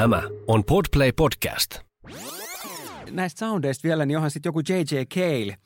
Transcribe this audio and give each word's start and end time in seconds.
Tämä 0.00 0.22
on 0.46 0.64
Podplay 0.64 1.12
Podcast. 1.12 1.78
Näistä 3.10 3.38
soundeista 3.38 3.88
vielä, 3.88 4.06
niin 4.06 4.16
onhan 4.16 4.30
sitten 4.30 4.48
joku 4.48 4.60
J.J. 4.68 5.02
Cale, 5.14 5.56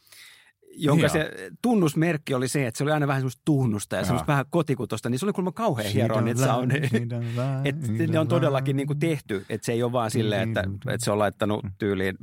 jonka 0.76 1.02
Joo. 1.02 1.12
se 1.12 1.50
tunnusmerkki 1.62 2.34
oli 2.34 2.48
se, 2.48 2.66
että 2.66 2.78
se 2.78 2.84
oli 2.84 2.92
aina 2.92 3.06
vähän 3.06 3.20
semmoista 3.20 3.42
tuhnusta 3.44 3.96
ja 3.96 4.04
semmoista 4.04 4.26
vähän 4.26 4.44
kotikutosta, 4.50 5.10
niin 5.10 5.18
se 5.18 5.26
oli 5.26 5.32
kuulemma 5.32 5.52
kauhean 5.52 5.92
hieroa 5.92 6.20
niitä 6.20 6.44
soundeja. 6.44 6.88
Että 7.64 7.86
ne 8.08 8.18
on 8.18 8.28
todellakin 8.28 8.76
niin 8.76 8.86
kuin 8.86 8.98
tehty, 8.98 9.46
että 9.48 9.64
se 9.64 9.72
ei 9.72 9.82
ole 9.82 9.92
vaan 9.92 10.10
silleen, 10.10 10.48
että, 10.48 10.64
että 10.88 11.04
se 11.04 11.10
on 11.10 11.18
laittanut 11.18 11.66
tyyliin 11.78 12.18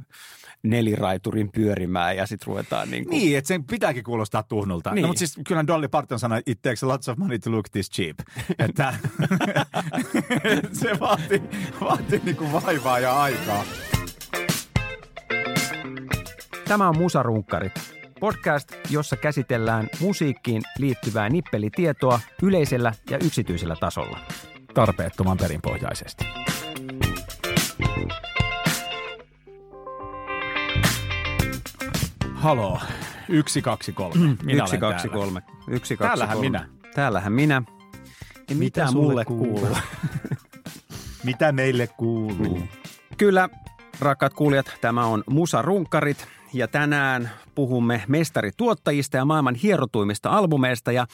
neliraiturin 0.63 1.51
pyörimään 1.51 2.17
ja 2.17 2.27
sitten 2.27 2.47
ruvetaan 2.47 2.91
niin 2.91 3.05
kuin... 3.05 3.17
Niin, 3.17 3.37
että 3.37 3.47
sen 3.47 3.63
pitääkin 3.63 4.03
kuulostaa 4.03 4.43
tuhnulta. 4.43 4.89
Niin. 4.89 4.95
Niin. 4.95 5.01
No, 5.01 5.07
mutta 5.07 5.19
siis 5.19 5.39
kyllä 5.47 5.67
Dolly 5.67 5.87
Parton 5.87 6.19
sanoi, 6.19 6.41
it 6.45 6.61
takes 6.61 6.83
lots 6.83 7.09
of 7.09 7.17
money 7.17 7.39
to 7.39 7.51
look 7.51 7.69
this 7.69 7.91
cheap. 7.91 8.19
että 8.67 8.93
se 10.81 10.99
vaatii, 10.99 11.41
vaatii 11.81 12.21
niinku 12.25 12.51
vaivaa 12.51 12.99
ja 12.99 13.21
aikaa. 13.21 13.63
Tämä 16.67 16.89
on 16.89 16.97
Musarunkkarit, 16.97 17.73
podcast, 18.21 18.71
jossa 18.89 19.15
käsitellään 19.17 19.87
musiikkiin 19.99 20.61
liittyvää 20.77 21.29
nippelitietoa 21.29 22.19
yleisellä 22.43 22.93
ja 23.09 23.17
yksityisellä 23.17 23.75
tasolla. 23.79 24.19
Tarpeettoman 24.73 25.37
perinpohjaisesti. 25.37 26.25
Halo, 32.33 32.79
yksi, 33.29 33.61
kaksi, 33.61 33.93
kolme. 33.93 34.37
Minä 34.43 34.63
Yksi, 34.63 34.75
olen 34.75 34.79
kaksi, 34.79 35.07
täällä. 35.07 35.23
kolme. 35.23 35.41
Yksi, 35.67 35.97
kaksi, 35.97 36.07
Täällähän 36.09 36.37
kolme. 36.37 36.49
minä. 36.49 36.67
Täällähän 36.95 37.33
minä. 37.33 37.61
Ja 38.49 38.55
mitä, 38.55 38.87
sulle 38.87 39.05
mulle 39.07 39.25
kuuluu? 39.25 39.59
kuuluu? 39.59 39.77
Mitä 41.23 41.51
meille 41.51 41.87
kuuluu? 41.87 42.63
Kyllä, 43.17 43.49
rakkaat 43.99 44.33
kuulijat, 44.33 44.77
tämä 44.81 45.05
on 45.05 45.23
Musa 45.29 45.61
Runkkarit 45.61 46.27
ja 46.53 46.67
tänään 46.67 47.29
puhumme 47.55 48.03
mestarituottajista 48.07 49.17
ja 49.17 49.25
maailman 49.25 49.55
hierotuimmista 49.55 50.29
albumeista 50.29 50.91
ja 50.91 51.07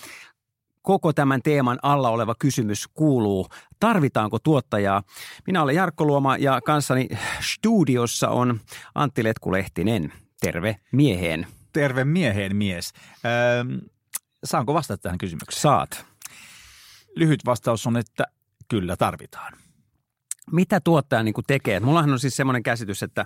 koko 0.81 1.13
tämän 1.13 1.41
teeman 1.41 1.80
alla 1.81 2.09
oleva 2.09 2.35
kysymys 2.39 2.88
kuuluu, 2.88 3.47
tarvitaanko 3.80 4.39
tuottajaa? 4.39 5.03
Minä 5.47 5.61
olen 5.61 5.75
Jarkko 5.75 6.05
Luoma 6.05 6.38
ja 6.38 6.59
kanssani 6.65 7.08
studiossa 7.39 8.30
on 8.30 8.59
Antti 8.95 9.23
Letkulehtinen. 9.23 10.13
Terve 10.41 10.80
mieheen. 10.91 11.47
Terve 11.73 12.03
mieheen 12.03 12.55
mies. 12.55 12.93
Öö, 13.25 13.63
saanko 14.43 14.73
vastata 14.73 15.02
tähän 15.02 15.17
kysymykseen? 15.17 15.61
Saat. 15.61 16.05
Lyhyt 17.15 17.45
vastaus 17.45 17.88
on, 17.88 17.97
että 17.97 18.23
kyllä 18.67 18.95
tarvitaan. 18.95 19.53
mitä 20.52 20.80
tuottaja 20.80 21.23
niin 21.23 21.33
tekee? 21.47 21.80
Mullahan 21.80 22.11
on 22.11 22.19
siis 22.19 22.35
semmoinen 22.35 22.63
käsitys, 22.63 23.03
että 23.03 23.25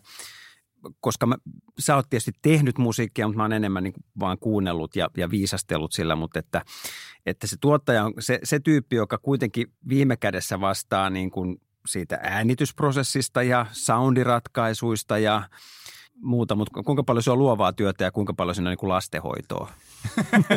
koska 1.00 1.26
mä, 1.26 1.36
sä 1.80 1.96
oot 1.96 2.10
tietysti 2.10 2.32
tehnyt 2.42 2.78
musiikkia, 2.78 3.28
mutta 3.28 3.38
mä 3.38 3.44
oon 3.44 3.54
enemmän 3.54 3.84
niin 3.84 3.94
vaan 4.20 4.38
kuunnellut 4.40 4.96
ja, 4.96 5.10
ja 5.18 5.30
viisastellut 5.30 5.92
sillä, 5.92 6.16
mutta 6.16 6.40
että, 6.40 6.62
että 7.26 7.48
se 7.48 7.56
tuottaja 7.62 8.06
on 8.06 8.14
se, 8.20 8.40
se 8.44 8.60
tyyppi, 8.60 8.96
joka 8.96 9.18
kuitenkin 9.18 9.68
viime 9.90 10.18
kädessä 10.18 10.60
vastaa 10.60 11.10
niin 11.10 11.32
kuin 11.32 11.62
siitä 11.88 12.20
äänitysprosessista 12.24 13.44
ja 13.44 13.66
soundiratkaisuista 13.72 15.18
ja 15.18 15.50
muuta, 16.22 16.56
mutta 16.56 16.84
kuinka 16.84 17.04
paljon 17.04 17.24
se 17.24 17.32
on 17.32 17.38
luovaa 17.38 17.74
työtä 17.74 18.04
ja 18.04 18.12
kuinka 18.12 18.34
paljon 18.34 18.56
siinä 18.56 18.70
on 18.70 18.72
niin 18.72 18.78
kuin 18.78 18.90
lastenhoitoa? 18.90 19.72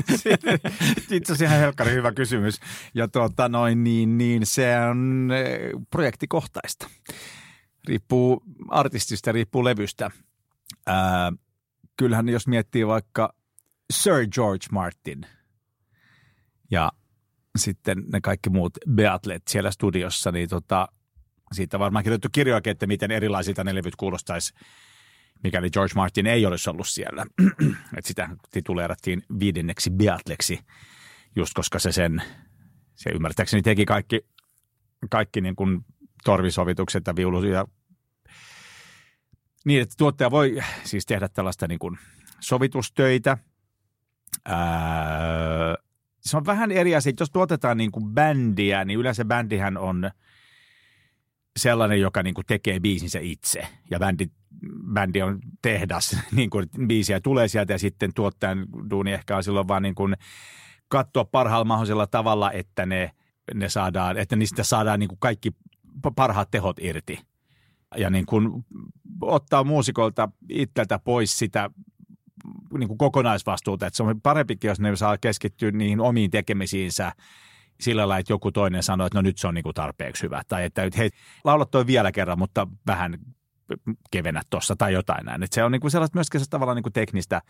Itse 1.10 1.32
asiassa 1.32 1.44
ihan 1.44 1.58
helkkari 1.58 1.92
hyvä 1.92 2.12
kysymys. 2.12 2.60
Ja 2.94 3.08
tuota, 3.08 3.48
noin, 3.48 3.84
niin, 3.84 4.18
niin 4.18 4.46
se 4.46 4.78
on 4.90 5.30
eh, 5.32 5.70
projektikohtaista. 5.90 6.88
Riippuu 7.88 8.42
artistista, 8.68 9.32
riippuu 9.32 9.64
levystä. 9.64 10.10
Ää, 10.86 11.32
kyllähän 11.96 12.28
jos 12.28 12.46
miettii 12.46 12.86
vaikka 12.86 13.34
Sir 13.92 14.26
George 14.32 14.66
Martin 14.72 15.26
ja 16.70 16.92
sitten 17.58 18.04
ne 18.12 18.20
kaikki 18.20 18.50
muut 18.50 18.78
Beatlet 18.90 19.42
siellä 19.48 19.70
studiossa, 19.70 20.32
niin 20.32 20.48
tota, 20.48 20.88
siitä 21.52 21.78
varmaan 21.78 22.04
kirjoitettu 22.04 22.28
kirjoakin, 22.32 22.70
että 22.70 22.86
miten 22.86 23.10
erilaisilta 23.10 23.64
ne 23.64 23.74
levyt 23.74 23.96
kuulostaisi 23.96 24.54
mikäli 25.44 25.70
George 25.70 25.94
Martin 25.94 26.26
ei 26.26 26.46
olisi 26.46 26.70
ollut 26.70 26.88
siellä. 26.88 27.26
että 27.96 28.08
sitä 28.08 28.28
tituleerattiin 28.50 29.22
viidenneksi 29.40 29.90
Beatleksi, 29.90 30.60
just 31.36 31.52
koska 31.54 31.78
se 31.78 31.92
sen, 31.92 32.22
se 32.94 33.10
ymmärtääkseni 33.10 33.62
teki 33.62 33.84
kaikki, 33.84 34.20
kaikki 35.10 35.40
niin 35.40 35.56
kuin 35.56 35.84
torvisovitukset 36.24 37.06
ja 37.06 37.16
viulu 37.16 37.44
ja 37.44 37.64
niin, 39.64 39.82
että 39.82 39.94
tuottaja 39.98 40.30
voi 40.30 40.58
siis 40.84 41.06
tehdä 41.06 41.28
tällaista 41.28 41.68
niin 41.68 41.78
kuin 41.78 41.98
sovitustöitä. 42.40 43.38
Ää, 44.44 45.74
se 46.20 46.36
on 46.36 46.46
vähän 46.46 46.72
eri 46.72 46.96
asia. 46.96 47.12
Jos 47.20 47.30
tuotetaan 47.30 47.76
niin 47.76 47.92
kuin 47.92 48.04
bändiä, 48.04 48.84
niin 48.84 49.00
yleensä 49.00 49.24
bändihän 49.24 49.76
on 49.76 50.10
sellainen, 51.56 52.00
joka 52.00 52.22
niin 52.22 52.34
kuin 52.34 52.46
tekee 52.46 52.80
biisinsä 52.80 53.18
itse. 53.22 53.66
Ja 53.90 53.98
bändi, 53.98 54.26
bändi 54.92 55.22
on 55.22 55.38
tehdas, 55.62 56.16
niin 56.36 56.50
kuin 56.50 56.68
biisiä 56.86 57.20
tulee 57.20 57.48
sieltä 57.48 57.72
ja 57.72 57.78
sitten 57.78 58.14
tuottajan 58.14 58.66
duuni 58.90 59.12
ehkä 59.12 59.36
on 59.36 59.44
silloin 59.44 59.68
vaan 59.68 59.82
niin 59.82 59.94
kuin 59.94 60.14
katsoa 60.88 61.24
parhaalla 61.24 61.64
mahdollisella 61.64 62.06
tavalla, 62.06 62.52
että 62.52 62.86
ne, 62.86 63.10
ne 63.54 63.68
saadaan, 63.68 64.16
että 64.16 64.36
niistä 64.36 64.64
saadaan 64.64 65.00
niin 65.00 65.08
kuin 65.08 65.18
kaikki 65.20 65.50
parhaat 66.16 66.50
tehot 66.50 66.76
irti. 66.80 67.18
Ja 67.96 68.10
niin 68.10 68.26
kuin 68.26 68.64
ottaa 69.20 69.64
muusikolta 69.64 70.28
itseltä 70.48 70.98
pois 70.98 71.38
sitä 71.38 71.70
niin 72.78 72.88
kuin 72.88 72.98
kokonaisvastuuta, 72.98 73.86
että 73.86 73.96
se 73.96 74.02
on 74.02 74.20
parempikin, 74.20 74.68
jos 74.68 74.80
ne 74.80 74.96
saa 74.96 75.18
keskittyä 75.18 75.70
niihin 75.70 76.00
omiin 76.00 76.30
tekemisiinsä 76.30 77.12
sillä 77.80 78.00
lailla, 78.00 78.18
että 78.18 78.32
joku 78.32 78.52
toinen 78.52 78.82
sanoo, 78.82 79.06
että 79.06 79.18
no 79.18 79.22
nyt 79.22 79.38
se 79.38 79.48
on 79.48 79.54
niin 79.54 79.62
kuin 79.62 79.74
tarpeeksi 79.74 80.22
hyvä. 80.22 80.42
Tai 80.48 80.64
että 80.64 80.82
hei, 80.96 81.10
laula 81.44 81.64
toi 81.64 81.86
vielä 81.86 82.12
kerran, 82.12 82.38
mutta 82.38 82.68
vähän 82.86 83.18
kevennä 84.10 84.42
tuossa 84.50 84.76
tai 84.76 84.92
jotain 84.92 85.26
näin. 85.26 85.42
Että 85.42 85.54
se 85.54 85.64
on 85.64 85.72
niin 85.72 85.80
kuin 85.80 85.90
sellaista 85.90 86.16
myöskin 86.16 86.40
se 86.40 86.50
tavallaan 86.50 86.76
niin 86.76 86.82
kuin 86.82 86.92
teknistä, 86.92 87.42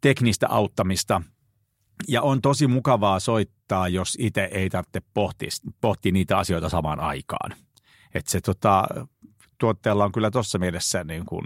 teknistä 0.00 0.48
auttamista. 0.48 1.22
Ja 2.08 2.22
on 2.22 2.42
tosi 2.42 2.66
mukavaa 2.66 3.20
soittaa, 3.20 3.88
jos 3.88 4.16
itse 4.20 4.48
ei 4.52 4.70
tarvitse 4.70 5.02
pohtia, 5.14 5.48
pohtia 5.80 6.12
niitä 6.12 6.38
asioita 6.38 6.68
samaan 6.68 7.00
aikaan. 7.00 7.52
Että 8.14 8.30
se 8.30 8.40
tota, 8.40 8.84
tuotteella 9.58 10.04
on 10.04 10.12
kyllä 10.12 10.30
tuossa 10.30 10.58
mielessä 10.58 11.04
niin 11.04 11.26
kuin 11.26 11.44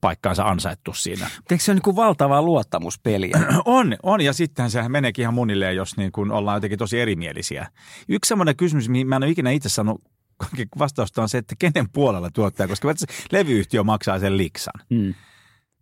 paikkaansa 0.00 0.44
ansaittu 0.44 0.92
siinä. 0.92 1.30
Eikö 1.50 1.64
se 1.64 1.70
ole 1.70 1.74
niin 1.74 1.82
kuin 1.82 1.96
valtavaa 1.96 2.42
luottamuspeliä? 2.42 3.38
On, 3.64 3.96
on 4.02 4.20
ja 4.20 4.32
sittenhän 4.32 4.70
se 4.70 4.88
meneekin 4.88 5.22
ihan 5.22 5.34
munille, 5.34 5.72
jos 5.72 5.96
niin 5.96 6.12
kuin 6.12 6.30
ollaan 6.30 6.56
jotenkin 6.56 6.78
tosi 6.78 7.00
erimielisiä. 7.00 7.66
Yksi 8.08 8.28
semmoinen 8.28 8.56
kysymys, 8.56 8.88
mihin 8.88 9.08
mä 9.08 9.16
en 9.16 9.22
ole 9.22 9.30
ikinä 9.30 9.50
itse 9.50 9.68
sanonut 9.68 10.02
vastausta 10.78 11.22
on 11.22 11.28
se, 11.28 11.38
että 11.38 11.54
kenen 11.58 11.90
puolella 11.92 12.30
tuottaja, 12.30 12.68
koska 12.68 12.88
levyyhtiö 13.32 13.84
maksaa 13.84 14.18
sen 14.18 14.36
liksan. 14.36 14.80
Mm. 14.90 15.14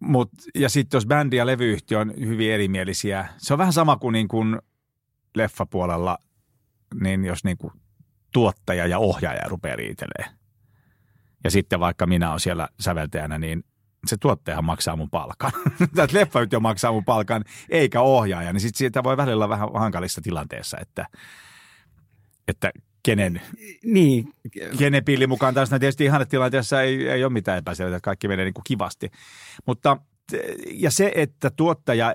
Mut, 0.04 0.30
ja 0.54 0.68
sitten 0.68 0.96
jos 0.96 1.06
bändi 1.06 1.36
ja 1.36 1.46
levyyhtiö 1.46 1.98
on 1.98 2.12
hyvin 2.18 2.52
erimielisiä, 2.52 3.28
se 3.36 3.54
on 3.54 3.58
vähän 3.58 3.72
sama 3.72 3.96
kuin, 3.96 4.12
niin 4.12 4.28
kuin 4.28 4.58
leffapuolella, 5.34 6.18
niin 7.00 7.24
jos 7.24 7.44
niin 7.44 7.58
kuin 7.58 7.72
tuottaja 8.32 8.86
ja 8.86 8.98
ohjaaja 8.98 9.48
rupeaa 9.48 9.76
riitelee. 9.76 10.24
Ja 11.44 11.50
sitten 11.50 11.80
vaikka 11.80 12.06
minä 12.06 12.28
olen 12.28 12.40
siellä 12.40 12.68
säveltäjänä, 12.80 13.38
niin 13.38 13.64
se 14.06 14.16
tuottajahan 14.16 14.64
maksaa 14.64 14.96
mun 14.96 15.10
palkan. 15.10 15.52
Tämä 15.94 16.08
leffayhtiö 16.12 16.60
maksaa 16.60 16.92
mun 16.92 17.04
palkan, 17.04 17.44
eikä 17.68 18.00
ohjaaja. 18.00 18.52
Niin 18.52 18.60
sitten 18.60 18.78
siitä 18.78 19.04
voi 19.04 19.16
välillä 19.16 19.44
olla 19.44 19.48
vähän 19.48 19.68
hankalissa 19.74 20.20
tilanteessa, 20.20 20.78
että, 20.80 21.06
että 22.48 22.70
kenen, 23.04 23.40
Niin, 23.84 24.28
kenen 24.78 25.04
pilli 25.04 25.26
mukaan 25.26 25.54
taas. 25.54 25.70
No 25.70 25.78
tietysti 25.78 26.04
ihannetilanteessa 26.04 26.82
ei, 26.82 27.08
ei 27.08 27.24
ole 27.24 27.32
mitään 27.32 27.58
epäselvää, 27.58 27.96
että 27.96 28.04
kaikki 28.04 28.28
menee 28.28 28.44
niin 28.44 28.54
kuin 28.54 28.64
kivasti. 28.64 29.10
Mutta 29.66 29.96
ja 30.72 30.90
se, 30.90 31.12
että 31.14 31.50
tuottaja 31.50 32.14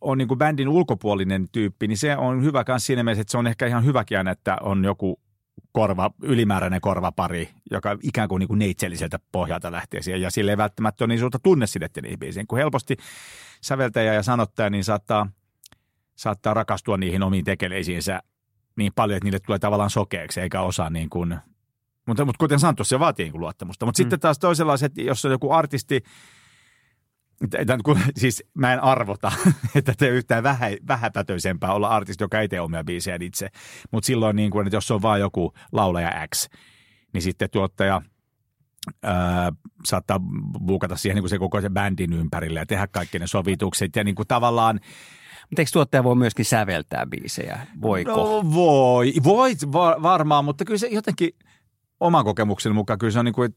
on 0.00 0.18
niin 0.18 0.28
kuin 0.28 0.38
bändin 0.38 0.68
ulkopuolinen 0.68 1.48
tyyppi, 1.52 1.88
niin 1.88 1.98
se 1.98 2.16
on 2.16 2.44
hyvä 2.44 2.64
myös 2.68 2.86
siinä 2.86 3.02
mielessä, 3.02 3.20
että 3.20 3.30
se 3.30 3.38
on 3.38 3.46
ehkä 3.46 3.66
ihan 3.66 3.84
hyväkin 3.84 4.18
aina, 4.18 4.30
että 4.30 4.56
on 4.60 4.84
joku 4.84 5.20
korva, 5.72 6.10
ylimääräinen 6.22 6.80
korvapari, 6.80 7.48
joka 7.70 7.96
ikään 8.02 8.28
kuin, 8.28 8.40
niin 8.40 8.48
kuin 8.48 8.58
neitselliseltä 8.58 9.18
pohjalta 9.32 9.72
lähtee 9.72 10.02
siihen. 10.02 10.22
Ja 10.22 10.30
sille 10.30 10.50
ei 10.50 10.56
välttämättä 10.56 11.04
ole 11.04 11.08
niin 11.08 11.18
suurta 11.20 11.38
tunnesidettä 11.38 12.00
niihin 12.00 12.18
biisiin. 12.18 12.46
Kun 12.46 12.58
helposti 12.58 12.96
säveltäjä 13.60 14.14
ja 14.14 14.22
sanottaja 14.22 14.70
niin 14.70 14.84
saattaa, 14.84 15.26
saattaa 16.16 16.54
rakastua 16.54 16.96
niihin 16.96 17.22
omiin 17.22 17.44
tekeleisiinsä 17.44 18.22
niin 18.80 18.92
paljon, 18.94 19.16
että 19.16 19.24
niille 19.24 19.40
tulee 19.40 19.58
tavallaan 19.58 19.90
sokeeksi, 19.90 20.40
eikä 20.40 20.60
osaa 20.60 20.90
niin 20.90 21.10
kuin, 21.10 21.38
mutta, 22.06 22.24
mutta 22.24 22.38
kuten 22.38 22.60
sanottu, 22.60 22.84
se 22.84 22.98
vaatii 22.98 23.24
niin 23.24 23.32
kuin 23.32 23.40
luottamusta. 23.40 23.86
Mutta 23.86 23.98
mm. 23.98 24.02
sitten 24.02 24.20
taas 24.20 24.38
toisenlaiset, 24.38 24.92
jos 24.98 25.24
on 25.24 25.30
joku 25.30 25.52
artisti, 25.52 26.02
kun, 27.84 28.00
siis 28.16 28.44
mä 28.54 28.72
en 28.72 28.82
arvota, 28.82 29.32
että 29.74 29.94
te 29.98 30.08
yhtään 30.08 30.42
vähä, 30.42 30.66
vähäpätöisempää 30.88 31.74
olla 31.74 31.88
artisti, 31.88 32.24
joka 32.24 32.40
ei 32.40 32.48
tee 32.48 32.60
omia 32.60 32.84
biisejä 32.84 33.18
itse. 33.20 33.48
Mutta 33.90 34.06
silloin, 34.06 34.36
niin 34.36 34.50
kuin, 34.50 34.66
että 34.66 34.76
jos 34.76 34.90
on 34.90 35.02
vain 35.02 35.20
joku 35.20 35.52
laulaja 35.72 36.26
X, 36.34 36.48
niin 37.12 37.22
sitten 37.22 37.50
tuottaja 37.50 38.02
ää, 39.02 39.52
saattaa 39.84 40.20
buukata 40.66 40.96
siihen 40.96 41.14
niin 41.14 41.22
kuin 41.22 41.30
se 41.30 41.38
koko 41.38 41.60
se 41.60 41.70
bändin 41.70 42.12
ympärille 42.12 42.60
ja 42.60 42.66
tehdä 42.66 42.86
kaikki 42.86 43.18
ne 43.18 43.26
sovitukset 43.26 43.96
ja 43.96 44.04
niin 44.04 44.14
kuin 44.14 44.28
tavallaan 44.28 44.80
Mutta 45.50 45.62
eikö 45.62 45.70
tuottaja 45.72 46.04
voi 46.04 46.14
myöskin 46.14 46.44
säveltää 46.44 47.06
biisejä? 47.06 47.66
Voiko? 47.82 48.10
No 48.10 48.52
voi, 48.54 49.12
voi 49.24 49.52
va- 49.72 49.96
varmaan, 50.02 50.44
mutta 50.44 50.64
kyllä 50.64 50.78
se 50.78 50.86
jotenkin 50.90 51.30
oman 52.00 52.24
kokemuksen 52.24 52.74
mukaan 52.74 52.98
kyllä 52.98 53.10
se 53.10 53.18
on 53.18 53.24
niin 53.24 53.32
kuin, 53.32 53.54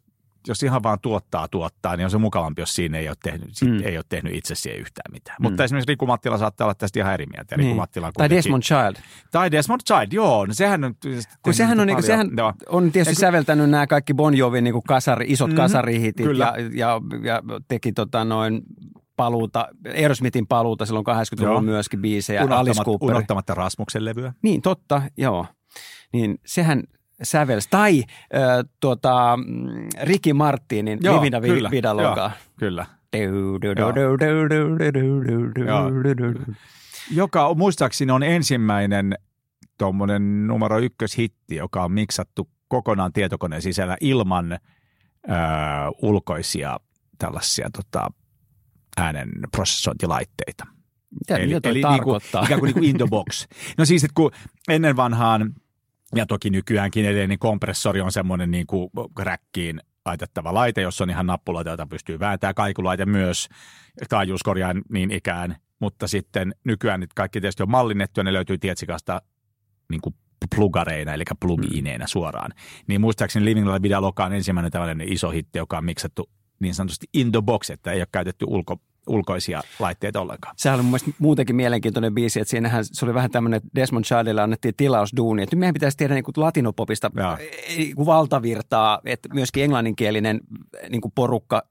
jos 0.48 0.64
ihan 0.64 0.84
vaan 0.84 0.98
tuottaa 1.02 1.48
tuottaa, 1.48 1.96
niin 1.98 2.06
on 2.06 2.12
se 2.12 2.18
mukavampi, 2.18 2.62
jos 2.62 2.76
siinä 2.76 2.98
ei 2.98 3.08
ole 3.08 3.16
tehnyt, 3.24 3.50
mm. 3.64 3.80
Ei 3.84 3.98
ole 3.98 4.06
tehnyt 4.10 4.34
itse 4.36 4.56
siihen 4.56 4.80
yhtään 4.80 5.12
mitään. 5.12 5.38
Mm. 5.40 5.44
Mutta 5.44 5.64
esimerkiksi 5.64 5.88
Riku 5.92 6.06
Mattila 6.06 6.38
saattaa 6.38 6.66
olla 6.66 6.76
tästä 6.76 7.00
ihan 7.00 7.14
eri 7.14 7.26
mieltä. 7.26 7.58
Niin. 7.58 7.76
Mattila 7.76 8.12
Tai 8.18 8.30
Desmond 8.30 8.64
Child. 8.64 8.96
Tai 9.32 9.52
Desmond 9.52 9.82
Child, 9.88 10.08
joo. 10.12 10.46
No 10.46 10.54
sehän 10.54 10.84
on... 10.84 10.96
Kun 11.42 11.54
sehän 11.54 11.80
on, 11.80 11.88
niinku, 11.88 12.02
sehän 12.02 12.30
Joo. 12.38 12.54
on 12.70 12.92
tietysti 12.92 13.16
kun- 13.16 13.20
säveltänyt 13.22 13.70
nämä 13.70 13.88
kaikki 13.88 14.14
Bon 14.14 14.38
Jovin 14.38 14.64
niinku 14.64 14.82
kasari, 14.88 15.26
isot 15.28 15.48
Mhm, 15.48 15.56
mm-hmm, 15.56 15.64
kasarihitit 15.64 16.26
kyllä. 16.26 16.54
ja, 16.58 16.70
ja, 16.74 17.02
ja, 17.24 17.42
teki 17.68 17.92
tota 17.94 18.26
noin 18.26 18.62
paluuta, 19.16 19.68
Aerosmithin 19.96 20.48
paluuta 20.48 20.86
silloin 20.86 21.06
80-luvulla 21.08 21.54
Joo. 21.54 21.62
myöskin 21.62 22.02
biisejä, 22.02 22.42
Alice 22.42 22.54
Unohtamatta, 22.54 22.84
Cooper. 22.84 23.10
unohtamatta 23.10 23.54
Rasmuksen 23.54 24.06
levyä. 24.06 24.34
Niin, 24.42 24.62
totta, 24.62 25.02
joo. 25.18 25.46
Niin 26.14 26.40
sehän 26.46 26.84
sävelsi. 27.24 27.68
Tai 27.72 28.00
äh, 28.10 28.66
tuota, 28.80 29.38
mm, 29.38 29.88
Ricky 30.04 30.34
Martinin 30.34 31.00
Joo, 31.02 31.16
Livina 31.16 31.42
kyllä, 31.42 31.72
Vida 31.72 31.90
joo. 31.90 32.32
Kyllä. 32.60 32.86
Joka 37.12 37.48
on- 37.48 37.58
muistaakseni 37.58 38.12
on 38.12 38.24
ensimmäinen 38.24 39.16
tuommoinen 39.78 40.48
numero 40.48 40.80
ykköshitti, 40.80 41.56
joka 41.56 41.84
on 41.84 41.92
miksattu 41.92 42.50
kokonaan 42.68 43.14
tietokoneen 43.14 43.62
sisällä 43.62 43.98
ilman 44.02 44.52
ö, 44.52 44.58
ulkoisia 46.02 46.80
tällaisia 47.18 47.70
tota, 47.76 48.08
äänen 48.98 49.30
prosessointilaitteita. 49.52 50.66
Mitä, 51.20 51.38
eli, 51.38 51.62
toi 51.62 51.74
niinku, 51.74 51.88
tarkoittaa? 51.88 52.44
ikään 52.44 52.60
kuin, 52.60 52.68
niinku 52.68 52.90
in 52.90 52.98
the 52.98 53.08
box. 53.10 53.48
No 53.78 53.86
siis, 53.86 54.04
että 54.04 54.16
kun 54.16 54.32
ennen 54.70 54.96
vanhaan, 54.96 55.54
ja 56.16 56.26
toki 56.26 56.50
nykyäänkin 56.50 57.06
edelleen, 57.06 57.30
niin 57.30 57.40
kompressori 57.40 58.02
on 58.02 58.12
semmoinen 58.12 58.52
niin 58.52 58.68
kuin 58.68 58.90
räkkiin 59.20 59.82
laitettava 60.06 60.54
laite, 60.54 60.82
jossa 60.82 61.04
on 61.04 61.10
ihan 61.10 61.26
nappuloita, 61.26 61.70
joita 61.70 61.88
pystyy 61.88 62.20
vääntämään, 62.20 62.56
kaikulaite 62.56 63.06
myös, 63.06 63.50
taajuuskorjaan 64.10 64.82
niin 64.90 65.12
ikään, 65.12 65.56
mutta 65.80 66.08
sitten 66.08 66.56
nykyään 66.64 67.00
nyt 67.00 67.14
kaikki 67.14 67.42
tietysti 67.42 67.64
on 67.64 67.72
mallinnettu 67.72 68.20
ja 68.20 68.24
ne 68.24 68.34
löytyy 68.34 68.58
Tietsikasta 68.58 69.22
niin 69.90 70.02
kuin 70.02 70.16
plugareina, 70.56 71.14
eli 71.14 71.24
plugiineina 71.40 72.08
suoraan. 72.08 72.52
Niin 72.88 73.02
muistaakseni 73.02 73.46
Living 73.46 73.68
La 73.68 73.82
Vida 73.82 74.02
Loca 74.02 74.26
on 74.26 74.34
ensimmäinen 74.34 74.72
tällainen 74.72 75.14
iso 75.14 75.30
hitti, 75.30 75.60
joka 75.60 75.78
on 75.78 75.86
miksattu 75.86 76.30
niin 76.64 76.76
sanotusti 76.76 77.08
in 77.14 77.32
the 77.32 77.42
box, 77.42 77.70
että 77.70 77.92
ei 77.92 78.00
ole 78.00 78.08
käytetty 78.12 78.46
ulko, 78.50 78.78
ulkoisia 79.08 79.62
laitteita 79.80 80.22
ollenkaan. 80.22 80.56
Sehän 80.58 80.76
oli 80.76 80.84
mun 80.84 80.92
mielestä 80.92 81.12
muutenkin 81.20 81.56
mielenkiintoinen 81.56 82.14
biisi, 82.14 82.40
että 82.40 82.50
siinähän 82.50 82.86
se 82.86 83.06
oli 83.06 83.14
vähän 83.14 83.32
tämmöinen, 83.32 83.58
että 83.58 83.70
Desmond 83.76 84.06
Childille 84.06 84.42
annettiin 84.42 84.74
tilausduuni, 84.78 85.44
että 85.44 85.56
meidän 85.56 85.74
pitäisi 85.74 85.98
tehdä 85.98 86.14
niin 86.14 86.24
kuin 86.24 86.34
latinopopista 86.38 87.12
niin 87.78 87.96
kuin 87.96 88.06
valtavirtaa, 88.06 89.00
että 89.06 89.30
myöskin 89.34 89.64
englanninkielinen 89.64 90.42
niin 90.90 91.02
kuin 91.02 91.12
porukka 91.16 91.64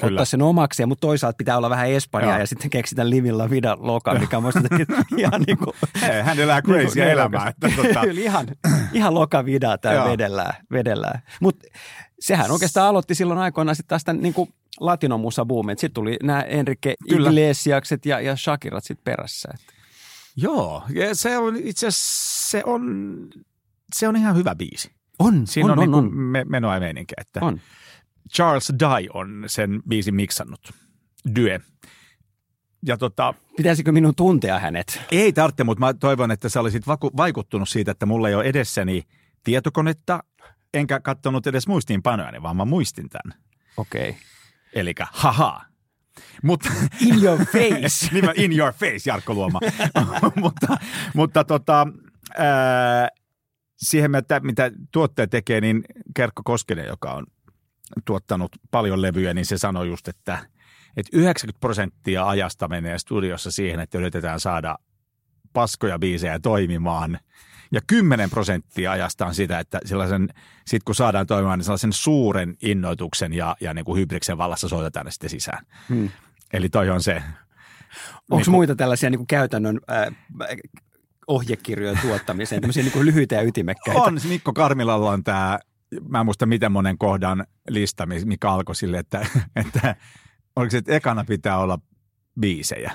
Kyllä. 0.00 0.16
ottaa 0.16 0.24
sen 0.24 0.42
omakseen, 0.42 0.88
mutta 0.88 1.06
toisaalta 1.06 1.36
pitää 1.36 1.56
olla 1.56 1.70
vähän 1.70 1.90
espanjaa 1.90 2.38
ja 2.38 2.46
sitten 2.46 2.70
keksitään 2.70 3.10
Livilla 3.10 3.50
Vida 3.50 3.76
Loca, 3.80 4.14
mikä 4.14 4.36
on 4.36 4.42
musta 4.42 4.60
ihan 5.16 5.42
niin 5.46 5.58
kuin, 5.58 5.76
Hei, 6.00 6.22
hän 6.22 6.38
elää 6.38 6.62
crazyä 6.62 7.04
niin 7.04 7.12
elämää. 7.12 7.48
Että, 7.48 7.68
tota, 7.76 8.00
Kyllä, 8.06 8.20
ihan, 8.20 8.46
ihan 8.92 9.14
Loca 9.14 9.44
Vida 9.44 9.78
Joo. 9.94 10.10
vedellään. 10.10 10.54
vedellään. 10.72 11.22
Mutta 11.40 11.68
sehän 12.20 12.50
oikeastaan 12.50 12.88
aloitti 12.88 13.14
silloin 13.14 13.40
aikoinaan 13.40 13.76
sitten 13.76 13.88
taas 13.88 14.04
tämän 14.04 14.22
niin 14.22 14.34
kuin 14.34 14.48
latinomusa 14.80 15.46
Sitten 15.68 15.92
tuli 15.92 16.16
nämä 16.22 16.42
Enrique 16.42 16.94
Kyllä. 17.08 17.30
Iglesiakset 17.30 18.06
ja, 18.06 18.20
ja 18.20 18.36
Shakirat 18.36 18.84
sitten 18.84 19.04
perässä. 19.04 19.48
Että. 19.54 19.72
Joo, 20.36 20.82
ja 20.94 21.14
se 21.14 21.38
on 21.38 21.56
itse 21.56 21.86
asiassa, 21.86 22.50
se 22.50 22.62
on, 22.66 22.84
se 23.96 24.08
on 24.08 24.16
ihan 24.16 24.36
hyvä 24.36 24.54
biisi. 24.54 24.90
On, 25.18 25.46
Siinä 25.46 25.72
on, 25.72 25.78
on, 25.78 25.78
on, 25.78 25.90
niin 25.90 25.94
on. 25.94 26.14
Me, 26.14 26.44
menoa 26.48 26.74
ja 26.74 26.80
meininkiä, 26.80 27.16
että 27.20 27.40
on. 27.42 27.60
Charles 28.34 28.72
Dye 28.80 29.08
on 29.14 29.44
sen 29.46 29.82
biisin 29.88 30.14
miksannut. 30.14 30.72
Dye. 31.34 31.60
Ja 32.86 32.96
tota, 32.96 33.34
Pitäisikö 33.56 33.92
minun 33.92 34.14
tuntea 34.14 34.58
hänet? 34.58 35.00
ei 35.10 35.32
tarvitse, 35.32 35.64
mutta 35.64 35.80
mä 35.80 35.94
toivon, 35.94 36.30
että 36.30 36.48
sä 36.48 36.60
olisit 36.60 36.86
vaku- 36.86 37.16
vaikuttunut 37.16 37.68
siitä, 37.68 37.90
että 37.90 38.06
mulla 38.06 38.28
ei 38.28 38.34
ole 38.34 38.44
edessäni 38.44 39.02
tietokonetta, 39.44 40.24
enkä 40.74 41.00
katsonut 41.00 41.46
edes 41.46 41.68
muistiinpanojani, 41.68 42.42
vaan 42.42 42.56
mä 42.56 42.64
muistin 42.64 43.08
tämän. 43.08 43.38
Okei. 43.76 44.08
Okay. 44.08 44.20
Eli 44.74 44.94
haha. 45.12 45.64
Mutta, 46.42 46.68
In 47.06 47.24
your 47.24 47.38
face. 47.38 48.08
Nimen 48.12 48.34
in 48.36 48.58
your 48.58 48.72
face, 48.72 49.10
Jarkko 49.10 49.34
Luoma. 49.34 49.60
mutta, 50.42 50.76
mutta 51.14 51.44
tota, 51.44 51.86
ää, 52.38 53.08
siihen, 53.76 54.10
mitä, 54.10 54.40
mitä 54.40 54.70
tuottaja 54.92 55.26
tekee, 55.26 55.60
niin 55.60 55.84
Kerkko 56.14 56.42
Koskinen, 56.44 56.86
joka 56.86 57.12
on 57.12 57.26
tuottanut 58.04 58.56
paljon 58.70 59.02
levyjä, 59.02 59.34
niin 59.34 59.46
se 59.46 59.58
sanoi 59.58 59.88
just, 59.88 60.08
että, 60.08 60.38
että 60.96 61.16
90 61.16 61.60
prosenttia 61.60 62.28
ajasta 62.28 62.68
menee 62.68 62.98
studiossa 62.98 63.50
siihen, 63.50 63.80
että 63.80 63.98
yritetään 63.98 64.40
saada 64.40 64.78
paskoja 65.52 65.98
biisejä 65.98 66.38
toimimaan. 66.38 67.18
Ja 67.72 67.80
10 67.86 68.30
prosenttia 68.30 68.92
ajasta 68.92 69.26
on 69.26 69.34
sitä, 69.34 69.58
että 69.58 69.80
sellaisen, 69.84 70.28
sit 70.66 70.84
kun 70.84 70.94
saadaan 70.94 71.26
toimimaan, 71.26 71.58
niin 71.58 71.64
sellaisen 71.64 71.92
suuren 71.92 72.56
innoituksen 72.62 73.32
ja, 73.32 73.56
ja 73.60 73.74
niin 73.74 73.84
kuin 73.84 74.00
hybriksen 74.00 74.38
vallassa 74.38 74.68
soitetaan 74.68 75.06
ne 75.06 75.12
sitten 75.12 75.30
sisään. 75.30 75.66
Hmm. 75.88 76.10
Eli 76.52 76.68
toi 76.68 76.90
on 76.90 77.02
se. 77.02 77.14
Onko 78.30 78.36
Niinku- 78.36 78.50
muita 78.50 78.76
tällaisia 78.76 79.10
niin 79.10 79.18
kuin 79.18 79.26
käytännön 79.26 79.80
äh, 79.90 80.06
ohjekirjojen 81.26 81.98
tuottamiseen, 82.02 82.60
tämmöisiä 82.60 82.82
niin 82.82 82.92
kuin 82.92 83.06
lyhyitä 83.06 83.34
ja 83.34 83.42
ytimekkäitä? 83.42 84.00
On, 84.00 84.20
se 84.20 84.28
Mikko 84.28 84.52
Karmilalla 84.52 85.10
on 85.10 85.24
tämä, 85.24 85.58
mä 86.08 86.20
en 86.20 86.26
muista 86.26 86.46
miten 86.46 86.72
monen 86.72 86.98
kohdan 86.98 87.46
lista, 87.68 88.06
mikä 88.06 88.50
alkoi 88.50 88.74
sille, 88.74 88.98
että, 88.98 89.26
että 89.56 89.96
oliko 90.56 90.70
se, 90.70 90.78
että 90.78 90.96
ekana 90.96 91.24
pitää 91.24 91.58
olla 91.58 91.78
biisejä. 92.40 92.92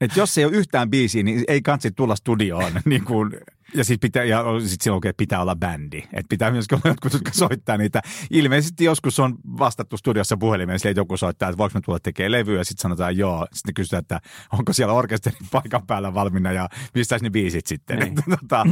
Et 0.00 0.16
jos 0.16 0.38
ei 0.38 0.44
ole 0.44 0.56
yhtään 0.56 0.90
biisiä, 0.90 1.22
niin 1.22 1.44
ei 1.48 1.62
kansi 1.62 1.90
tulla 1.90 2.16
studioon. 2.16 2.72
Niin 2.84 3.04
kuin, 3.04 3.30
ja 3.74 3.84
sitten 3.84 4.08
pitää, 4.08 4.24
ja 4.24 4.44
sit 4.66 4.80
silloin 4.80 4.98
okay, 4.98 5.12
pitää 5.16 5.42
olla 5.42 5.56
bändi. 5.56 6.02
Et 6.12 6.26
pitää 6.28 6.50
myös 6.50 6.66
olla 6.72 6.82
jotkut, 6.84 7.12
jotka 7.12 7.32
soittaa 7.32 7.76
niitä. 7.76 8.02
Ilmeisesti 8.30 8.84
joskus 8.84 9.20
on 9.20 9.36
vastattu 9.58 9.96
studiossa 9.96 10.36
puhelimeen, 10.36 10.78
sille 10.78 10.94
joku 10.96 11.16
soittaa, 11.16 11.48
että 11.48 11.58
voiko 11.58 11.74
me 11.74 11.80
tulla 11.80 11.98
tekemään 12.00 12.32
levyä. 12.32 12.64
Sitten 12.64 12.82
sanotaan 12.82 13.16
joo. 13.16 13.46
Sitten 13.52 13.74
kysytään, 13.74 14.00
että 14.00 14.20
onko 14.52 14.72
siellä 14.72 14.94
orkesteri 14.94 15.36
paikan 15.52 15.86
päällä 15.86 16.14
valmiina 16.14 16.52
ja 16.52 16.68
pistäisi 16.92 17.24
ne 17.24 17.30
biisit 17.30 17.66
sitten. 17.66 17.98
Niin. 17.98 18.14
tota, 18.14 18.66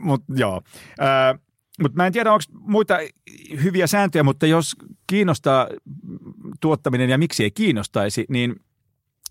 Mutta 0.00 0.32
joo. 0.36 0.62
Ö, 1.00 1.38
mutta 1.82 1.96
mä 1.96 2.06
en 2.06 2.12
tiedä, 2.12 2.32
onko 2.32 2.44
muita 2.52 2.98
hyviä 3.62 3.86
sääntöjä, 3.86 4.22
mutta 4.22 4.46
jos 4.46 4.76
kiinnostaa 5.06 5.68
tuottaminen 6.60 7.10
ja 7.10 7.18
miksi 7.18 7.44
ei 7.44 7.50
kiinnostaisi, 7.50 8.24
niin, 8.28 8.56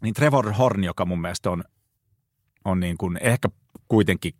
niin 0.02 0.14
Trevor 0.14 0.54
Horn, 0.54 0.84
joka 0.84 1.06
mun 1.06 1.22
mielestä 1.22 1.52
on, 1.52 1.64
on 2.66 2.80
niin 2.80 2.98
kuin 2.98 3.18
ehkä 3.22 3.50
kuitenkin, 3.88 4.34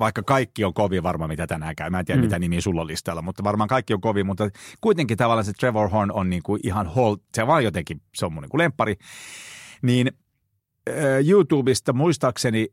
vaikka 0.00 0.22
kaikki 0.22 0.64
on 0.64 0.74
kovin 0.74 1.02
varma, 1.02 1.28
mitä 1.28 1.46
tänään 1.46 1.76
käy. 1.76 1.90
Mä 1.90 1.98
en 1.98 2.04
tiedä, 2.04 2.20
Mm. 2.20 2.24
mitä 2.24 2.38
nimiä 2.38 2.60
sulla 2.60 2.80
on 2.80 2.86
listalla, 2.86 3.22
mutta 3.22 3.44
varmaan 3.44 3.68
kaikki 3.68 3.94
on 3.94 4.00
kovin, 4.00 4.26
mutta 4.26 4.50
kuitenkin 4.80 5.16
tavallaan 5.16 5.44
se 5.44 5.52
Trevor 5.52 5.88
Horn 5.88 6.12
on 6.12 6.30
niin 6.30 6.42
kuin 6.42 6.60
ihan 6.64 6.86
hold, 6.86 7.16
se 7.34 7.46
vaan 7.46 7.64
jotenkin, 7.64 8.00
se 8.14 8.26
on 8.26 8.32
mun 8.32 8.42
niin 8.42 8.50
kuin 8.50 8.58
lemppari. 8.58 8.96
Niin 9.82 10.10
äh, 10.88 10.94
YouTubesta 11.28 11.92
muistaakseni 11.92 12.68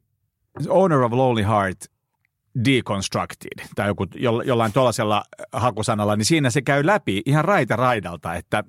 Owner 0.70 1.02
of 1.02 1.14
Lonely 1.14 1.48
Heart– 1.48 1.78
deconstructed 2.66 3.68
tai 3.76 3.88
joku, 3.88 4.08
jo, 4.16 4.42
jollain 4.42 4.74
tuollaisella 4.74 5.24
hakusanalla, 5.54 6.16
niin 6.16 6.26
siinä 6.26 6.50
se 6.50 6.62
käy 6.62 6.86
läpi 6.86 7.22
ihan 7.26 7.46
raita 7.46 7.76
raidalta, 7.76 8.36
että, 8.36 8.64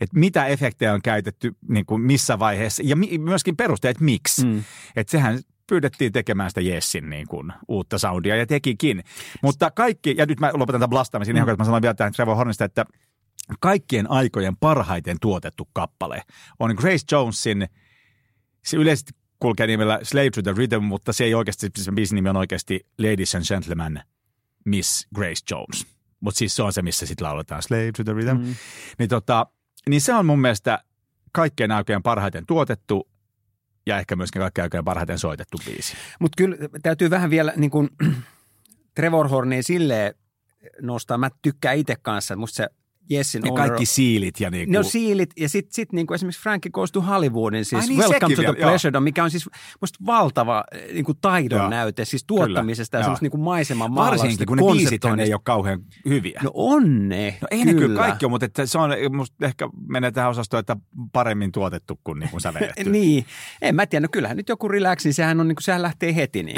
että 0.00 0.18
mitä 0.18 0.46
efektejä 0.46 0.94
on 0.94 1.02
käytetty 1.02 1.56
niin 1.68 1.86
kuin 1.86 2.02
missä 2.02 2.38
vaiheessa 2.38 2.82
ja 2.86 2.96
mi, 2.96 3.18
myöskin 3.18 3.56
perusteet 3.56 4.00
miksi. 4.00 4.46
Mm. 4.46 4.64
Että 4.96 5.10
sehän 5.10 5.38
pyydettiin 5.66 6.12
tekemään 6.12 6.50
sitä 6.50 6.60
Jessin 6.60 7.10
niin 7.10 7.28
kuin, 7.28 7.52
uutta 7.68 7.98
soundia 7.98 8.36
ja 8.36 8.46
tekikin. 8.46 9.04
Mutta 9.42 9.70
kaikki, 9.70 10.14
ja 10.18 10.26
nyt 10.26 10.40
mä 10.40 10.50
lopetan 10.54 10.80
tämän 10.80 10.90
blastaamisen, 10.90 11.34
mm. 11.34 11.36
ihan 11.36 11.48
kun 11.48 11.56
mä 11.58 11.64
sanon 11.64 11.82
vielä 11.82 11.94
tähän 11.94 12.12
Trevor 12.12 12.36
Hornista, 12.36 12.64
että 12.64 12.84
kaikkien 13.60 14.10
aikojen 14.10 14.56
parhaiten 14.56 15.16
tuotettu 15.20 15.68
kappale 15.72 16.22
on 16.58 16.74
Grace 16.78 17.04
Jonesin, 17.12 17.68
se 18.64 18.76
yleisesti 18.76 19.12
kulkee 19.40 19.66
nimellä 19.66 20.00
Slave 20.02 20.30
to 20.30 20.42
the 20.42 20.52
Rhythm, 20.52 20.82
mutta 20.82 21.12
se 21.12 21.24
ei 21.24 21.34
oikeasti, 21.34 21.70
se 21.76 21.92
biisin 21.92 22.16
nimi 22.16 22.28
on 22.28 22.36
oikeasti 22.36 22.86
Ladies 22.98 23.34
and 23.34 23.44
Gentlemen 23.48 24.02
Miss 24.64 25.06
Grace 25.14 25.44
Jones. 25.50 25.86
Mutta 26.20 26.38
siis 26.38 26.56
se 26.56 26.62
on 26.62 26.72
se, 26.72 26.82
missä 26.82 27.06
sitten 27.06 27.26
lauletaan 27.26 27.62
Slave 27.62 27.92
to 27.96 28.04
the 28.04 28.12
Rhythm. 28.12 28.36
Mm. 28.36 28.54
Niin, 28.98 29.08
tota, 29.08 29.46
niin 29.88 30.00
se 30.00 30.14
on 30.14 30.26
mun 30.26 30.40
mielestä 30.40 30.78
kaikkien 31.32 31.70
aikojen 31.70 32.02
parhaiten 32.02 32.46
tuotettu 32.46 33.08
ja 33.86 33.98
ehkä 33.98 34.16
myöskin 34.16 34.40
kaikkien 34.40 34.62
aikojen 34.62 34.84
parhaiten 34.84 35.18
soitettu 35.18 35.58
biisi. 35.64 35.94
Mutta 36.20 36.36
kyllä 36.36 36.56
täytyy 36.82 37.10
vähän 37.10 37.30
vielä 37.30 37.52
niin 37.56 37.70
kuin 37.70 37.88
Trevor 38.94 39.28
Hornia 39.28 39.62
silleen 39.62 40.14
nostaa. 40.80 41.18
Mä 41.18 41.30
tykkään 41.42 41.76
itse 41.76 41.96
kanssa, 42.02 42.36
musta 42.36 42.56
se 42.56 42.68
Yesin 43.10 43.42
Ja 43.44 43.52
owner, 43.52 43.68
kaikki 43.68 43.86
siilit 43.86 44.40
ja 44.40 44.50
niin 44.50 44.72
ne 44.72 44.78
on 44.78 44.84
kuin, 44.84 44.92
siilit 44.92 45.30
ja 45.36 45.48
sitten 45.48 45.74
sit 45.74 45.92
niinku 45.92 46.14
esimerkiksi 46.14 46.42
Frankie 46.42 46.70
Goes 46.70 46.92
to 46.92 47.00
Hollywoodin, 47.00 47.64
siis 47.64 47.82
Ai 47.82 47.88
niin, 47.88 48.00
Welcome 48.00 48.20
to 48.20 48.26
the 48.26 48.36
vielä, 48.42 48.58
joo. 48.58 48.68
Pleasure 48.68 48.92
Dome, 48.92 49.04
mikä 49.04 49.24
on 49.24 49.30
siis 49.30 49.48
musta 49.80 49.98
valtava 50.06 50.64
eh, 50.72 50.94
niinku 50.94 51.14
taidon 51.14 51.58
Joo. 51.58 51.68
näyte, 51.68 52.04
siis 52.04 52.24
tuottamisesta 52.24 52.96
ja 52.96 52.98
Kyllä, 52.98 53.04
semmoista 53.04 53.24
joo. 53.24 53.26
niinku 53.26 53.44
maiseman 53.44 53.94
varsinkin 53.94 54.46
kun 54.46 54.56
ne 54.56 54.62
biisit 54.72 55.02
ei 55.04 55.34
ole 55.34 55.40
kauhean 55.44 55.80
hyviä. 56.08 56.40
No 56.44 56.50
on 56.54 57.08
ne, 57.08 57.38
No 57.40 57.48
ei 57.50 57.64
ne 57.64 57.74
kyllä 57.74 58.00
kaikki 58.00 58.24
ole, 58.24 58.30
mutta 58.30 58.46
että 58.46 58.66
se 58.66 58.78
on, 58.78 58.90
musta 59.16 59.46
ehkä 59.46 59.68
menee 59.88 60.10
tähän 60.10 60.30
osastoon, 60.30 60.60
että 60.60 60.76
paremmin 61.12 61.52
tuotettu 61.52 62.00
kuin, 62.04 62.20
niin 62.20 62.30
kuin 62.30 62.40
sävelletty. 62.40 62.90
niin, 62.90 63.26
en 63.62 63.74
mä 63.74 63.86
tiedä, 63.86 64.00
no 64.00 64.08
kyllähän 64.12 64.36
nyt 64.36 64.48
joku 64.48 64.68
relax, 64.68 65.04
niin 65.04 65.14
sehän, 65.14 65.40
on, 65.40 65.48
niin 65.48 65.56
kuin, 65.56 65.64
sehän 65.64 65.82
lähtee 65.82 66.14
heti. 66.14 66.42
Niin. 66.42 66.56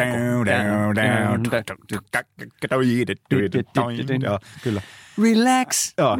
Joo, 4.22 4.38
Kyllä. 4.62 4.82
Relax. 5.22 5.92
Joo. 5.98 6.16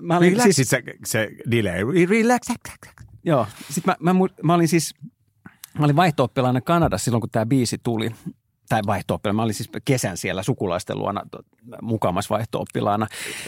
Mä 0.00 0.16
olin 0.16 0.32
Relax, 0.32 0.42
siis, 0.44 0.56
siis 0.56 0.68
se, 0.68 0.82
se 1.04 1.30
delay. 1.50 2.06
Relax. 2.08 2.40
joo, 3.24 3.46
sit 3.70 3.86
mä, 3.86 3.96
mä, 4.00 4.14
mä, 4.42 4.54
olin 4.54 4.68
siis, 4.68 4.94
mä 5.78 5.84
olin 5.84 5.96
vaihto 5.96 6.28
Kanadassa 6.64 7.04
silloin, 7.04 7.20
kun 7.20 7.30
tämä 7.30 7.46
biisi 7.46 7.78
tuli. 7.82 8.10
Tai 8.68 8.80
vaihto 8.86 9.20
Mä 9.32 9.42
olin 9.42 9.54
siis 9.54 9.70
kesän 9.84 10.16
siellä 10.16 10.42
sukulaisten 10.42 10.98
luona 10.98 11.22
mukamas 11.82 12.30
vaihto 12.30 12.64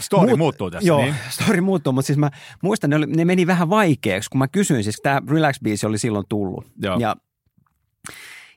Story 0.00 0.32
Mut- 0.32 0.36
muuttuu 0.36 0.70
tässä, 0.70 0.88
Joo, 0.88 1.02
niin? 1.02 1.14
story 1.30 1.60
muuttuu, 1.60 1.92
mutta 1.92 2.06
siis 2.06 2.18
mä 2.18 2.30
muistan, 2.62 2.90
ne, 2.90 2.96
oli, 2.96 3.06
ne 3.06 3.24
meni 3.24 3.46
vähän 3.46 3.70
vaikeaksi, 3.70 4.30
kun 4.30 4.38
mä 4.38 4.48
kysyin, 4.48 4.84
siis 4.84 5.00
tämä 5.02 5.22
Relax-biisi 5.26 5.86
oli 5.86 5.98
silloin 5.98 6.24
tullut. 6.28 6.66
Joo. 6.82 6.98
Ja, 6.98 7.16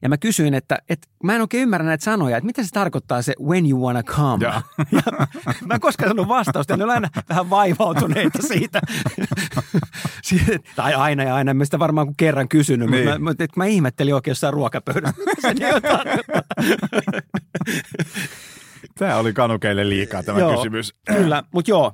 ja 0.01 0.09
mä 0.09 0.17
kysyin, 0.17 0.53
että, 0.53 0.77
että 0.89 1.07
mä 1.23 1.35
en 1.35 1.41
oikein 1.41 1.63
ymmärrä 1.63 1.85
näitä 1.85 2.03
sanoja, 2.03 2.37
että 2.37 2.45
mitä 2.45 2.63
se 2.63 2.69
tarkoittaa 2.73 3.21
se 3.21 3.33
when 3.41 3.69
you 3.69 3.85
wanna 3.85 4.03
come. 4.03 4.43
Joo. 4.45 4.53
Ja 4.91 5.53
mä 5.65 5.73
en 5.73 5.79
koskaan 5.79 6.09
sanonut 6.09 6.27
vastausta, 6.27 6.73
ja 6.73 6.77
ne 6.77 6.83
on 6.83 6.89
aina 6.89 7.09
vähän 7.29 7.49
vaivautuneita 7.49 8.41
siitä. 8.41 8.81
Tai 10.75 10.93
aina 10.93 11.23
ja 11.23 11.35
aina, 11.35 11.51
en 11.51 11.57
mä 11.57 11.65
sitä 11.65 11.79
varmaan 11.79 12.07
kuin 12.07 12.17
kerran 12.17 12.49
kysynyt, 12.49 12.89
Niin. 12.89 13.05
mutta 13.05 13.19
mä, 13.19 13.29
mutta 13.29 13.45
mä 13.55 13.65
ihmettelin 13.65 14.15
oikein 14.15 14.31
jossain 14.31 14.53
ruokapöydässä. 14.53 15.21
Se. 15.41 15.53
Tämä 18.97 19.15
oli 19.15 19.33
kanukeille 19.33 19.89
liikaa 19.89 20.23
tämä 20.23 20.39
Joo, 20.39 20.55
kysymys. 20.57 20.93
Kyllä, 21.05 21.43
mutta 21.51 21.71
joo. 21.71 21.93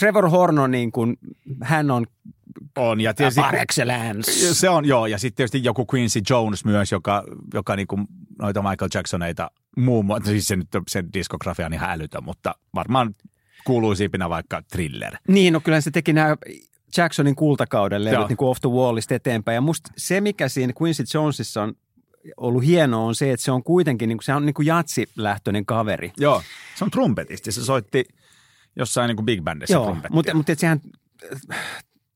Trevor 0.00 0.30
Horn 0.30 0.58
on 0.58 0.70
niin 0.70 0.92
kuin, 0.92 1.16
hän 1.62 1.90
on 1.90 2.06
On, 2.76 3.00
ja 3.00 3.14
tietysti... 3.14 3.40
par 3.40 3.54
excellence. 3.56 4.54
Se 4.54 4.68
on, 4.68 4.84
joo, 4.84 5.06
ja 5.06 5.18
sitten 5.18 5.36
tietysti 5.36 5.64
joku 5.64 5.86
Quincy 5.94 6.20
Jones 6.30 6.64
myös, 6.64 6.92
joka, 6.92 7.24
joka 7.54 7.76
niinku 7.76 8.00
noita 8.38 8.62
Michael 8.62 8.88
Jacksoneita 8.94 9.50
muun 9.76 10.04
muassa, 10.04 10.30
siis 10.30 10.46
se 10.46 10.56
nyt 10.56 10.68
sen 10.88 11.12
diskografia 11.12 11.66
on 11.66 11.72
ihan 11.72 11.90
älytön, 11.90 12.24
mutta 12.24 12.54
varmaan 12.74 13.14
kuuluisimpina 13.64 14.28
vaikka 14.28 14.62
Thriller. 14.62 15.16
Niin, 15.28 15.52
no 15.52 15.60
kyllähän 15.60 15.82
se 15.82 15.90
teki 15.90 16.12
nämä 16.12 16.36
Jacksonin 16.96 17.36
kultakauden 17.36 18.02
Joo. 18.02 18.12
levyt 18.12 18.28
niin 18.28 18.36
kuin 18.36 18.48
Off 18.48 18.60
the 18.60 18.70
Wallista 18.70 19.14
eteenpäin. 19.14 19.54
Ja 19.54 19.60
musta 19.60 19.90
se, 19.96 20.20
mikä 20.20 20.48
siinä 20.48 20.72
Quincy 20.82 21.04
Jonesissa 21.14 21.62
on 21.62 21.74
ollut 22.36 22.64
hienoa, 22.64 23.04
on 23.04 23.14
se, 23.14 23.32
että 23.32 23.44
se 23.44 23.52
on 23.52 23.62
kuitenkin, 23.62 24.08
niin 24.08 24.18
kuin, 24.18 24.24
se 24.24 24.34
on 24.34 24.46
niin 24.46 24.54
kuin 24.54 24.66
jatsilähtöinen 24.66 25.66
kaveri. 25.66 26.12
Joo, 26.16 26.42
se 26.74 26.84
on 26.84 26.90
trumpetisti, 26.90 27.52
se 27.52 27.64
soitti 27.64 28.04
jossain 28.76 29.08
niinku 29.08 29.22
big 29.22 29.42
bandissa 29.42 29.74
Joo, 29.74 29.84
trumpettia. 29.84 30.14
mutta, 30.14 30.34
mutta 30.34 30.54
sehän 30.56 30.80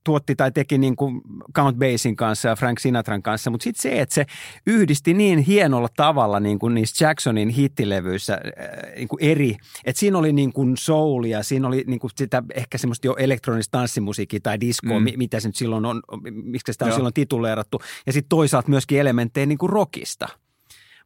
tuotti 0.04 0.36
tai 0.36 0.52
teki 0.52 0.78
niin 0.78 0.96
kuin 0.96 1.20
Count 1.56 1.76
Bassin 1.78 2.16
kanssa 2.16 2.48
ja 2.48 2.56
Frank 2.56 2.78
Sinatran 2.78 3.22
kanssa, 3.22 3.50
mutta 3.50 3.64
sitten 3.64 3.82
se, 3.82 4.00
että 4.00 4.14
se 4.14 4.26
yhdisti 4.66 5.14
niin 5.14 5.38
hienolla 5.38 5.88
tavalla 5.96 6.40
niin 6.40 6.58
kuin 6.58 6.74
niissä 6.74 7.04
Jacksonin 7.04 7.48
hittilevyissä 7.48 8.34
äh, 8.34 8.94
niin 8.96 9.08
kuin 9.08 9.22
eri, 9.22 9.56
että 9.84 10.00
siinä 10.00 10.18
oli 10.18 10.32
niin 10.32 10.52
kuin 10.52 10.76
soulia, 10.76 11.42
siinä 11.42 11.68
oli 11.68 11.84
niin 11.86 12.00
kuin 12.00 12.10
sitä 12.16 12.42
ehkä 12.54 12.78
semmoista 12.78 13.06
jo 13.06 13.16
elektronista 13.18 13.78
tanssimusiikkia 13.78 14.40
tai 14.42 14.60
diskoa, 14.60 15.00
Mm. 15.00 15.06
mitä 15.16 15.40
se 15.40 15.48
nyt 15.48 15.56
silloin 15.56 15.84
on, 15.84 16.02
miksi 16.32 16.72
sitä 16.72 16.84
on 16.84 16.88
Joo. 16.88 16.96
silloin 16.96 17.14
tituleerattu, 17.14 17.82
ja 18.06 18.12
sitten 18.12 18.28
toisaalta 18.28 18.68
myöskin 18.68 19.00
elementtejä 19.00 19.46
niin 19.46 19.58
kuin 19.58 19.70
rockista. 19.70 20.28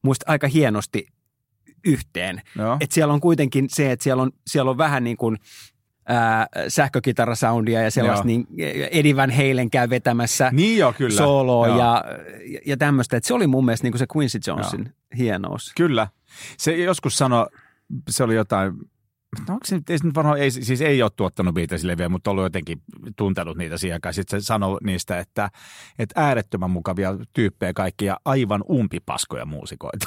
Muista 0.03 0.25
aika 0.29 0.49
hienosti 0.49 1.07
yhteen. 1.85 2.43
Joo. 2.59 2.77
Et 2.81 2.93
siellä 2.93 3.15
on 3.15 3.21
kuitenkin 3.21 3.67
se, 3.69 3.93
että 3.93 4.03
siellä 4.05 4.23
on, 4.23 4.31
siellä 4.47 4.71
on 4.71 4.79
vähän 4.79 5.05
niin 5.05 5.17
kuin 5.17 5.39
ää, 6.09 6.47
sähkökitarasoundia 6.69 7.83
ja 7.83 7.91
sellaista, 7.91 8.27
Joo. 8.27 8.27
niin 8.27 8.47
Eddie 8.91 9.17
Van 9.17 9.31
Halen 9.31 9.71
käy 9.71 9.91
vetämässä 9.91 10.51
Niin 10.53 10.79
joo, 10.79 10.93
kyllä. 10.93 11.17
soloa 11.17 11.67
Joo. 11.69 11.79
ja, 11.79 12.05
ja 12.67 12.77
tämmöistä. 12.77 13.17
Et 13.17 13.25
se 13.25 13.35
oli 13.35 13.47
mun 13.47 13.65
mielestä 13.65 13.85
niin 13.85 13.93
kuin 13.93 13.99
se 13.99 14.07
Quincy 14.17 14.39
Jonesin 14.47 14.93
hienous. 15.19 15.73
Kyllä. 15.77 16.09
Se 16.59 16.77
joskus 16.77 17.17
sanoi, 17.19 17.47
se 18.11 18.25
oli 18.25 18.35
jotain, 18.35 18.73
no 19.49 19.55
onko 19.55 19.65
se 19.65 19.77
nyt, 19.77 19.91
ei 19.91 19.99
se 19.99 20.05
nyt 20.05 20.15
varmaan, 20.15 20.39
ei, 20.39 20.51
siis 20.51 20.81
ei 20.81 21.03
ole 21.03 21.11
tuottanut 21.17 21.55
Beatlesille 21.55 22.09
mutta 22.09 22.31
ollut 22.31 22.45
jotenkin 22.45 22.83
tuntenut 23.17 23.57
niitä 23.57 23.79
siihen 23.79 23.97
aikaan. 23.97 24.15
Sitten 24.15 24.41
se 24.41 24.45
sanoi 24.45 24.79
niistä, 24.83 25.19
että, 25.19 25.51
että 25.99 26.21
äärettömän 26.21 26.71
mukavia 26.71 27.17
tyyppejä 27.33 27.73
kaikki 27.73 28.05
ja 28.05 28.17
aivan 28.25 28.65
umpipaskoja 28.71 29.45
muusikoita. 29.47 30.07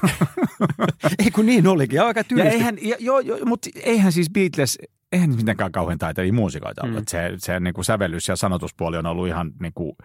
Ei 1.26 1.32
kun 1.32 1.46
niin 1.46 1.68
olikin, 1.68 2.02
aika 2.02 2.20
ja 2.20 2.24
tyylisti. 2.24 2.54
eihän, 2.54 2.78
ja, 2.82 2.96
joo, 3.00 3.20
joo, 3.20 3.38
mutta 3.46 3.70
eihän 3.84 4.12
siis 4.12 4.30
Beatles, 4.30 4.78
eihän 5.12 5.36
mitenkään 5.36 5.72
kauhean 5.72 6.00
taitavia 6.00 6.34
muusikoita 6.34 6.82
ollut. 6.84 7.00
Mm. 7.00 7.06
Se, 7.08 7.32
se 7.38 7.60
niin 7.60 7.74
kuin 7.74 7.86
sävellys 7.86 8.28
ja 8.28 8.36
sanotuspuoli 8.36 8.98
on 8.98 9.06
ollut 9.06 9.28
ihan 9.28 9.52
niin 9.62 9.74
kuin, 9.76 9.96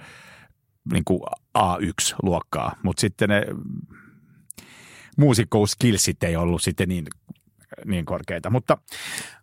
niin 0.93 1.05
kuin 1.05 1.21
A1-luokkaa, 1.59 2.77
mutta 2.83 3.01
sitten 3.01 3.29
ne 3.29 3.47
muusikko-skillsit 5.17 6.23
ei 6.23 6.37
ollut 6.37 6.63
sitten 6.63 6.89
niin, 6.89 7.07
niin 7.85 8.05
korkeita. 8.05 8.51
Mutta 8.51 8.79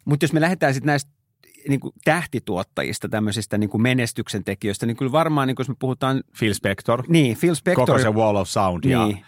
Mutta 0.06 0.24
jos 0.24 0.34
me 0.34 0.42
lähdetään 0.42 0.74
sitten 0.74 0.88
näistä 0.88 1.12
niin 1.70 1.80
kuin 1.80 1.94
tähtituottajista, 2.04 3.10
tämmöisistä 3.10 3.58
niin 3.58 3.70
kuin 3.70 3.82
menestyksen 3.82 4.44
tekijöistä, 4.44 4.86
niin 4.86 4.98
kyllä 4.98 5.12
varmaan, 5.12 5.48
niin 5.48 5.56
kuin 5.56 5.64
jos 5.64 5.70
me 5.70 5.76
puhutaan, 5.80 6.24
Phil 6.40 6.54
Spector, 6.54 7.04
niin 7.08 7.38
Phil 7.38 7.56
Spector. 7.56 7.86
koko 7.86 8.00
se 8.00 8.10
Wall 8.14 8.36
of 8.36 8.48
Sound 8.48 8.84
ja 8.84 9.06
Niin. 9.06 9.26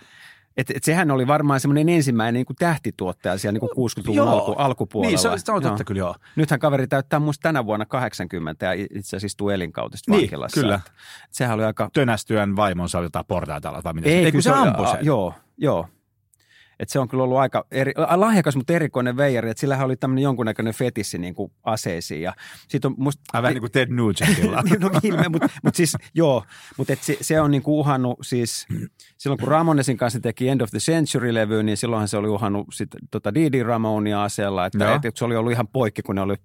Et, 0.58 0.70
et 0.76 0.84
sehän 0.84 1.12
oli 1.12 1.28
varmaan 1.28 1.60
semmoinen 1.60 1.90
ensimmäinen 1.90 2.34
niin 2.34 2.46
kuin 2.46 2.58
tähtituottaja 2.58 3.38
siellä 3.38 3.60
niin 3.60 3.70
kuin 3.76 3.90
60-luvun 3.90 4.16
Joo. 4.16 4.30
alku, 4.30 4.52
alkupuolella. 4.52 5.10
Niin, 5.12 5.20
se, 5.20 5.30
on- 5.30 5.40
se 5.40 5.52
on 5.52 5.62
Joo. 5.62 5.70
totta 5.70 5.84
kyllä 5.84 6.00
joo. 6.00 6.16
Nythän 6.36 6.60
kaveri 6.60 6.88
täyttää 6.88 7.20
muista 7.20 7.42
tänä 7.44 7.66
vuonna 7.66 7.86
80 7.86 8.66
ja 8.66 8.72
itse 8.74 9.00
asiassa 9.00 9.26
istuu 9.26 9.50
elinkautista 9.50 10.12
Niin, 10.12 10.22
vankilassa. 10.22 10.62
kyllä. 10.62 10.76
Et 10.86 10.92
Sehän 11.32 11.56
oli 11.56 11.64
aika... 11.64 11.90
Tönästyön 11.94 12.56
vaimonsa 12.56 13.02
jotain 13.02 13.26
portaita 13.28 13.82
vai 13.84 13.94
mitä? 13.94 14.10
Ei, 14.10 14.16
Ei, 14.16 14.24
kun 14.24 14.32
kyllä 14.32 14.42
se 14.42 14.52
oli- 14.62 14.68
ampui 14.68 14.88
sen. 14.88 15.06
Joo, 15.06 15.34
joo. 15.58 15.88
Et 16.80 16.90
se 16.90 17.00
on 17.00 17.08
kyllä 17.08 17.24
ollut 17.24 17.38
aika 17.38 17.66
eri, 17.72 17.94
lahjakas, 18.16 18.56
mutta 18.56 18.74
erikoinen 18.74 19.18
veijari. 19.18 19.50
Et 19.50 19.58
sillähän 19.58 19.86
oli 19.86 19.96
tämmöinen 19.96 20.24
jonkunnäköinen 20.24 20.74
fetissi 20.74 21.18
niin 21.18 21.36
kuin 21.36 21.52
aseisiin. 21.64 22.22
Ja 22.22 22.34
sit 22.68 22.86
on 22.86 22.96
musta, 22.98 23.24
vähän 23.34 23.54
niin 23.54 23.62
kuin 23.62 23.72
Ted 23.72 23.90
Nugentilla. 23.90 24.64
no 24.80 24.90
ilme, 25.04 25.30
mutta 25.30 25.50
mut 25.64 25.76
siis 25.76 25.98
joo, 26.14 26.44
mutta 26.78 26.94
et 26.94 27.04
se, 27.04 27.18
se 27.22 27.42
on 27.42 27.52
niinku 27.52 27.80
uhannut 27.80 28.20
siis, 28.22 28.68
silloin 29.18 29.40
kun 29.40 29.48
Ramonesin 29.48 29.98
kanssa 29.98 30.20
teki 30.20 30.50
End 30.50 30.62
of 30.62 30.70
the 30.70 30.80
Century-levy, 30.80 31.64
niin 31.64 31.78
silloinhan 31.78 32.08
se 32.08 32.18
oli 32.18 32.28
uhannut 32.28 32.68
sit, 32.74 32.90
tota 33.12 33.34
Didi 33.34 33.64
Ramonia 33.64 34.24
aseella, 34.24 34.66
että 34.66 34.84
Joo. 34.84 35.00
et, 35.04 35.18
se 35.18 35.26
oli 35.26 35.36
ollut 35.36 35.52
ihan 35.52 35.68
poikki, 35.68 36.02
kun 36.02 36.16
ne, 36.16 36.22
oli, 36.22 36.36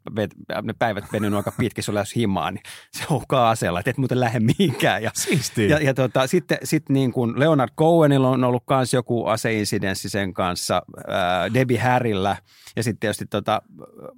ne 0.63 0.73
päivät 0.79 1.05
venynyt 1.13 1.37
aika 1.37 1.53
pitkin, 1.59 1.85
se 1.85 1.91
oli 1.91 1.95
lähes 1.95 2.17
himaan, 2.17 2.55
niin 2.55 2.63
se 2.93 3.05
uhkaa 3.11 3.51
aseella, 3.51 3.81
että 3.81 3.91
et 3.91 3.99
muuten 3.99 4.21
lähde 4.21 4.41
mihinkään. 4.41 5.03
Ja, 5.03 5.11
Siistiä. 5.15 5.67
ja, 5.67 5.79
ja 5.79 5.95
tota, 5.95 6.27
sitten 6.27 6.59
sit 6.65 6.89
niin 6.89 7.13
kuin 7.13 7.41
Leonard 7.41 7.71
Cohenilla 7.79 8.29
on 8.29 8.45
ollut 8.45 8.65
myös 8.71 8.95
joku 8.95 9.27
aseinsidenssi 9.27 10.09
sen 10.09 10.20
kanssa, 10.35 10.83
ää, 11.09 11.55
Debbie 11.55 11.79
Harryllä 11.79 12.37
ja 12.77 12.83
sitten 12.83 13.01
tietysti 13.01 13.27
tota, 13.27 13.63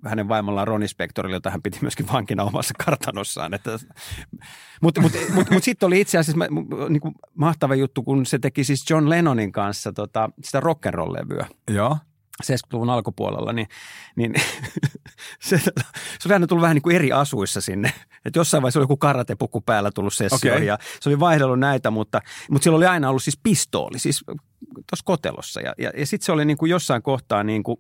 hänen 0.04 0.28
vaimollaan 0.28 0.68
Ronnie 0.68 0.88
Spectorilla, 0.88 1.36
jota 1.36 1.50
hän 1.50 1.62
piti 1.62 1.78
myöskin 1.82 2.06
vankina 2.12 2.42
omassa 2.42 2.74
kartanossaan. 2.84 3.54
Että, 3.54 3.78
mutta 4.82 5.00
mut, 5.00 5.12
mut, 5.34 5.50
mut 5.50 5.64
sitten 5.64 5.86
oli 5.86 6.00
itse 6.00 6.18
asiassa 6.18 6.38
mä, 6.38 6.46
niin 6.88 7.00
kuin 7.00 7.14
mahtava 7.34 7.74
juttu, 7.74 8.02
kun 8.02 8.26
se 8.26 8.38
teki 8.38 8.64
siis 8.64 8.90
John 8.90 9.08
Lennonin 9.08 9.52
kanssa 9.52 9.92
tota, 9.92 10.30
sitä 10.44 10.60
rock'n'roll-levyä. 10.60 11.46
Joo. 11.70 11.98
70-luvun 12.42 12.90
alkupuolella, 12.90 13.52
niin, 13.52 13.68
niin 14.16 14.34
se, 15.48 15.58
se 15.58 15.72
oli 16.26 16.34
aina 16.34 16.46
tullut 16.46 16.62
vähän 16.62 16.74
niin 16.74 16.82
kuin 16.82 16.96
eri 16.96 17.12
asuissa 17.12 17.60
sinne. 17.60 17.92
Että 18.24 18.38
jossain 18.38 18.62
vaiheessa 18.62 18.80
oli 18.80 18.84
joku 18.84 18.96
karatepuku 18.96 19.60
päällä 19.60 19.90
tullut 19.90 20.14
sessioon 20.14 20.56
Okei. 20.56 20.66
ja 20.66 20.78
se 21.00 21.08
oli 21.08 21.20
vaihdellut 21.20 21.58
näitä, 21.58 21.90
mutta, 21.90 22.20
mutta 22.50 22.64
sillä 22.64 22.76
oli 22.76 22.86
aina 22.86 23.08
ollut 23.08 23.22
siis 23.22 23.38
pistooli, 23.42 23.98
siis 23.98 24.24
tuossa 24.74 25.04
kotelossa. 25.04 25.60
Ja, 25.60 25.74
ja, 25.78 25.92
ja 25.96 26.06
sitten 26.06 26.26
se 26.26 26.32
oli 26.32 26.44
niin 26.44 26.56
kuin 26.56 26.70
jossain 26.70 27.02
kohtaa 27.02 27.44
niin 27.44 27.62
kuin 27.62 27.76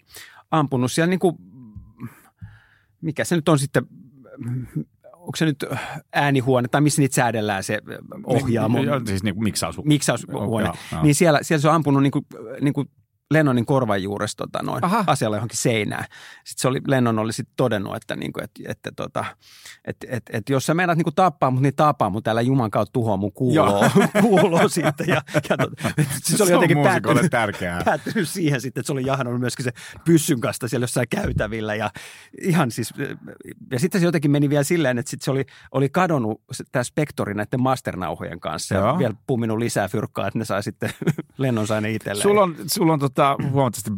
ampunut 0.50 0.92
siellä 0.92 1.10
niin 1.10 1.20
kuin, 1.20 1.36
mikä 3.00 3.24
se 3.24 3.36
nyt 3.36 3.48
on 3.48 3.58
sitten, 3.58 3.86
onko 5.12 5.36
se 5.36 5.44
nyt 5.44 5.64
äänihuone 6.12 6.68
tai 6.68 6.80
missä 6.80 7.02
niitä 7.02 7.14
säädellään 7.14 7.64
se 7.64 7.78
ohjaamo, 8.24 8.78
Niin, 8.78 8.86
Joo, 8.88 9.00
Siis 9.06 9.22
niin 9.22 9.42
miksaushuone, 9.84 10.66
Joo, 10.66 10.76
joo. 10.92 11.02
niin 11.02 11.14
siellä, 11.14 11.38
siellä 11.42 11.62
se 11.62 11.68
on 11.68 11.74
ampunut 11.74 12.02
niin 12.02 12.10
kuin, 12.10 12.26
niin 12.60 12.74
kuin 12.74 12.90
Lennonin 13.32 13.66
korvan 13.66 14.02
juuressa 14.02 14.36
tota, 14.36 14.62
noin 14.62 14.84
Aha. 14.84 15.04
asialla 15.06 15.36
johonkin 15.36 15.58
seinään. 15.58 16.04
Sitten 16.44 16.62
se 16.62 16.68
oli, 16.68 16.80
Lennon 16.86 17.18
oli 17.18 17.32
sitten 17.32 17.54
todennut, 17.56 17.96
että, 17.96 18.16
niin 18.16 18.32
kuin, 18.32 18.44
että, 18.44 18.62
että, 18.68 18.92
tota, 18.96 19.24
että, 19.84 20.06
että, 20.10 20.38
että 20.38 20.52
jos 20.52 20.66
sä 20.66 20.74
meinaat 20.74 20.98
niin 20.98 21.04
kuin 21.04 21.14
tappaa 21.14 21.50
mut, 21.50 21.62
niin 21.62 21.74
tapaa 21.76 22.10
mut 22.10 22.28
älä 22.28 22.40
Juman 22.40 22.70
kautta 22.70 22.92
tuhoa 22.92 23.16
mun 23.16 23.32
kuuloa, 23.32 23.90
kuuloa 24.22 24.68
sitten. 24.68 25.08
Ja, 25.08 25.22
ja 25.34 25.56
tota, 25.56 25.92
siis 26.24 26.38
se 26.38 26.42
oli 26.42 26.50
jotenkin 26.50 26.82
päättynyt, 26.82 27.30
tärkeää. 27.30 27.82
päättynyt 27.84 28.28
siihen 28.28 28.60
sitten, 28.60 28.80
että 28.80 28.86
se 28.86 28.92
oli 28.92 29.06
jahdannut 29.06 29.40
myöskin 29.40 29.64
se 29.64 29.72
pyssyn 30.04 30.40
kanssa 30.40 30.68
siellä 30.68 30.84
jossain 30.84 31.08
käytävillä. 31.10 31.74
Ja, 31.74 31.90
ihan 32.42 32.70
siis, 32.70 32.94
ja 33.70 33.78
sitten 33.78 34.00
se 34.00 34.04
jotenkin 34.04 34.30
meni 34.30 34.50
vielä 34.50 34.64
silleen, 34.64 34.98
että 34.98 35.10
sitten 35.10 35.24
se 35.24 35.30
oli, 35.30 35.44
oli 35.72 35.88
kadonnut 35.88 36.42
tämä 36.72 36.84
Spektori 36.84 37.34
näiden 37.34 37.62
masternauhojen 37.62 38.40
kanssa. 38.40 38.74
Joo. 38.74 38.86
Ja 38.86 38.98
vielä 38.98 39.14
pumminut 39.26 39.58
lisää 39.58 39.88
fyrkkaa, 39.88 40.26
että 40.26 40.38
ne 40.38 40.44
sai 40.44 40.62
sitten, 40.62 40.90
Lennon 41.42 41.66
sai 41.66 41.80
ne 41.80 41.90
itselleen. 41.90 42.22
Sulla 42.22 42.42
on, 42.42 42.56
sulla 42.66 42.92
on 42.92 42.98
tota, 42.98 43.36
huomattavasti 43.50 43.90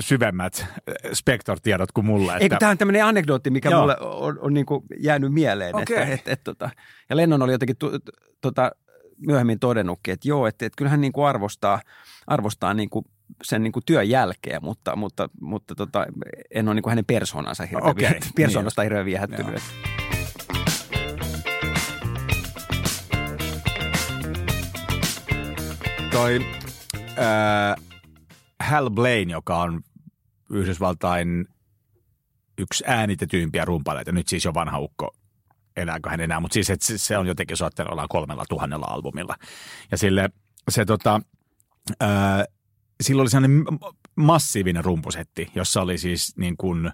syvemmät 0.00 0.66
spektortiedot 1.12 1.92
kuin 1.92 2.06
mulla. 2.06 2.36
Eikö 2.36 2.56
tämä 2.56 2.70
on 2.70 2.78
tämmöinen 2.78 3.04
anekdootti, 3.04 3.50
mikä 3.50 3.70
Joo. 3.70 3.80
mulle 3.80 3.96
on, 4.00 4.38
on 4.40 4.54
niin 4.54 4.66
kuin 4.66 4.84
jäänyt 4.98 5.32
mieleen. 5.32 5.76
Okei. 5.76 5.96
Että, 5.96 6.14
et, 6.14 6.28
et, 6.28 6.44
tota, 6.44 6.70
ja 7.10 7.16
Lennon 7.16 7.42
oli 7.42 7.52
jotenkin 7.52 7.76
tu, 7.76 7.90
tota, 8.40 8.70
myöhemmin 9.26 9.58
todennutkin, 9.58 10.14
että 10.14 10.28
joo, 10.28 10.46
että, 10.46 10.66
että 10.66 10.76
kyllä 10.76 10.90
hän 10.90 11.00
niin 11.00 11.12
kuin 11.12 11.26
arvostaa, 11.26 11.80
arvostaa 12.26 12.74
niin 12.74 12.90
kuin 12.90 13.04
sen 13.42 13.62
niin 13.62 13.72
kuin 13.72 13.82
työn 13.86 14.08
jälkeä, 14.08 14.60
mutta, 14.62 14.96
mutta, 14.96 15.28
mutta 15.40 15.74
tota, 15.74 16.06
en 16.50 16.68
ole 16.68 16.74
niin 16.74 16.82
kuin 16.82 16.90
hänen 16.90 17.04
persoonansa 17.04 17.66
hirveän 17.66 17.90
okay, 17.90 18.20
persoonasta 18.36 18.82
niin. 18.82 18.84
hirveän 18.86 19.06
viehättynyt. 19.06 19.54
Joo. 19.54 20.07
Toi 26.18 26.40
äh, 27.18 27.84
Hal 28.60 28.90
Blaine, 28.90 29.32
joka 29.32 29.56
on 29.62 29.80
Yhdysvaltain 30.50 31.46
yksi 32.58 32.84
äänitetyimpiä 32.86 33.64
rumpaleita, 33.64 34.12
nyt 34.12 34.28
siis 34.28 34.44
jo 34.44 34.54
vanha 34.54 34.78
ukko, 34.78 35.14
elääkö 35.76 36.10
hän 36.10 36.20
enää, 36.20 36.40
mutta 36.40 36.54
siis 36.54 36.70
että 36.70 36.86
se- 36.96 37.18
on 37.18 37.26
jotenkin 37.26 37.56
soittanut 37.56 37.92
ollaan 37.92 38.08
kolmella 38.08 38.44
tuhannella 38.48 38.86
albumilla. 38.86 39.36
Ja 39.90 39.98
sille 39.98 40.30
se 40.70 40.84
tota, 40.84 41.20
ää, 42.00 42.44
sillä 43.00 43.22
oli 43.22 43.30
sellainen 43.30 43.64
massiivinen 44.16 44.84
rumpusetti, 44.84 45.50
jossa 45.54 45.82
oli 45.82 45.98
siis 45.98 46.36
niin 46.36 46.56
kuin, 46.56 46.90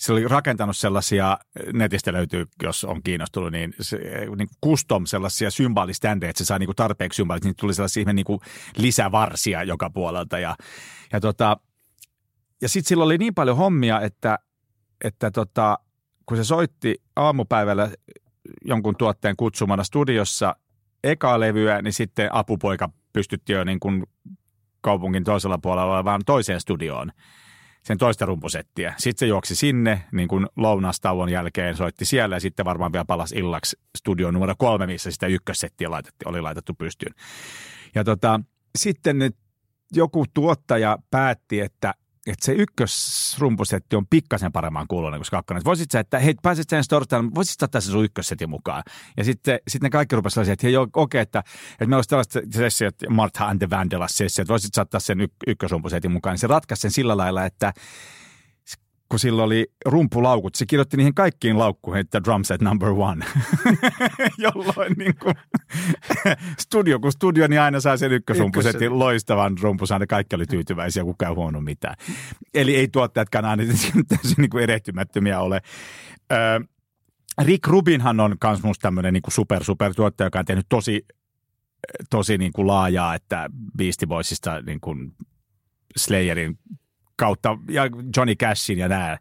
se 0.00 0.12
oli 0.12 0.28
rakentanut 0.28 0.76
sellaisia, 0.76 1.38
netistä 1.72 2.12
löytyy, 2.12 2.46
jos 2.62 2.84
on 2.84 3.02
kiinnostunut, 3.02 3.52
niin, 3.52 3.74
se, 3.80 3.98
niin 4.36 4.48
custom 4.64 5.06
sellaisia 5.06 5.50
symboliständejä, 5.50 6.30
että 6.30 6.38
se 6.38 6.44
sai 6.44 6.58
niin 6.58 6.66
kuin 6.66 6.76
tarpeeksi 6.76 7.16
symbolit, 7.16 7.44
niin 7.44 7.56
tuli 7.56 7.74
sellaisia 7.74 8.12
niin 8.12 8.24
kuin 8.24 8.40
lisävarsia 8.76 9.62
joka 9.62 9.90
puolelta. 9.90 10.38
Ja, 10.38 10.56
ja, 11.12 11.20
tota, 11.20 11.56
ja 12.62 12.68
sitten 12.68 12.88
sillä 12.88 13.04
oli 13.04 13.18
niin 13.18 13.34
paljon 13.34 13.56
hommia, 13.56 14.00
että, 14.00 14.38
että 15.04 15.30
tota, 15.30 15.78
kun 16.26 16.36
se 16.36 16.44
soitti 16.44 16.94
aamupäivällä 17.16 17.90
jonkun 18.64 18.96
tuotteen 18.96 19.36
kutsumana 19.36 19.84
studiossa 19.84 20.56
ekaa 21.04 21.40
levyä, 21.40 21.82
niin 21.82 21.92
sitten 21.92 22.34
apupoika 22.34 22.90
pystytti 23.12 23.52
jo 23.52 23.64
niin 23.64 23.80
kuin 23.80 24.04
kaupungin 24.80 25.24
toisella 25.24 25.58
puolella 25.58 25.94
olevaan 25.94 26.22
toiseen 26.26 26.60
studioon 26.60 27.12
sen 27.82 27.98
toista 27.98 28.26
rumpusettiä. 28.26 28.94
Sitten 28.98 29.18
se 29.18 29.26
juoksi 29.26 29.54
sinne 29.54 30.04
niin 30.12 30.28
kuin 30.28 30.46
lounastauon 30.56 31.28
jälkeen, 31.28 31.76
soitti 31.76 32.04
siellä 32.04 32.36
ja 32.36 32.40
sitten 32.40 32.64
varmaan 32.64 32.92
vielä 32.92 33.04
palasi 33.04 33.38
illaksi 33.38 33.78
studio 33.98 34.30
numero 34.30 34.54
kolme, 34.58 34.86
missä 34.86 35.10
sitä 35.10 35.26
ykkössettiä 35.26 35.90
laitettiin, 35.90 36.28
oli 36.28 36.40
laitettu 36.40 36.74
pystyyn. 36.74 37.14
Ja 37.94 38.04
tota, 38.04 38.40
sitten 38.78 39.18
nyt 39.18 39.36
joku 39.92 40.24
tuottaja 40.34 40.98
päätti, 41.10 41.60
että 41.60 41.94
että 42.32 42.46
se 42.46 42.52
ykkösrumpusetti 42.52 43.96
on 43.96 44.06
pikkasen 44.06 44.52
paremman 44.52 44.86
kuulonen 44.88 45.18
kuin 45.20 45.26
se 45.26 45.30
kakkonen. 45.30 45.64
Voisit 45.64 45.90
sä, 45.90 46.00
että 46.00 46.18
hei, 46.18 46.34
pääset 46.42 46.68
sen 46.68 46.84
torstaina, 46.88 47.30
voisit 47.34 47.60
sä 47.60 47.64
ottaa 47.64 47.80
sen 47.80 47.92
sun 47.92 48.04
ykkössetin 48.04 48.50
mukaan? 48.50 48.82
Ja 49.16 49.24
sitten, 49.24 49.58
sitten 49.68 49.86
ne 49.86 49.90
kaikki 49.90 50.16
rupesivat 50.16 50.34
sellaisia, 50.34 50.52
että 50.52 50.66
hei, 50.66 50.76
okei, 50.76 50.90
okay, 50.96 51.20
että, 51.20 51.38
että 51.72 51.86
meillä 51.86 51.96
olisi 51.96 52.08
tällaiset 52.08 52.52
sessiot, 52.52 52.94
Martha 53.08 53.46
and 53.46 53.58
the 53.58 53.70
Vandellas 53.70 54.16
sessiot, 54.16 54.48
voisit 54.48 54.74
sä 54.74 54.82
ottaa 54.82 55.00
sen 55.00 55.20
y- 55.20 55.28
ykkösrumpusetin 55.46 56.12
mukaan. 56.12 56.32
Niin 56.32 56.38
se 56.38 56.46
ratkaisi 56.46 56.80
sen 56.80 56.90
sillä 56.90 57.16
lailla, 57.16 57.44
että 57.44 57.72
kun 59.10 59.18
sillä 59.18 59.42
oli 59.42 59.66
rumpulaukut, 59.86 60.54
se 60.54 60.66
kirjoitti 60.66 60.96
niihin 60.96 61.14
kaikkiin 61.14 61.58
laukkuihin, 61.58 62.00
että 62.00 62.22
drum 62.24 62.44
set 62.44 62.60
number 62.60 62.88
one. 62.88 63.26
Jolloin 64.38 64.92
niin 64.98 65.14
kuin, 65.22 65.34
studio, 66.66 67.00
kun 67.00 67.12
studio, 67.12 67.46
niin 67.46 67.60
aina 67.60 67.80
saa 67.80 67.96
sen 67.96 68.12
ykkösrumpusetin 68.12 68.98
loistavan 68.98 69.58
rumpusaan, 69.60 70.00
ja 70.00 70.06
kaikki 70.06 70.36
oli 70.36 70.46
tyytyväisiä, 70.46 71.04
kukaan 71.04 71.30
ei 71.30 71.34
huono 71.34 71.60
mitään. 71.60 71.94
Eli 72.54 72.76
ei 72.76 72.88
tuottajatkaan 72.88 73.44
aina 73.44 73.62
täysin 74.08 74.34
niin 74.36 74.50
kuin 74.50 74.62
erehtymättömiä 74.62 75.40
ole. 75.40 75.60
Ö, 76.32 76.36
Rick 77.42 77.66
Rubinhan 77.66 78.20
on 78.20 78.36
myös 78.44 78.62
musta 78.62 78.82
tämmöinen 78.82 79.12
niin 79.12 79.22
super, 79.28 79.64
super 79.64 79.94
tuottaja, 79.94 80.26
joka 80.26 80.38
on 80.38 80.44
tehnyt 80.44 80.66
tosi, 80.68 81.06
tosi 82.10 82.38
niin 82.38 82.52
kuin 82.52 82.66
laajaa, 82.66 83.14
että 83.14 83.50
Beastie 83.78 84.06
Boysista 84.06 84.62
niin 84.62 84.80
kuin 84.80 85.12
Slayerin 85.96 86.58
kautta 87.20 87.58
ja 87.70 87.82
Johnny 88.16 88.34
Cashin 88.34 88.78
ja 88.78 88.88
nää. 88.88 89.18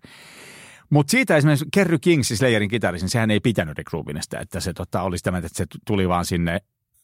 Mutta 0.89 1.11
siitä 1.11 1.37
esimerkiksi 1.37 1.65
Kerry 1.73 1.99
King, 1.99 2.23
siis 2.23 2.39
Slayerin 2.39 2.69
kitaristi, 2.69 3.03
niin 3.03 3.09
sehän 3.09 3.31
ei 3.31 3.39
pitänyt 3.39 3.77
Rick 3.77 3.93
Rubinista, 3.93 4.39
että 4.39 4.59
se 4.59 4.73
tota, 4.73 5.01
oli 5.01 5.17
sitä, 5.17 5.31
mieltä, 5.31 5.47
että 5.47 5.57
se 5.57 5.65
tuli 5.85 6.09
vaan 6.09 6.25
sinne 6.25 6.61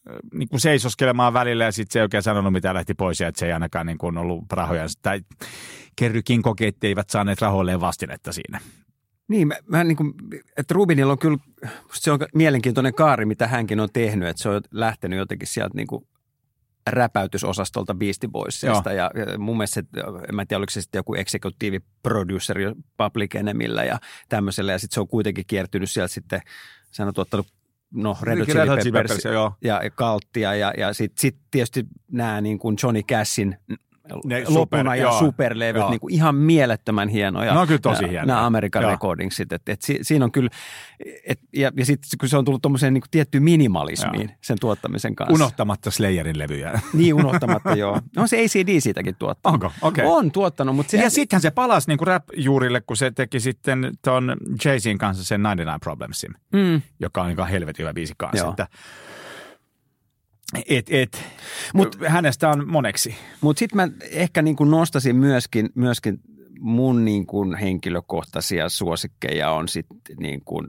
ö, 0.10 0.20
niin 0.34 0.50
kuin 0.50 0.60
seisoskelemaan 0.60 1.34
välillä 1.34 1.64
ja 1.64 1.72
sitten 1.72 1.94
se 1.94 2.00
ei 2.00 2.04
oikein 2.04 2.24
sanonut 2.24 2.54
mitään, 2.54 2.76
lähti 2.76 2.94
pois 2.94 3.20
ja 3.20 3.28
että 3.28 3.40
se 3.40 3.46
ei 3.46 3.54
ainakaan 3.54 3.86
niin 3.86 3.98
kuin 3.98 4.18
ollut 4.18 4.44
rahoja. 4.52 4.86
Tai 5.02 5.22
Kerry 5.96 6.22
King 6.22 6.44
koki, 6.44 6.66
että 6.66 6.88
eivät 6.88 7.10
saaneet 7.10 7.42
rahoilleen 7.42 7.82
vastinetta 7.82 8.32
siinä. 8.32 8.60
Niin, 9.28 9.48
mä, 9.48 9.56
mä 9.68 9.84
niin 9.84 9.98
kuin, 9.98 10.14
että 10.58 10.74
Rubinilla 10.74 11.12
on 11.12 11.20
kyllä, 11.20 11.38
se 11.94 12.12
on 12.12 12.20
mielenkiintoinen 12.34 12.94
kaari, 12.94 13.26
mitä 13.26 13.48
hänkin 13.48 13.80
on 13.80 13.90
tehnyt, 13.94 14.30
että 14.30 14.44
se 14.44 14.50
on 14.50 14.62
lähtenyt 14.72 15.20
jotenkin 15.20 15.48
sieltä 15.48 15.76
niin 15.76 15.88
kuin 15.88 16.08
räpäytysosastolta 16.90 17.94
Beastie 17.94 18.30
Boysista. 18.30 18.94
Ja, 18.94 19.12
ja 19.16 19.40
mun 19.40 19.58
mielestä, 19.58 19.84
en 20.30 20.36
mä 20.36 20.46
tiedä, 20.46 20.58
oliko 20.58 20.72
se 20.72 20.82
sitten 20.82 21.00
joku 21.00 21.16
executive 21.16 21.80
producer 22.04 22.58
Public 22.98 23.36
Enemillä 23.36 23.84
ja 23.84 24.00
tämmöisellä. 24.30 24.72
Ja 24.72 24.80
sitten 24.80 24.94
se 24.96 25.00
on 25.00 25.08
kuitenkin 25.08 25.46
kiertynyt 25.48 25.92
sieltä 25.92 26.14
sitten, 26.14 26.42
sehän 26.92 27.08
on 27.08 27.14
tuottanut 27.14 27.48
no 27.94 28.18
Red 28.22 28.38
Hot 28.40 28.48
Chili 28.48 28.92
Peppers 28.92 28.92
Peppers, 28.92 29.24
ja, 29.62 29.82
ja 29.84 29.90
Kalttia 29.90 30.56
ja, 30.56 30.74
ja 30.78 30.94
sitten 30.94 31.22
sit 31.22 31.38
tietysti 31.52 31.86
nämä 32.12 32.42
niin 32.42 32.60
kuin 32.60 32.78
Johnny 32.84 33.02
Cashin 33.02 33.58
Ne 34.26 34.44
lopuna 34.48 34.82
super- 34.82 34.88
ja 34.88 34.96
joo. 34.96 35.20
superlevyt, 35.20 35.80
Joo. 35.80 35.90
niin 35.90 36.00
kuin 36.00 36.14
ihan 36.14 36.36
mielettömän 36.36 37.10
hienoja. 37.10 37.54
Ne 37.54 37.60
on 37.60 37.68
kyllä 37.68 37.80
tosi 37.80 38.02
hienoja. 38.04 38.26
Nämä 38.26 38.46
American 38.46 38.82
Joo. 38.84 38.92
Recordingsit, 38.92 39.52
että 39.54 39.72
et 39.72 39.82
si, 39.82 40.00
siinä 40.02 40.26
on 40.26 40.32
kyllä, 40.32 40.50
et, 41.26 41.40
ja, 41.54 41.72
ja 41.78 41.86
sitten 41.86 42.18
kun 42.20 42.30
se 42.30 42.38
on 42.38 42.46
tullut 42.46 42.62
tuommoiseen 42.62 42.94
niin 42.94 43.04
tiettyyn 43.12 43.44
minimalismiin 43.44 44.32
sen 44.42 44.58
tuottamisen 44.62 45.16
kanssa. 45.16 45.34
Unohtamatta 45.34 45.92
Slayerin 45.92 46.40
levyjä. 46.40 46.72
Niin 46.94 47.14
unohtamatta, 47.14 47.76
joo. 47.76 48.00
No 48.16 48.28
se 48.28 48.38
ACD 48.46 48.80
siitäkin 48.80 49.16
tuottanut. 49.20 49.64
Onko? 49.64 49.76
Okei. 49.82 50.06
On 50.08 50.32
tuottanut, 50.32 50.76
mutta 50.76 50.92
se... 50.92 50.98
Ja 50.98 51.10
sittenhän 51.10 51.42
se 51.42 51.52
palasi 51.52 51.88
niin 51.88 51.98
kuin 51.98 52.08
rap-juurille, 52.08 52.82
kun 52.82 52.98
se 52.98 53.12
teki 53.12 53.40
sitten 53.40 53.92
ton 54.02 54.36
Jay-Zin 54.66 54.98
kanssa 54.98 55.24
sen 55.24 55.42
99 55.42 55.80
Problemsin, 55.80 56.32
Mm. 56.54 56.82
joka 57.00 57.22
on 57.22 57.28
niin 57.28 57.48
helvetin 57.48 57.84
hyvä 57.84 57.94
biisi 57.94 58.14
kanssa. 58.18 58.38
Joo. 58.46 58.50
Että, 58.50 58.68
et, 60.70 60.86
et, 60.90 61.24
Mut, 61.74 61.98
hänestä 62.08 62.50
on 62.50 62.70
moneksi. 62.70 63.16
Mutta 63.42 63.60
sitten 63.60 63.78
mä 63.78 63.88
ehkä 64.12 64.42
niin 64.42 64.56
kuin 64.56 64.72
nostasin 64.72 65.16
myöskin, 65.16 65.70
myöskin 65.76 66.20
mun 66.60 67.06
niin 67.06 67.26
kuin 67.26 67.56
henkilökohtaisia 67.56 68.70
suosikkeja 68.70 69.52
on 69.52 69.68
sitten 69.68 69.98
niin 70.20 70.42
kuin 70.46 70.68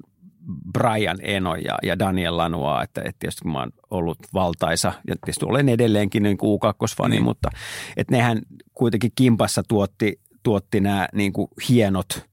Brian 0.73 1.19
Eno 1.23 1.55
ja, 1.55 1.79
ja 1.83 1.99
Daniel 1.99 2.37
Lanua, 2.37 2.83
että, 2.83 3.01
että 3.01 3.17
tietysti 3.19 3.43
kun 3.43 3.53
mä 3.53 3.59
oon 3.59 3.73
ollut 3.91 4.19
valtaisa 4.35 4.93
ja 5.09 5.17
tietysti 5.25 5.45
olen 5.45 5.69
edelleenkin 5.69 6.23
niin 6.23 6.37
kuin 6.37 6.61
U2-fani, 6.61 7.11
Niin. 7.11 7.23
mutta 7.23 7.51
että 7.97 8.15
nehän 8.15 8.43
kuitenkin 8.75 9.13
kimpassa 9.15 9.63
tuotti, 9.69 10.21
tuotti 10.43 10.81
nämä 10.81 11.09
niin 11.15 11.33
kuin 11.33 11.49
hienot 11.69 12.27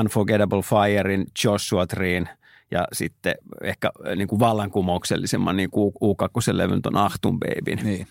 Unforgettable 0.00 0.62
Firein, 0.62 1.26
Joshua 1.44 1.86
Treen 1.86 2.28
ja 2.70 2.88
sitten 2.92 3.34
ehkä 3.62 3.90
niin 4.16 4.28
kuin 4.28 4.40
vallankumouksellisemman 4.40 5.56
niin 5.56 5.70
kuin 5.70 5.94
U2-levyn 5.94 6.82
ton 6.82 6.96
Ahtun 6.96 7.40
Babyn 7.40 7.78
Niin. 7.84 8.06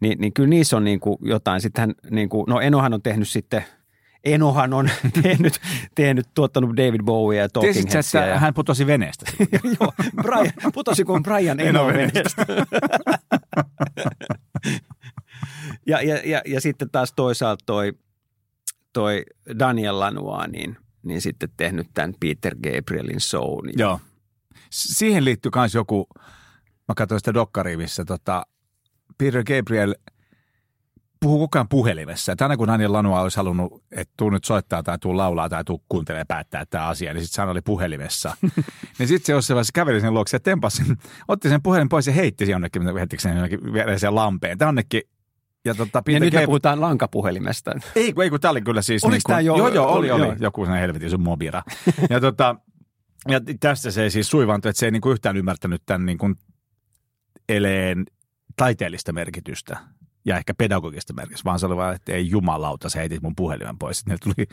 niin, 0.00 0.20
niin 0.20 0.32
kyllä 0.32 0.48
niissä 0.48 0.76
on 0.76 0.84
niin 0.84 1.00
kuin 1.00 1.16
jotain. 1.20 1.60
Sitten 1.60 1.94
niin 2.10 2.28
kuin, 2.28 2.44
no 2.48 2.60
Enohan 2.60 2.94
on 2.94 3.02
tehnyt 3.02 3.28
sitten, 3.28 3.64
Enohan 4.24 4.72
on 4.74 4.90
tehnyt, 5.22 5.60
tehnyt 5.94 6.26
tuottanut 6.34 6.76
David 6.76 7.02
Bowie 7.02 7.40
ja 7.40 7.48
Talking 7.48 7.72
Tiesitkö, 7.72 7.98
että 7.98 8.18
Ja, 8.18 8.38
hän 8.38 8.54
putosi 8.54 8.86
veneestä? 8.86 9.32
joo, 9.80 9.92
Brian, 10.22 10.52
putosi 10.74 11.04
kuin 11.04 11.22
Brian 11.22 11.60
Eno 11.60 11.68
Eno 11.68 11.86
veneestä. 11.86 12.46
ja, 15.86 16.02
ja, 16.02 16.20
ja, 16.24 16.42
ja, 16.46 16.60
sitten 16.60 16.90
taas 16.90 17.12
toisaalta 17.16 17.62
toi, 17.66 17.92
toi 18.92 19.24
Daniel 19.58 20.00
Lanois, 20.00 20.50
niin, 20.52 20.76
niin 21.02 21.20
sitten 21.20 21.48
tehnyt 21.56 21.86
tämän 21.94 22.14
Peter 22.20 22.54
Gabrielin 22.54 23.20
shown. 23.20 23.70
Joo. 23.76 24.00
Siihen 24.70 25.24
liittyy 25.24 25.50
myös 25.54 25.74
joku, 25.74 26.08
mä 26.88 26.94
katsoin 26.96 27.20
sitä 27.20 27.34
dokkaria, 27.34 27.78
missä 27.78 28.04
tota, 28.04 28.46
Peter 29.18 29.44
Gabriel 29.44 29.94
puhuu 31.22 31.38
koko 31.38 31.58
ajan 31.58 31.68
puhelimessa. 31.68 32.32
Että 32.32 32.44
aina 32.44 32.56
kun 32.56 32.68
Daniel 32.68 32.92
Lanua 32.92 33.20
olisi 33.20 33.36
halunnut, 33.36 33.82
että 33.90 34.14
tuu 34.16 34.30
nyt 34.30 34.44
soittaa 34.44 34.82
tai 34.82 34.98
tuu 34.98 35.16
laulaa 35.16 35.48
tai 35.48 35.64
tuu 35.64 35.82
kuuntelemaan 35.88 36.26
päättää 36.26 36.66
tämä 36.66 36.88
asia, 36.88 37.14
niin 37.14 37.24
sitten 37.24 37.42
hän 37.42 37.50
oli 37.50 37.60
puhelimessa. 37.60 38.36
niin 38.98 39.08
sitten 39.08 39.26
se 39.26 39.32
jossain 39.32 39.54
vaiheessa 39.54 39.72
käveli 39.74 40.00
sen 40.00 40.14
luokse 40.14 40.34
ja 40.34 40.40
tempasi, 40.40 40.82
otti 41.28 41.48
sen 41.48 41.62
puhelin 41.62 41.88
pois 41.88 42.06
ja 42.06 42.12
heitti 42.12 42.46
sen 42.46 42.52
jonnekin, 42.52 42.96
heitti 42.96 43.16
sen 43.18 43.34
jonnekin 43.34 43.72
viereiseen 43.72 44.14
lampeen. 44.14 44.58
Tämä 44.58 44.68
onnekin 44.68 45.02
ja, 45.64 45.74
tota, 45.74 46.02
ja 46.08 46.20
nyt 46.20 46.34
me 46.34 46.46
puhutaan 46.46 46.80
lankapuhelimesta. 46.80 47.72
Ei, 47.96 48.14
ei 48.22 48.30
kun 48.30 48.40
tämä 48.40 48.50
oli 48.50 48.62
kyllä 48.62 48.82
siis... 48.82 49.04
Oliko 49.04 49.14
niin 49.14 49.22
kuin, 49.26 49.32
tämä 49.32 49.40
jo? 49.40 49.56
Joo, 49.56 49.68
joo, 49.68 49.86
oli, 49.92 50.10
oli, 50.10 50.22
oli. 50.22 50.36
joku 50.40 50.66
sen 50.66 50.74
helvetin 50.74 51.10
sun 51.10 51.22
mobira. 51.22 51.62
ja, 52.10 52.20
tota, 52.20 52.56
ja 53.28 53.40
tästä 53.60 53.90
se 53.90 54.02
ei 54.02 54.10
siis 54.10 54.30
suivantui, 54.30 54.70
että 54.70 54.80
se 54.80 54.86
ei 54.86 54.92
niin 54.92 55.02
kuin 55.02 55.12
yhtään 55.12 55.36
ymmärtänyt 55.36 55.82
tämän 55.86 56.06
niin 56.06 56.18
kuin 56.18 56.34
eleen 57.48 58.04
taiteellista 58.56 59.12
merkitystä 59.12 59.76
ja 60.24 60.36
ehkä 60.36 60.54
pedagogista 60.54 61.12
merkitystä, 61.12 61.44
vaan 61.44 61.58
se 61.58 61.66
oli 61.66 61.76
vaan, 61.76 61.94
että 61.94 62.12
ei 62.12 62.30
jumalauta, 62.30 62.88
se 62.88 62.98
heitit 62.98 63.22
mun 63.22 63.36
puhelimen 63.36 63.78
pois, 63.78 63.98
että 63.98 64.16
tuli 64.24 64.46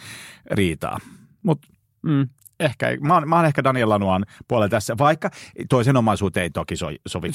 riitaa. 0.51 0.99
Mutta 1.43 1.67
mm, 2.01 2.29
ehkä, 2.59 2.97
mä 3.01 3.13
oon, 3.13 3.29
mä 3.29 3.35
oon 3.35 3.45
ehkä 3.45 3.63
Daniel 3.63 3.89
Lanuan 3.89 4.25
puolella 4.47 4.69
tässä, 4.69 4.97
vaikka 4.97 5.29
toisen 5.69 5.97
omaisuuteen 5.97 6.43
ei 6.43 6.49
toki 6.49 6.75
so, 6.75 6.87
sovi. 7.07 7.31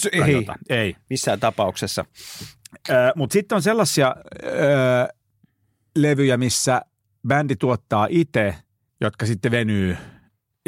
Ei, 0.69 0.79
ei, 0.79 0.97
missään 1.11 1.41
tapauksessa. 1.41 2.05
Mutta 3.17 3.33
sitten 3.33 3.57
on 3.57 3.63
sellaisia 3.63 4.17
ö, 4.45 5.15
levyjä, 5.97 6.37
missä 6.37 6.83
bändi 7.29 7.57
tuottaa 7.57 8.07
itse, 8.11 8.55
jotka 9.01 9.27
sitten 9.27 9.51
venyy 9.51 9.97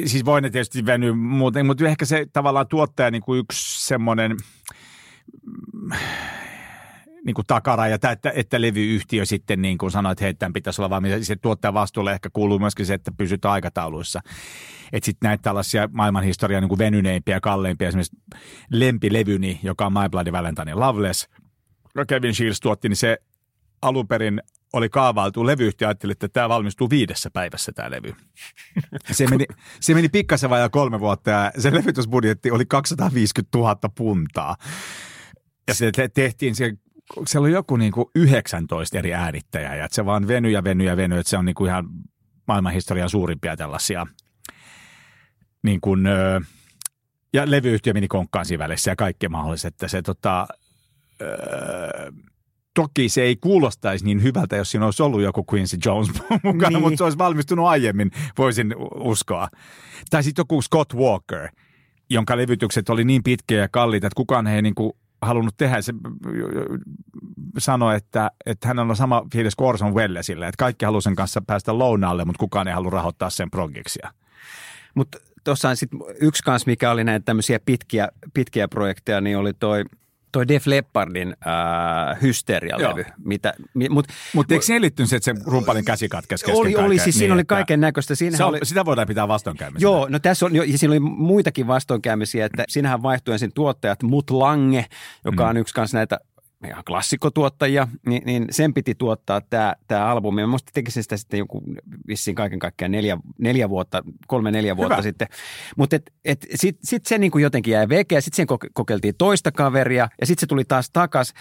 siis 0.04 0.24
voi 0.24 0.40
ne 0.40 0.50
tietysti 0.50 0.86
venyä 0.86 1.12
muuten, 1.12 1.66
mutta 1.66 1.88
ehkä 1.88 2.04
se 2.04 2.26
tavallaan 2.32 2.68
tuottaja 2.68 3.10
niin 3.10 3.22
kuin 3.22 3.40
yksi 3.40 3.86
semmoinen 3.86 4.36
niin 7.26 7.34
kuin 7.34 7.46
takaraja, 7.46 7.94
että, 7.94 8.10
että, 8.10 8.32
että 8.34 8.60
levyyhtiö 8.60 9.26
sitten 9.26 9.62
niin 9.62 9.78
kuin 9.78 9.90
sanoi, 9.90 10.12
että 10.12 10.24
hei, 10.24 10.34
tämän 10.34 10.52
pitäisi 10.52 10.80
olla 10.80 10.90
vaan, 10.90 11.04
se 11.22 11.36
tuottajan 11.36 11.74
vastuulle 11.74 12.12
ehkä 12.12 12.30
kuuluu 12.32 12.58
myöskin 12.58 12.86
se, 12.86 12.94
että 12.94 13.12
pysytään 13.16 13.52
aikatauluissa. 13.52 14.20
Että 14.92 15.04
sitten 15.04 15.28
näitä 15.28 15.42
tällaisia 15.42 15.88
maailmanhistorian 15.92 16.62
niin 16.62 16.68
kuin 16.68 16.78
venyneimpiä 16.78 17.36
ja 17.36 17.40
kalleimpia, 17.40 17.88
esimerkiksi 17.88 18.16
lempilevyni, 18.70 19.60
joka 19.62 19.86
on 19.86 19.92
My 19.92 20.08
Bloody 20.10 20.32
Valentine 20.32 20.74
Loveless, 20.74 21.28
Kevin 22.08 22.34
Shields 22.34 22.60
tuotti, 22.60 22.88
niin 22.88 22.96
se 22.96 23.18
alun 23.82 24.08
perin 24.08 24.42
oli 24.72 24.88
kaavailtu 24.88 25.46
levyyhtiö, 25.46 25.88
ajatteli, 25.88 26.12
että 26.12 26.28
tämä 26.28 26.48
valmistuu 26.48 26.90
viidessä 26.90 27.30
päivässä 27.30 27.72
tämä 27.72 27.90
levy. 27.90 28.14
Se 29.12 29.26
meni, 29.26 29.44
se 29.80 29.94
meni 29.94 30.08
pikkasen 30.08 30.50
vajaa 30.50 30.68
kolme 30.68 31.00
vuotta 31.00 31.30
ja 31.30 31.52
se 31.58 31.74
levytysbudjetti 31.74 32.50
oli 32.50 32.66
250 32.66 33.58
000 33.58 33.76
puntaa. 33.94 34.56
Ja 35.68 35.74
se 35.74 35.92
tehtiin, 36.14 36.54
se, 36.54 36.72
siellä 37.26 37.46
oli 37.46 37.52
joku 37.52 37.76
niin 37.76 37.92
kuin 37.92 38.06
19 38.14 38.98
eri 38.98 39.14
äänittäjää 39.14 39.76
ja 39.76 39.84
että 39.84 39.94
se 39.94 40.04
vaan 40.04 40.28
venyi 40.28 40.52
ja 40.52 40.64
venyi 40.64 40.86
ja 40.86 40.96
venyi, 40.96 41.18
että 41.18 41.30
se 41.30 41.38
on 41.38 41.44
niin 41.44 41.54
kuin 41.54 41.68
ihan 41.68 41.88
maailmanhistorian 42.48 43.10
suurimpia 43.10 43.56
tällaisia 43.56 44.06
niin 45.62 45.80
kuin, 45.80 46.04
ja 47.32 47.50
levyyhtiö 47.50 47.92
meni 47.92 48.08
konkkaan 48.08 48.46
siinä 48.46 48.64
välissä 48.64 48.90
ja 48.90 48.96
kaikki 48.96 49.28
mahdolliset, 49.28 49.74
että 49.74 49.88
se 49.88 50.02
tota, 50.02 50.46
toki 52.74 53.08
se 53.08 53.22
ei 53.22 53.36
kuulostaisi 53.36 54.04
niin 54.04 54.22
hyvältä, 54.22 54.56
jos 54.56 54.70
siinä 54.70 54.84
olisi 54.84 55.02
ollut 55.02 55.22
joku 55.22 55.44
Quincy 55.52 55.78
Jones 55.84 56.08
mukana, 56.44 56.70
niin. 56.70 56.80
mutta 56.80 56.96
se 56.96 57.04
olisi 57.04 57.18
valmistunut 57.18 57.66
aiemmin, 57.66 58.10
voisin 58.38 58.74
uskoa. 58.94 59.48
Tai 60.10 60.22
sitten 60.22 60.40
joku 60.40 60.62
Scott 60.62 60.94
Walker, 60.94 61.48
jonka 62.10 62.36
levytykset 62.36 62.88
oli 62.88 63.04
niin 63.04 63.22
pitkiä 63.22 63.60
ja 63.60 63.68
kalliita, 63.68 64.06
että 64.06 64.16
kukaan 64.16 64.46
ei 64.46 64.62
niin 64.62 64.74
kuin 64.74 64.92
halunnut 65.22 65.55
tehdä. 65.57 65.83
Se 65.83 65.92
sanoi, 67.59 67.96
että, 67.96 68.31
että 68.46 68.68
hänellä 68.68 68.90
on 68.90 68.96
sama 68.96 69.26
fiilis 69.33 69.55
kuin 69.55 69.68
Orson 69.68 69.94
Wellesille, 69.94 70.48
että 70.48 70.59
kaikki 70.59 70.85
haluaa 70.85 71.00
sen 71.00 71.16
kanssa 71.16 71.42
päästä 71.46 71.79
lounaalle, 71.79 72.24
mutta 72.24 72.40
kukaan 72.40 72.68
ei 72.68 72.74
halua 72.74 72.90
rahoittaa 72.90 73.31
sen 73.31 73.50
progiksia. 73.50 74.12
Mutta 74.94 75.18
tuossa 75.44 75.68
yksi 76.20 76.42
kanssa, 76.42 76.70
mikä 76.70 76.90
oli 76.90 77.05
näitä 77.05 77.24
tämmöisiä 77.24 77.61
pitkiä, 77.66 78.09
pitkiä 78.35 78.68
projekteja, 78.68 79.20
niin 79.20 79.38
oli 79.38 79.52
toi– 79.52 79.85
toi 80.32 80.48
Def 80.48 80.66
Leppardin 80.66 81.36
äh, 81.46 82.22
hysterialevy. 82.22 83.04
Mitä, 83.24 83.54
mi, 83.74 83.88
Mutta 83.88 84.14
mut 84.34 84.52
eikö 84.52 84.64
siihen 84.64 84.82
liittynyt 84.82 85.10
se, 85.10 85.16
että 85.16 85.34
se 85.34 85.40
rumpalin 85.46 85.84
käsi 85.84 86.08
katkesi 86.08 86.44
kesken 86.44 86.60
Oli, 86.60 86.76
oli 86.76 86.94
siis 86.94 87.06
niin, 87.06 87.12
siinä 87.12 87.34
oli 87.34 87.44
kaiken 87.44 87.80
näköistä. 87.80 88.14
Se 88.14 88.44
oli, 88.44 88.58
sitä 88.62 88.84
voidaan 88.84 89.08
pitää 89.08 89.28
vastoinkäymisiä. 89.28 89.86
Joo, 89.86 90.06
no 90.10 90.18
tässä 90.18 90.46
on, 90.46 90.54
ja 90.54 90.78
siinä 90.78 90.92
oli 90.92 91.00
muitakin 91.00 91.66
vastoinkäymisiä, 91.66 92.46
että 92.46 92.64
siinähän 92.68 93.02
vaihtui 93.02 93.32
ensin 93.32 93.52
tuottajat 93.54 94.02
Mut 94.02 94.30
Lange, 94.30 94.86
joka 95.24 95.44
mm. 95.44 95.50
on 95.50 95.56
yksi 95.56 95.74
kanssa 95.74 95.98
näitä 95.98 96.18
ihan 96.64 96.84
klassikkotuottajia, 96.84 97.88
niin, 98.06 98.22
niin 98.26 98.46
sen 98.50 98.74
piti 98.74 98.94
tuottaa 98.94 99.40
tämä, 99.40 99.74
tämä 99.88 100.06
albumi. 100.06 100.40
Mä 100.40 100.46
musta 100.46 100.70
tekisin 100.74 101.02
sitä 101.02 101.16
sitten 101.16 101.38
joku 101.38 101.62
vissiin 102.08 102.34
kaiken 102.34 102.58
kaikkiaan 102.58 102.92
neljä, 102.92 103.18
neljä 103.38 103.68
vuotta, 103.68 104.02
kolme 104.26 104.50
neljä 104.50 104.76
vuotta 104.76 104.94
Hyvä. 104.94 105.02
sitten. 105.02 105.28
Mutta 105.76 105.96
et, 105.96 106.10
et, 106.24 106.46
sitten 106.54 106.86
sit 106.86 107.06
se 107.06 107.18
niin 107.18 107.30
kuin 107.30 107.42
jotenkin 107.42 107.72
jäi 107.72 107.88
vekeä, 107.88 108.20
sitten 108.20 108.36
sen 108.36 108.70
kokeiltiin 108.72 109.14
toista 109.18 109.52
kaveria 109.52 110.08
ja 110.20 110.26
sitten 110.26 110.40
se 110.40 110.46
tuli 110.46 110.64
taas 110.64 110.90
takas. 110.90 111.32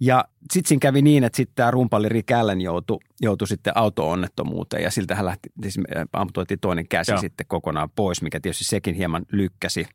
Ja 0.00 0.24
sitten 0.52 0.68
siinä 0.68 0.80
kävi 0.80 1.02
niin, 1.02 1.24
että 1.24 1.36
sitten 1.36 1.54
tämä 1.54 1.70
rumpalli 1.70 2.08
Rick 2.08 2.30
Allen 2.30 2.60
joutui, 2.60 2.98
joutui 3.20 3.48
sitten 3.48 3.76
auto-onnettomuuteen 3.76 4.82
ja 4.82 4.90
siltä 4.90 5.14
hän 5.14 5.24
lähti, 5.24 5.48
siis 5.62 5.78
amputoitiin 6.12 6.60
toinen 6.60 6.88
käsi 6.88 7.12
Joo. 7.12 7.20
sitten 7.20 7.46
kokonaan 7.46 7.90
pois, 7.96 8.22
mikä 8.22 8.40
tietysti 8.40 8.64
sekin 8.64 8.94
hieman 8.94 9.26
lykkäsi. 9.32 9.86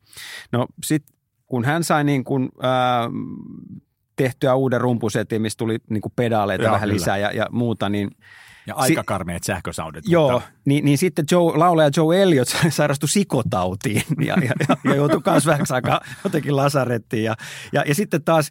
No 0.52 0.66
sitten 0.84 1.16
kun 1.46 1.64
hän 1.64 1.84
sai 1.84 2.04
niin 2.04 2.24
kuin, 2.24 2.48
äh, 2.64 3.10
tehtyä 4.22 4.54
uuden 4.54 4.80
rumpusetin, 4.80 5.42
missä 5.42 5.56
tuli 5.56 5.78
niin 5.90 6.00
kuin 6.00 6.12
pedaaleita 6.16 6.64
Joo, 6.64 6.72
vähän 6.72 6.88
kyllä. 6.88 7.00
lisää 7.00 7.18
ja, 7.18 7.30
ja 7.30 7.46
muuta, 7.50 7.88
niin 7.88 8.10
ja 8.66 8.74
aika 8.74 9.02
karmeet 9.06 9.44
sähkösaudet. 9.44 10.04
Joo, 10.08 10.32
mutta... 10.32 10.48
niin, 10.64 10.84
niin 10.84 10.98
sitten 10.98 11.24
Joe, 11.30 11.56
laulaja 11.56 11.90
Joe 11.96 12.22
Elliot 12.22 12.48
sairastui 12.68 13.08
sikotautiin 13.08 14.02
ja, 14.26 14.36
ja, 14.44 14.52
ja, 14.68 14.76
ja 14.84 14.94
joutui 14.94 15.20
myös 15.26 15.46
vähäksi 15.46 15.74
aikaa 15.74 16.00
jotenkin 16.24 16.56
lasarettiin. 16.56 17.24
Ja, 17.24 17.34
ja, 17.72 17.84
ja 17.86 17.94
sitten 17.94 18.24
taas 18.24 18.50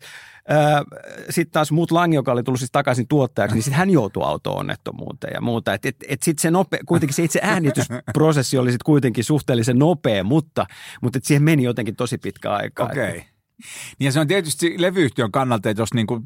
sitten 1.30 1.52
taas 1.52 1.72
muut 1.72 1.92
Lang, 1.92 2.14
joka 2.14 2.32
oli 2.32 2.44
tullut 2.44 2.60
siis 2.60 2.72
takaisin 2.72 3.08
tuottajaksi, 3.08 3.56
niin 3.56 3.64
sitten 3.64 3.78
hän 3.78 3.90
joutui 3.90 4.24
auto-onnettomuuteen 4.24 5.34
ja 5.34 5.42
muuta. 5.42 5.74
Et, 5.74 5.86
et, 5.86 5.96
et 6.08 6.24
sitten 6.24 6.42
se 6.42 6.52
nope, 6.52 6.80
kuitenkin 6.86 7.16
se 7.16 7.24
itse 7.24 7.40
äänitysprosessi 7.44 8.58
oli 8.58 8.72
sitten 8.72 8.86
kuitenkin 8.86 9.24
suhteellisen 9.24 9.80
nopea, 9.80 10.24
mutta, 10.24 10.66
mutta 11.02 11.18
et 11.18 11.26
siihen 11.26 11.44
meni 11.44 11.64
jotenkin 11.64 11.96
tosi 11.96 12.18
pitkä 12.18 12.52
aika. 12.52 12.84
Okei. 12.84 13.10
Okay. 13.10 13.22
Niin 14.00 14.14
se 14.14 14.20
on 14.20 14.28
tietysti 14.28 14.76
levyyhtiön 14.78 15.32
kannalta, 15.32 15.70
että 15.70 15.82
jos 15.82 15.94
niin 15.94 16.08
kuin 16.08 16.24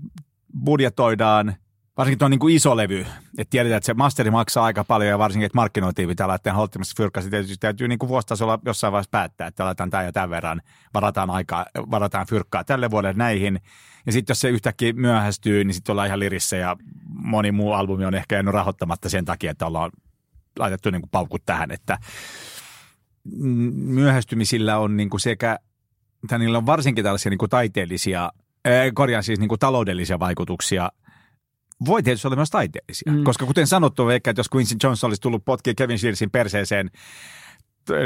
budjetoidaan, 0.66 1.56
varsinkin 1.98 2.20
tuo 2.20 2.28
niin 2.28 2.40
kuin 2.40 2.56
iso 2.56 2.78
levy, 2.78 3.06
että 3.38 3.50
tiedetään, 3.50 3.78
että 3.78 3.86
se 3.86 3.94
masteri 3.94 4.32
maksaa 4.32 4.66
aika 4.66 4.84
paljon 4.84 5.10
ja 5.10 5.18
varsinkin, 5.18 5.46
että 5.46 5.56
markkinointiin 5.56 6.10
pitää 6.10 6.28
laittaa 6.28 6.54
holttimassa 6.54 6.94
fyrkassa, 6.98 7.30
tietysti 7.30 7.58
täytyy 7.60 7.88
niin 7.88 8.00
vuositasolla 8.08 8.60
jossain 8.66 8.92
vaiheessa 8.92 9.12
päättää, 9.12 9.48
että 9.48 9.66
laitetaan 9.66 9.90
tämän 9.90 10.06
ja 10.06 10.12
tämän 10.12 10.30
verran, 10.30 10.62
varataan 10.94 11.30
aikaa, 11.30 11.66
varataan 11.92 12.28
fyrkkaa 12.28 12.64
tälle 12.64 12.92
vuodelle 12.92 13.18
näihin. 13.18 13.60
Ja 14.06 14.12
sitten 14.12 14.32
jos 14.32 14.40
se 14.40 14.50
yhtäkkiä 14.50 14.94
myöhästyy, 14.94 15.64
niin 15.64 15.76
sitten 15.76 15.94
ollaan 15.94 16.08
ihan 16.08 16.20
lirissä 16.20 16.58
ja 16.58 16.76
moni 17.10 17.52
muu 17.52 17.74
albumi 17.74 18.06
on 18.06 18.16
ehkä 18.16 18.36
jäänyt 18.36 18.54
rahoittamatta 18.54 19.10
sen 19.10 19.26
takia, 19.26 19.52
että 19.52 19.66
ollaan 19.66 19.92
laitettu 20.60 20.90
niin 20.90 21.02
kuin 21.02 21.10
paukut 21.10 21.42
tähän, 21.46 21.72
että 21.72 21.98
myöhästymisillä 23.74 24.78
on 24.78 24.98
niin 24.98 25.10
kuin 25.10 25.22
sekä– 25.22 25.60
tai 26.28 26.40
niillä 26.40 26.58
on 26.58 26.66
varsinkin 26.66 27.04
tällaisia 27.04 27.30
niin 27.30 27.38
kuin 27.38 27.50
taiteellisia, 27.50 28.32
korjaan 28.94 29.24
siis 29.24 29.40
niin 29.40 29.50
kuin 29.50 29.60
taloudellisia 29.60 30.20
vaikutuksia 30.20 30.90
voi 31.86 32.04
tietysti 32.04 32.28
olla 32.28 32.36
myös 32.36 32.50
taiteellisia. 32.50 33.12
Mm. 33.12 33.24
Koska 33.24 33.46
kuten 33.46 33.68
sanottu, 33.68 34.06
vaikka 34.06 34.30
että 34.30 34.40
jos 34.40 34.50
Quincy 34.56 34.76
Jones 34.84 35.04
olisi 35.04 35.22
tullut 35.22 35.46
potkia 35.46 35.74
Kevin 35.78 36.00
Shearsin 36.00 36.32
perseeseen 36.32 36.92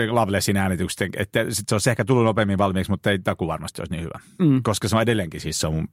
Lovelessin 0.09 0.57
äänitykset, 0.57 1.09
että 1.17 1.45
sit 1.49 1.69
se 1.69 1.75
olisi 1.75 1.89
ehkä 1.89 2.05
tullut 2.05 2.23
nopeammin 2.23 2.57
valmiiksi, 2.57 2.91
mutta 2.91 3.11
ei 3.11 3.19
taku 3.19 3.47
varmasti 3.47 3.81
olisi 3.81 3.93
niin 3.93 4.03
hyvä. 4.03 4.19
Mm. 4.39 4.63
Koska 4.63 4.87
se 4.87 4.95
on 4.95 5.01
edelleenkin 5.01 5.41
siis 5.41 5.59
se 5.59 5.67
on 5.67 5.73
mun, 5.73 5.87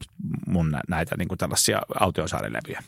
mun 0.46 0.76
näitä 0.88 1.16
niin 1.18 1.28
kuin 1.28 1.38
tällaisia 1.38 1.80
autiosaarilevyjä. 2.00 2.82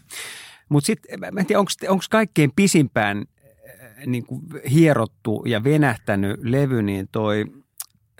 Mutta 0.69 0.87
sitten, 0.87 1.21
mä 1.21 1.41
en 1.41 1.47
tiedä, 1.47 1.61
onko 1.89 2.05
kaikkein 2.11 2.53
pisimpään 2.57 3.25
niin 4.07 4.27
kuin 4.27 4.43
hierottu 4.71 5.43
ja 5.47 5.65
venähtänyt 5.65 6.37
levy, 6.43 6.83
niin 6.83 7.09
toi– 7.13 7.45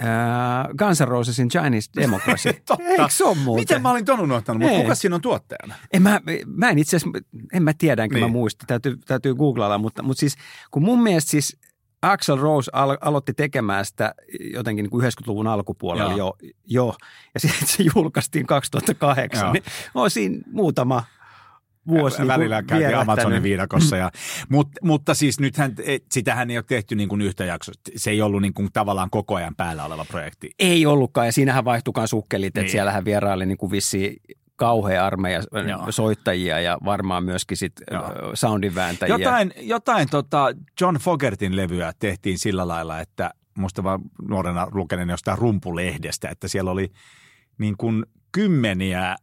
Uh, 0.03 0.77
Guns 0.77 1.01
N' 1.01 1.09
Rosesin 1.09 1.49
Chinese 1.49 1.91
Democracy. 1.97 2.53
Totta. 2.67 2.85
Eikö 2.85 3.07
se 3.09 3.25
ole 3.25 3.37
muuten? 3.37 3.63
Miten 3.63 3.83
mä 3.83 3.91
olin 3.91 4.05
ton 4.05 4.21
unohtanut, 4.21 4.63
mutta 4.63 4.79
kuka 4.79 4.95
siinä 4.95 5.15
on 5.15 5.21
tuottajana? 5.21 5.75
En 5.93 6.03
mä, 6.03 6.21
mä 6.47 6.71
en 6.71 6.79
itse 6.79 6.97
asiassa, 6.97 7.19
en 7.53 7.63
mä 7.63 7.73
tiedä, 7.79 8.03
enkä 8.03 8.15
niin. 8.15 8.25
mä 8.25 8.29
muista, 8.33 8.65
täytyy, 8.67 8.97
täytyy 8.97 9.35
googlailla, 9.35 9.79
mutta, 9.79 10.03
mutta 10.03 10.21
siis 10.21 10.37
kun 10.71 10.83
mun 10.83 11.03
mielestä 11.03 11.31
siis 11.31 11.57
Axel 12.03 12.37
Rose 12.37 12.71
al- 12.75 12.97
aloitti 13.01 13.35
tekemään 13.35 13.85
sitä 13.85 14.15
jotenkin 14.53 14.83
niin 14.83 14.91
kuin 14.91 15.05
90-luvun 15.05 15.47
alkupuolella 15.47 16.13
jo, 16.13 16.37
jo, 16.65 16.95
ja 17.35 17.41
sitten 17.41 17.69
se 17.69 17.85
julkaistiin 17.95 18.47
2008, 18.47 19.41
Joo. 19.41 19.53
niin 19.53 19.65
on 19.95 20.11
siinä 20.11 20.39
muutama 20.53 21.05
vuosi 21.89 22.19
niin 22.19 22.29
Välillä 22.29 22.63
käytiin 22.63 22.99
Amazonin 22.99 23.43
viidakossa. 23.43 23.97
Ja, 23.97 24.11
mutta, 24.49 24.81
mutta 24.83 25.15
siis 25.15 25.41
nythän, 25.41 25.75
sitähän 26.13 26.51
ei 26.51 26.59
ole 26.59 26.65
tehty 26.69 26.95
niin 26.95 27.09
kuin 27.09 27.21
yhtä 27.21 27.45
jaksoa. 27.45 27.75
Se 27.97 28.11
ei 28.11 28.23
ollut 28.23 28.43
niin 28.43 28.55
kuin 28.55 28.69
tavallaan 28.73 29.11
koko 29.11 29.35
ajan 29.35 29.55
päällä 29.55 29.85
oleva 29.85 30.05
projekti. 30.05 30.51
Ei 30.59 30.87
ollutkaan 30.87 31.27
ja 31.27 31.33
siinähän 31.33 31.65
vaihtukaan 31.65 32.09
sukkelit, 32.09 32.55
niin. 32.55 32.61
että 32.61 32.73
siellähän 32.73 33.05
vieraili 33.05 33.47
niin 33.47 33.59
kuin 33.59 33.73
vissiin 33.73 34.17
kauhea 34.57 35.07
armeija 35.07 35.43
Joo. 35.69 35.93
soittajia 35.93 36.61
ja 36.61 36.79
varmaan 36.85 37.25
myöskin 37.25 37.57
sit 37.57 37.73
Joo. 37.91 38.13
soundinvääntäjiä. 38.35 39.17
Jotain, 39.19 39.53
jotain 39.57 40.09
tota 40.11 40.47
John 40.81 40.97
Fogertin 40.97 41.57
levyä 41.57 41.93
tehtiin 41.99 42.39
sillä 42.39 42.69
lailla, 42.69 43.01
että 43.01 43.31
musta 43.57 43.85
vaan 43.85 44.01
nuorena 44.29 44.67
lukeneen 44.73 45.09
jostain 45.09 45.39
rumpulehdestä, 45.39 46.29
että 46.29 46.49
siellä 46.49 46.71
oli 46.71 46.93
niin 47.59 47.77
kuin 47.77 48.07
kymmeniä 48.33 49.17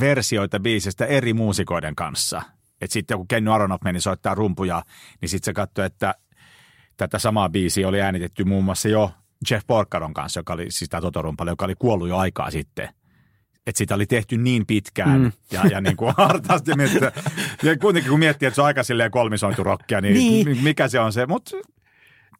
versioita 0.00 0.60
biisistä 0.60 1.06
eri 1.06 1.34
muusikoiden 1.34 1.94
kanssa. 1.94 2.42
Että 2.80 2.92
sitten 2.92 3.16
kun 3.16 3.28
Kenny 3.28 3.52
Aronoff 3.54 3.84
meni 3.84 4.00
soittaa 4.00 4.34
rumpuja, 4.34 4.82
niin 5.20 5.28
sitten 5.28 5.44
se 5.44 5.52
katsoi, 5.54 5.86
että 5.86 6.14
tätä 6.96 7.18
samaa 7.18 7.48
biisiä 7.48 7.88
oli 7.88 8.00
äänitetty 8.00 8.44
muun 8.44 8.64
muassa 8.64 8.88
jo 8.88 9.10
Jeff 9.50 9.66
Porcaron 9.66 10.14
kanssa, 10.14 10.40
joka 10.40 10.52
oli 10.52 10.66
siis 10.70 10.90
tämä 10.90 11.00
Totorumpali, 11.00 11.50
joka 11.50 11.64
oli 11.64 11.74
kuollut 11.78 12.08
jo 12.08 12.16
aikaa 12.16 12.50
sitten. 12.50 12.88
Että 13.66 13.78
sitä 13.78 13.94
oli 13.94 14.06
tehty 14.06 14.38
niin 14.38 14.66
pitkään 14.66 15.20
mm. 15.20 15.32
ja, 15.52 15.66
ja 15.70 15.80
niin 15.90 15.96
kuin 15.96 16.14
hartaasti. 16.16 16.74
Miettiä, 16.76 17.12
ja 17.62 17.76
kuitenkin 17.78 18.10
kun 18.10 18.18
miettii, 18.18 18.46
että 18.46 18.54
se 18.54 18.60
on 18.60 18.66
aika 18.66 18.82
silleen 18.82 19.10
kolmisointurokkia, 19.10 20.00
niin, 20.00 20.14
Niin. 20.14 20.46
niin. 20.46 20.64
mikä 20.64 20.88
se 20.88 21.00
on 21.00 21.12
se? 21.12 21.26
Mutta 21.26 21.50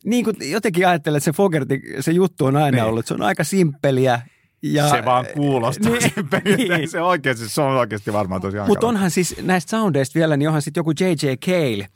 Niin 0.05 0.25
kuin 0.25 0.37
jotenkin 0.51 0.89
ajattelen, 0.89 1.17
että 1.19 1.25
se 1.25 1.33
Fogerti, 1.33 1.81
se 2.01 2.13
juttu 2.13 2.45
on 2.47 2.57
aina 2.57 2.71
Niin. 2.77 2.85
ollut, 2.85 2.99
että 3.01 3.09
se 3.09 3.15
on 3.15 3.23
aika 3.23 3.45
simppeliä. 3.45 4.21
Ja, 4.63 4.91
se 4.91 5.05
vaan 5.05 5.27
kuulostaa 5.35 5.93
Niin. 5.93 6.69
niin. 6.69 6.89
Se 6.89 7.01
oikeasti, 7.01 7.49
se 7.49 7.61
on 7.61 7.77
oikeasti 7.77 8.13
varmaan 8.13 8.41
tosi 8.41 8.57
Mutta 8.67 8.87
onhan 8.87 9.11
siis 9.11 9.37
näistä 9.43 9.71
soundeista 9.71 10.19
vielä, 10.19 10.37
niin 10.37 10.49
onhan 10.49 10.63
sitten 10.63 10.81
joku 10.81 10.91
J.J. 11.01 11.27
Cale, 11.37 11.89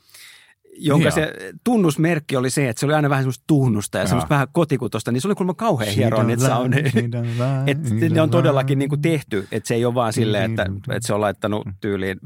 jonka 0.77 1.07
Joo. 1.07 1.15
se 1.15 1.33
tunnusmerkki 1.63 2.35
oli 2.35 2.49
se, 2.49 2.69
että 2.69 2.79
se 2.79 2.85
oli 2.85 2.93
aina 2.93 3.09
vähän 3.09 3.23
semmoista 3.23 3.43
tuhnusta 3.47 3.97
ja 3.97 4.07
semmoista 4.07 4.29
vähän 4.29 4.47
kotikutosta, 4.51 5.11
niin 5.11 5.21
se 5.21 5.27
oli 5.27 5.35
kuulemma 5.35 5.53
kauhean 5.53 5.93
hieroa 5.95 6.23
niitä 6.23 6.47
soundeja. 6.47 6.91
Että 7.67 7.89
ne 8.09 8.21
on 8.21 8.29
todellakin 8.29 8.79
niin 8.79 8.89
kuin 8.89 9.01
tehty, 9.01 9.47
että 9.51 9.67
se 9.67 9.75
ei 9.75 9.85
ole 9.85 9.93
vaan 9.93 10.13
silleen, 10.13 10.51
että, 10.51 10.65
että 10.95 11.07
se 11.07 11.13
on 11.13 11.21
laittanut 11.21 11.67
tyyliin 11.81 12.19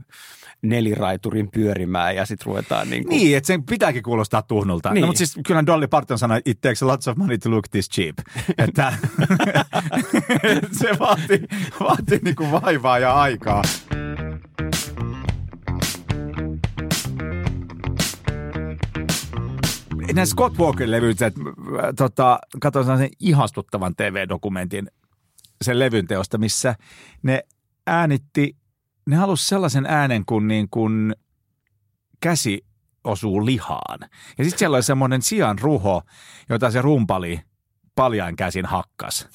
neliraiturin 0.61 1.51
pyörimään 1.51 2.15
ja 2.15 2.25
sitten 2.25 2.45
ruvetaan 2.45 2.89
niin 2.89 3.03
kuin, 3.03 3.17
Niin, 3.17 3.37
että 3.37 3.47
sen 3.47 3.63
pitääkin 3.63 4.03
kuulostaa 4.03 4.41
tuhnulta. 4.41 4.89
Niin. 4.89 4.93
Niin. 4.93 5.01
No, 5.01 5.07
mutta 5.07 5.17
siis 5.17 5.39
kyllä 5.47 5.65
Dolly 5.65 5.87
Parton 5.87 6.19
sanoi, 6.19 6.41
it 6.45 6.61
takes 6.61 6.83
a 6.83 6.87
lots 6.87 7.07
of 7.07 7.17
money 7.17 7.37
to 7.37 7.51
look 7.51 7.67
this 7.67 7.89
cheap. 7.89 8.15
että 8.67 8.93
se 10.79 10.99
vaatii, 10.99 11.47
vaatii 11.79 12.19
niinku 12.23 12.51
vaivaa 12.51 12.99
ja 12.99 13.13
aikaa. 13.13 13.61
Näin 20.13 20.27
Scott 20.27 20.57
Walker-levyt, 20.57 21.21
että 21.21 21.41
äh, 21.41 21.93
tota, 21.97 22.39
katsoin 22.61 22.85
sellaisen 22.85 23.09
ihastuttavan 23.19 23.95
TV-dokumentin 23.95 24.91
sen 25.61 25.79
levyn 25.79 26.07
teosta, 26.07 26.37
missä 26.37 26.75
ne 27.23 27.43
äänitti, 27.87 28.55
ne 29.07 29.15
halusi 29.15 29.47
sellaisen 29.47 29.85
äänen 29.85 30.25
kuin, 30.25 30.47
niin 30.47 30.69
kuin 30.69 31.15
käsi 32.19 32.65
osuu 33.03 33.45
lihaan. 33.45 33.99
Ja 34.37 34.43
sitten 34.43 34.59
siellä 34.59 34.75
oli 34.75 34.83
semmoinen 34.83 35.21
sian 35.21 35.59
ruho, 35.59 36.01
jota 36.49 36.71
se 36.71 36.81
rumpali 36.81 37.41
paljain 37.95 38.35
käsin 38.35 38.65
hakkas. 38.65 39.29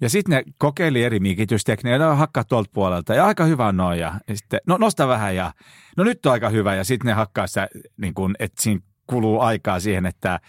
Ja 0.00 0.10
sitten 0.10 0.36
ne 0.36 0.52
kokeili 0.58 1.04
eri 1.04 1.20
mikitystekniikoita, 1.20 2.04
no, 2.04 2.16
hakkaa 2.16 2.44
tuolta 2.44 2.70
puolelta 2.74 3.14
ja 3.14 3.26
aika 3.26 3.44
hyvä 3.44 3.72
noin. 3.72 3.98
Ja, 3.98 4.20
ja 4.28 4.36
sitten, 4.36 4.60
no 4.66 4.76
nosta 4.76 5.08
vähän 5.08 5.36
ja 5.36 5.52
no 5.96 6.04
nyt 6.04 6.26
on 6.26 6.32
aika 6.32 6.48
hyvä 6.48 6.74
ja 6.74 6.84
sitten 6.84 7.06
ne 7.06 7.12
hakkaa 7.12 7.46
sitä, 7.46 7.68
niin 7.96 8.14
kun, 8.14 8.34
että 8.38 8.62
siinä 8.62 8.80
kuluu 9.06 9.40
aikaa 9.40 9.80
siihen, 9.80 10.06
että, 10.06 10.40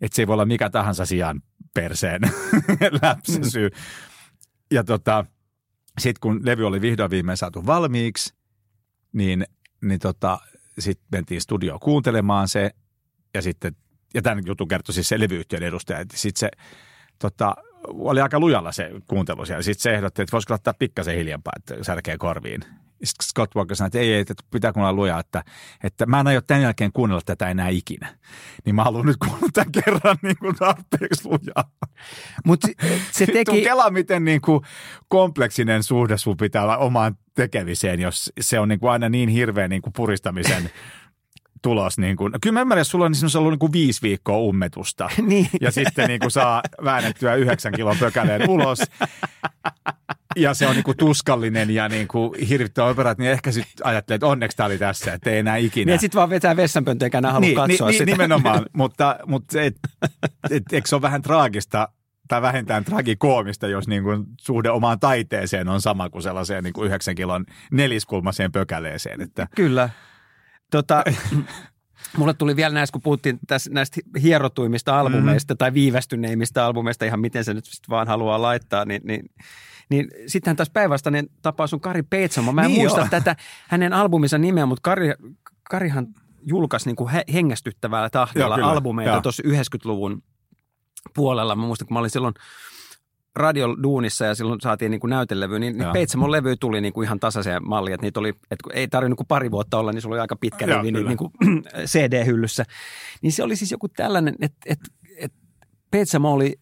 että 0.00 0.16
se 0.16 0.22
ei 0.22 0.26
voi 0.26 0.34
olla 0.34 0.44
mikä 0.44 0.70
tahansa 0.70 1.06
sian 1.06 1.42
perseen 1.74 2.20
läpsäsy. 3.02 3.70
Ja 4.70 4.84
tota, 4.84 5.24
sitten 5.98 6.20
kun 6.20 6.40
levy 6.44 6.66
oli 6.66 6.80
vihdoin 6.80 7.10
viimein 7.10 7.36
saatu 7.36 7.66
valmiiksi, 7.66 8.34
niin, 9.12 9.46
niin 9.82 10.00
tota, 10.00 10.38
sitten 10.78 11.06
mentiin 11.12 11.40
studioon 11.40 11.80
kuuntelemaan 11.80 12.48
se 12.48 12.70
ja 13.34 13.42
sitten, 13.42 13.76
ja 14.14 14.22
tämän 14.22 14.46
jutun 14.46 14.68
kertoi 14.68 14.94
siis 14.94 15.08
se 15.08 15.20
levyyhtiön 15.20 15.62
edustaja, 15.62 15.98
että 15.98 16.16
sitten 16.16 16.40
se 16.40 16.50
tota, 17.18 17.54
oli 17.88 18.20
aika 18.20 18.40
lujalla 18.40 18.72
se 18.72 18.90
kuuntelu 19.06 19.46
siellä. 19.46 19.62
Sitten 19.62 19.82
se 19.82 19.94
ehdotti, 19.94 20.22
että 20.22 20.32
voisiko 20.32 20.54
ottaa 20.54 20.74
pikkasen 20.78 21.16
hiljempaa, 21.16 21.52
että 21.56 21.84
särkee 21.84 22.18
korviin. 22.18 22.64
Sitten 23.04 23.26
Scott 23.26 23.54
Walker 23.56 23.76
sanoi, 23.76 23.86
että 23.86 23.98
ei, 23.98 24.12
ei, 24.12 24.20
että 24.20 24.34
pitää 24.50 24.72
kuunnella 24.72 24.96
lujaa, 24.96 25.20
että, 25.20 25.44
että 25.84 26.06
mä 26.06 26.20
en 26.20 26.26
aio 26.26 26.40
tämän 26.40 26.62
jälkeen 26.62 26.92
kuunnella 26.92 27.22
tätä 27.26 27.48
enää 27.48 27.68
ikinä. 27.68 28.08
Niin 28.64 28.74
mä 28.74 28.84
haluan 28.84 29.06
nyt 29.06 29.16
kuunnella 29.16 29.48
tämän 29.52 29.72
kerran 29.72 30.16
niin 30.22 30.36
kuin 30.38 30.56
tarpeeksi 30.56 31.28
lujaa. 31.28 31.70
Mutta 32.44 32.68
se 33.12 33.26
Tuo 33.26 33.32
teki, 33.32 33.62
Kela, 33.62 33.90
miten 33.90 34.24
niin 34.24 34.40
kuin 34.40 34.64
kompleksinen 35.08 35.82
suhde 35.82 36.18
sun 36.18 36.36
pitää 36.36 36.62
olla 36.62 36.76
omaan 36.76 37.16
tekemiseen, 37.34 38.00
jos 38.00 38.32
se 38.40 38.60
on 38.60 38.68
niin 38.68 38.80
kuin 38.80 38.90
aina 38.90 39.08
niin 39.08 39.28
hirveä 39.28 39.68
niin 39.68 39.82
kuin 39.82 39.92
puristamisen 39.92 40.70
tulos. 41.62 41.98
Niin 41.98 42.16
kuin. 42.16 42.32
Kyllä 42.42 42.54
mä 42.54 42.60
ymmärrän, 42.60 42.82
että 42.82 42.90
sulla 42.90 43.04
on 43.04 43.12
niin 43.12 43.38
ollut 43.38 43.52
niin 43.52 43.58
kuin 43.58 43.72
viisi 43.72 44.02
viikkoa 44.02 44.38
ummetusta. 44.38 45.10
Niin. 45.30 45.48
Ja 45.60 45.70
sitten 45.70 46.08
niin 46.08 46.20
kuin 46.20 46.30
saa 46.30 46.62
väännettyä 46.84 47.34
yhdeksän 47.34 47.72
kilon 47.72 47.96
pökäleen 48.00 48.50
ulos. 48.50 48.78
Ja 50.36 50.54
se 50.54 50.66
on 50.66 50.74
niin 50.74 50.84
kuin 50.84 50.96
tuskallinen 50.96 51.70
ja 51.70 51.88
niin 51.88 52.08
kuin 52.08 52.46
hirvittävä 52.48 52.88
operat, 52.88 53.18
niin 53.18 53.30
ehkä 53.30 53.52
sitten 53.52 53.86
ajattelee, 53.86 54.14
että 54.14 54.26
onneksi 54.26 54.56
tämä 54.56 54.66
oli 54.66 54.78
tässä, 54.78 55.14
että 55.14 55.30
ei 55.30 55.38
enää 55.38 55.56
ikinä. 55.56 55.92
niin 55.92 56.00
sitten 56.00 56.18
vaan 56.18 56.30
vetää 56.30 56.56
vessanpöntöä, 56.56 57.06
eikä 57.06 57.18
enää 57.18 57.32
halua 57.32 57.46
Niin, 57.46 57.56
katsoa 57.56 57.88
niin, 57.88 57.98
sitä. 57.98 58.10
nimenomaan, 58.10 58.66
mutta, 58.72 59.18
mutta 59.26 59.62
et, 59.62 59.76
et, 60.50 60.62
eikö 60.72 60.88
se 60.88 60.94
ole 60.94 61.02
vähän 61.02 61.22
traagista 61.22 61.88
tai 62.28 62.42
vähintään 62.42 62.84
tragikoomista, 62.84 63.66
jos 63.68 63.88
niin 63.88 64.02
kuin 64.02 64.24
suhde 64.40 64.70
omaan 64.70 65.00
taiteeseen 65.00 65.68
on 65.68 65.80
sama 65.80 66.10
kuin 66.10 66.22
sellaiseen 66.22 66.64
niin 66.64 66.72
kuin 66.72 66.86
yhdeksän 66.86 67.14
kilon 67.14 67.44
neliskulmaseen 67.72 68.52
pökäleeseen. 68.52 69.20
Että, 69.20 69.46
Kyllä. 69.56 69.90
Tota, 70.70 71.04
mulle 72.16 72.34
tuli 72.34 72.56
vielä 72.56 72.74
näistä, 72.74 72.92
kun 72.92 73.02
puhuttiin 73.02 73.38
tästä, 73.46 73.70
näistä 73.70 74.00
hierotuimmista 74.22 75.00
albumeista 75.00 75.54
mm. 75.54 75.58
tai 75.58 75.74
viivästyneimmistä 75.74 76.64
albumeista, 76.66 77.04
ihan 77.04 77.20
miten 77.20 77.44
se 77.44 77.54
nyt 77.54 77.64
sit 77.64 77.88
vaan 77.88 78.08
haluaa 78.08 78.42
laittaa, 78.42 78.84
niin, 78.84 79.02
niin 79.04 79.22
niin 79.90 80.08
sittenhän 80.26 80.56
taas 80.56 80.70
päinvastainen 80.70 81.28
tapaus 81.42 81.74
on 81.74 81.80
Kari 81.80 82.02
Peitsamo. 82.02 82.52
Mä 82.52 82.62
en 82.62 82.66
Niin 82.70 82.80
muista 82.80 83.00
joo. 83.00 83.08
tätä 83.10 83.36
hänen 83.68 83.92
albuminsa 83.92 84.38
nimeä, 84.38 84.66
mutta 84.66 84.82
Kari, 84.82 85.12
Karihan 85.70 86.06
julkaisi 86.42 86.88
niin 86.88 86.96
kuin 86.96 87.08
he- 87.10 87.24
hengästyttävällä 87.32 88.10
tahdilla 88.10 88.58
Joo, 88.58 88.68
albumeita 88.68 89.20
tuossa 89.20 89.42
90-luvun 89.46 90.22
puolella. 91.14 91.56
Mä 91.56 91.66
muistan, 91.66 91.88
kun 91.88 91.94
mä 91.94 91.98
olin 91.98 92.10
silloin 92.10 92.34
radioduunissa 93.36 94.24
ja 94.24 94.34
silloin 94.34 94.60
saatiin 94.60 94.90
niin 94.90 95.00
kuin 95.00 95.10
näytelevy, 95.10 95.58
niin, 95.58 95.78
niin. 95.78 95.92
Peitsamon 95.92 96.32
levy 96.32 96.56
tuli 96.56 96.80
niin 96.80 96.92
kuin 96.92 97.04
ihan 97.04 97.20
tasaiseen 97.20 97.68
malliin, 97.68 97.94
että 97.94 98.06
niitä 98.06 98.20
oli, 98.20 98.28
että 98.28 98.70
ei 98.72 98.88
tarvinnut 98.88 99.16
kuin 99.16 99.26
pari 99.26 99.50
vuotta 99.50 99.78
olla, 99.78 99.92
niin 99.92 100.02
sulla 100.02 100.14
oli 100.14 100.20
aika 100.20 100.36
pitkä 100.36 100.66
rivi 100.66 100.92
niin, 100.92 101.06
niin 101.06 101.18
kuin 101.18 101.32
CD-hyllyssä. 101.84 102.64
Niin 103.22 103.32
se 103.32 103.42
oli 103.42 103.56
siis 103.56 103.70
joku 103.70 103.88
tällainen, 103.88 104.34
että, 104.40 104.58
että, 104.66 104.88
että 105.16 105.38
Peitsamo 105.90 106.32
oli 106.32 106.60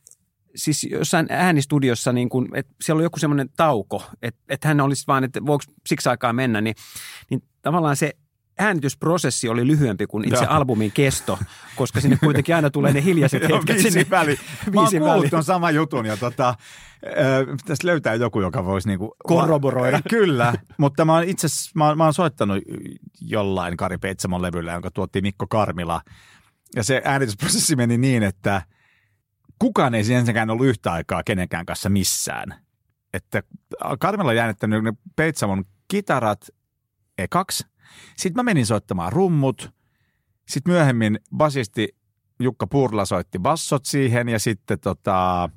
siis 0.59 0.85
jossain 0.91 1.27
äänistudiossa, 1.31 2.13
niin 2.13 2.29
kuin, 2.29 2.49
että 2.55 2.75
siellä 2.81 2.99
oli 2.99 3.05
joku 3.05 3.19
semmoinen 3.19 3.49
tauko, 3.57 4.03
että, 4.23 4.41
että 4.49 4.69
hän 4.69 4.81
olisi 4.81 5.05
vaan, 5.07 5.25
että 5.25 5.47
voiko 5.47 5.65
siksi 5.87 6.09
aikaa 6.09 6.33
mennä, 6.33 6.61
niin, 6.61 6.75
niin 7.31 7.43
tavallaan 7.63 7.97
se 7.97 8.13
äänitysprosessi 8.59 9.49
oli 9.49 9.67
lyhyempi 9.67 10.07
kuin 10.07 10.25
itse 10.25 10.45
Joo. 10.45 10.53
albumin 10.53 10.93
kesto, 10.93 11.39
koska 11.77 12.01
sinne 12.01 12.19
kuitenkin 12.25 12.55
aina 12.57 12.71
tulee 12.71 12.93
ne 12.93 13.05
hiljaiset 13.05 13.43
hetket 13.49 13.79
sinne. 13.79 14.07
väli. 14.11 14.39
Mä 14.75 14.81
oon 14.81 14.91
väli. 15.05 15.29
ton 15.29 15.45
saman 15.45 15.75
jutun 15.75 16.07
ja 16.07 16.17
tota, 16.17 16.49
äh, 16.49 16.57
pitäisi 17.57 17.87
löytää 17.87 18.15
joku, 18.15 18.41
joka 18.41 18.65
voisi 18.65 18.89
niinku... 18.89 19.15
Korroboroida. 19.25 20.01
Kyllä, 20.11 20.55
mutta 20.79 21.05
mä 21.05 21.15
oon 21.15 21.25
itse 21.25 21.49
mä, 21.75 21.95
mä 21.95 22.05
oon 22.05 22.15
soittanut 22.15 22.63
jollain 23.21 23.77
Kari 23.77 23.99
Peitsamon 23.99 24.43
levyllä, 24.43 24.73
jonka 24.73 24.91
tuotti 24.91 25.21
Mikko 25.21 25.47
Karmila. 25.47 26.01
Ja 26.77 26.85
se 26.85 27.03
äänitysprosessi 27.05 27.77
meni 27.77 27.99
niin, 27.99 28.23
että 28.23 28.63
kukaan 29.59 29.95
ei 29.95 30.01
ensinnäkään 30.01 30.51
ollut 30.51 30.67
yhtä 30.67 30.93
aikaa 30.93 31.23
kenenkään 31.25 31.67
kanssa 31.67 31.89
missään. 31.89 32.55
Että 33.15 33.43
Karmila 34.01 34.31
oli 34.31 34.41
äänittänyt 34.41 34.85
ne 34.85 34.93
Peitsamon 35.17 35.65
kitarat 35.89 36.49
ekaksi. 37.19 37.67
Sitten 38.17 38.39
mä 38.39 38.43
menin 38.43 38.67
soittamaan 38.67 39.13
rummut. 39.13 39.71
Sitten 40.49 40.73
myöhemmin 40.73 41.19
basisti 41.37 41.97
Jukka 42.41 42.67
Purla 42.67 43.05
soitti 43.05 43.39
bassot 43.39 43.85
siihen 43.85 44.29
ja 44.29 44.39
sitten 44.39 44.81
tota, 44.81 45.51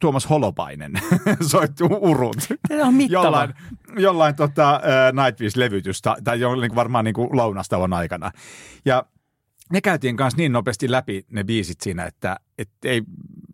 Tuomas 0.00 0.30
Holopainen 0.30 0.92
soitti 1.50 1.84
urut. 1.84 2.36
Tämä 2.68 2.86
on 2.86 2.94
mittava. 2.94 3.24
jollain, 3.24 3.54
jollain 3.98 4.36
tota, 4.36 4.80
Nightwish-levytystä 5.12 6.16
tai 6.24 6.40
jo, 6.40 6.54
niin 6.54 6.74
varmaan 6.74 7.04
niin 7.04 7.14
kuin 7.14 7.28
aikana. 7.92 8.30
Ja 8.84 9.06
ne 9.72 9.80
käytiin 9.80 10.16
kanssa 10.16 10.36
niin 10.36 10.52
nopeasti 10.52 10.90
läpi 10.90 11.26
ne 11.30 11.44
biisit 11.44 11.80
siinä, 11.80 12.04
että, 12.04 12.36
että 12.58 12.88
ei 12.88 13.02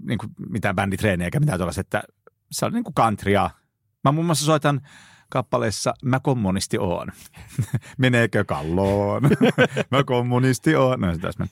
niin 0.07 0.19
kuin 0.19 0.33
mitään 0.49 0.77
bänditreenejä 0.77 1.27
eikä 1.27 1.41
mitään 1.41 1.59
tuollaista, 1.59 1.81
että 1.81 2.03
se 2.51 2.67
on 2.67 2.73
niin 2.73 2.85
kuin 2.85 2.95
countrya. 2.95 3.51
Mä 4.05 4.13
muun 4.13 4.27
muassa 4.27 4.45
soitan 4.45 4.81
kappaleessa 5.31 5.95
Mä 6.05 6.21
kommunisti 6.21 6.79
oon. 6.79 7.09
Meneekö 7.99 8.45
kalloon? 8.45 9.23
Mä 9.91 10.05
kommunisti 10.05 10.77
oon. 10.77 11.01
No 11.01 11.15
se. 11.15 11.45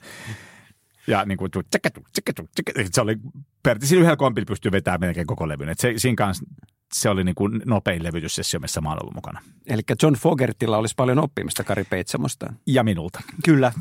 Ja 1.07 1.25
niin 1.25 1.37
kuin, 1.37 1.51
tsekatu, 1.69 2.01
tsekatu, 2.11 2.47
tsekatu. 2.51 2.89
se 2.91 3.01
oli, 3.01 3.17
periaatteessa 3.63 3.95
yhdellä 3.95 4.15
kompilla 4.15 4.45
pystyy 4.45 4.71
vetämään 4.71 4.99
melkein 4.99 5.27
koko 5.27 5.47
levyn. 5.47 5.69
Et 5.69 5.79
se, 5.79 5.93
siinä 5.97 6.15
kanssa 6.15 6.45
se 6.93 7.09
oli 7.09 7.23
niin 7.23 7.35
kuin 7.35 7.61
nopein 7.65 8.03
levytyssessio, 8.03 8.59
missä 8.59 8.81
mä 8.81 8.91
ollut 8.91 9.15
mukana. 9.15 9.41
Eli 9.67 9.81
John 10.03 10.15
Fogertilla 10.15 10.77
olisi 10.77 10.95
paljon 10.97 11.19
oppimista 11.19 11.63
Kari 11.63 11.83
Peitsamosta. 11.83 12.53
Ja 12.65 12.83
minulta. 12.83 13.21
Kyllä. 13.45 13.71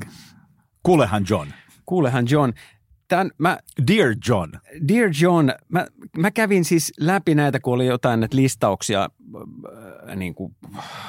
Kuulehan 0.82 1.24
John. 1.30 1.48
Kuulehan 1.86 2.26
John. 2.30 2.52
Tämän, 3.08 3.30
mä, 3.38 3.58
Dear 3.86 4.14
John. 4.28 4.50
Dear 4.88 5.10
John, 5.20 5.50
mä, 5.68 5.86
mä 6.16 6.30
kävin 6.30 6.64
siis 6.64 6.92
läpi 7.00 7.34
näitä, 7.34 7.60
kun 7.60 7.74
oli 7.74 7.86
jotain 7.86 8.20
näitä 8.20 8.36
listauksia 8.36 9.08
äh, 10.08 10.16
niin 10.16 10.34
kuin 10.34 10.56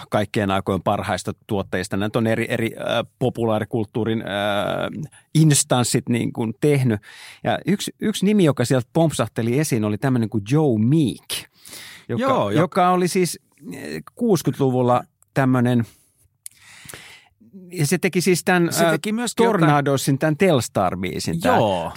kaikkien 0.10 0.51
aikojen 0.51 0.84
parhaista 0.84 1.34
tuotteista. 1.47 1.97
Näitä 1.97 2.19
on 2.19 2.27
eri, 2.27 2.45
eri 2.49 2.71
äh, 2.77 3.12
populaarikulttuurin 3.19 4.21
äh, 4.21 5.10
instanssit 5.34 6.10
niin 6.10 6.34
kuin 6.34 6.53
tehnyt. 6.62 7.01
Ja 7.43 7.60
yksi, 7.65 7.95
yksi 8.01 8.25
nimi, 8.25 8.43
joka 8.43 8.65
sieltä 8.65 8.89
pompsahteli 8.93 9.60
esiin, 9.60 9.86
oli 9.86 9.97
tämmöinen 9.97 10.29
kuin 10.29 10.43
Joe 10.51 10.79
Meek, 10.79 11.49
joka, 12.10 12.23
Joo, 12.23 12.49
jo- 12.49 12.60
joka 12.60 12.89
oli 12.89 13.08
siis 13.08 13.39
äh, 13.73 13.79
60-luvulla 14.21 15.03
tämmöinen– 15.34 15.86
ja 17.72 17.86
se 17.86 17.98
teki 17.98 18.22
siis 18.22 18.43
tämän 18.43 18.74
Se 18.74 18.86
äh, 18.86 18.91
teki 18.91 19.10
jotain- 19.10 19.30
Tornadosin, 19.36 20.19
tämän 20.19 20.36
Telstar-biisin. 20.38 21.39
tämän- 21.39 21.58
Joo. 21.60 21.91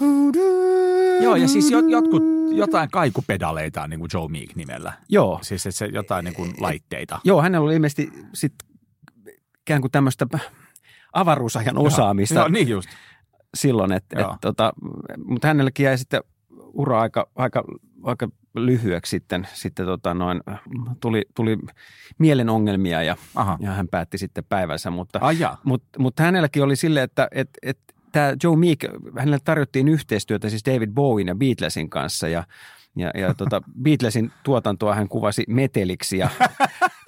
Joo, 1.23 1.37
ja 1.37 1.49
siis 1.49 1.71
jot, 1.71 1.85
jotkut, 1.91 2.23
jotain 2.55 2.91
kaikupedaleita 2.91 3.83
on 3.83 3.91
niin 3.91 4.01
kuin 4.01 4.11
Joe 4.15 4.29
Meek 4.29 4.55
nimellä. 4.57 4.93
Joo. 5.09 5.39
Siis 5.43 5.67
että 5.67 5.79
se 5.79 5.87
jotain 5.87 6.25
niin 6.25 6.35
kuin 6.35 6.55
laitteita. 6.61 7.19
Joo, 7.25 7.43
hänellä 7.43 7.65
oli 7.65 7.75
ilmeisesti 7.75 8.13
sit 8.35 8.55
ikään 9.61 9.81
kuin 9.81 9.91
tämmöistä 9.91 10.27
avaruusajan 11.13 11.79
osaamista 11.79 12.35
Joo, 12.39 12.49
niin 12.49 12.69
just. 12.69 12.89
silloin, 13.57 13.93
että 13.93 14.21
et, 14.21 14.27
Joo. 14.27 14.37
tota, 14.41 14.73
mutta 15.25 15.49
hänellekin 15.49 15.85
jäi 15.85 15.99
sitten 15.99 16.21
ura 16.51 17.01
aika, 17.01 17.27
aika, 17.37 17.65
aika 18.03 18.29
lyhyeksi 18.55 19.11
sitten, 19.11 19.49
sitten 19.53 19.87
tota 19.87 20.15
noin, 20.15 20.41
tuli, 21.01 21.23
tuli 21.35 21.59
mielen 22.19 22.49
ongelmia 22.49 23.03
ja, 23.03 23.17
Aha. 23.35 23.59
ja 23.61 23.71
hän 23.71 23.89
päätti 23.89 24.19
sitten 24.19 24.45
päivänsä, 24.49 24.91
mutta, 24.91 25.21
mutta, 25.65 25.99
mutta 25.99 26.23
hänelläkin 26.23 26.63
oli 26.63 26.77
silleen, 26.77 27.05
että 27.05 27.29
et, 27.33 27.51
et, 27.63 27.79
tämä 28.13 28.35
Joe 28.43 28.57
Meek, 28.57 28.85
hänelle 29.19 29.39
tarjottiin 29.45 29.89
yhteistyötä 29.89 30.49
siis 30.49 30.65
David 30.67 30.91
Bowen 30.91 31.29
ja 31.29 31.35
Beatlesin 31.35 31.91
kanssa 31.91 32.29
ja 32.29 32.45
ja, 32.97 33.11
ja 33.15 33.35
tota, 33.39 33.63
Beatlesin 33.83 34.33
tuotantoa 34.43 34.95
hän 34.95 35.09
kuvasi 35.09 35.45
meteliksi 35.49 36.19
ja 36.19 36.29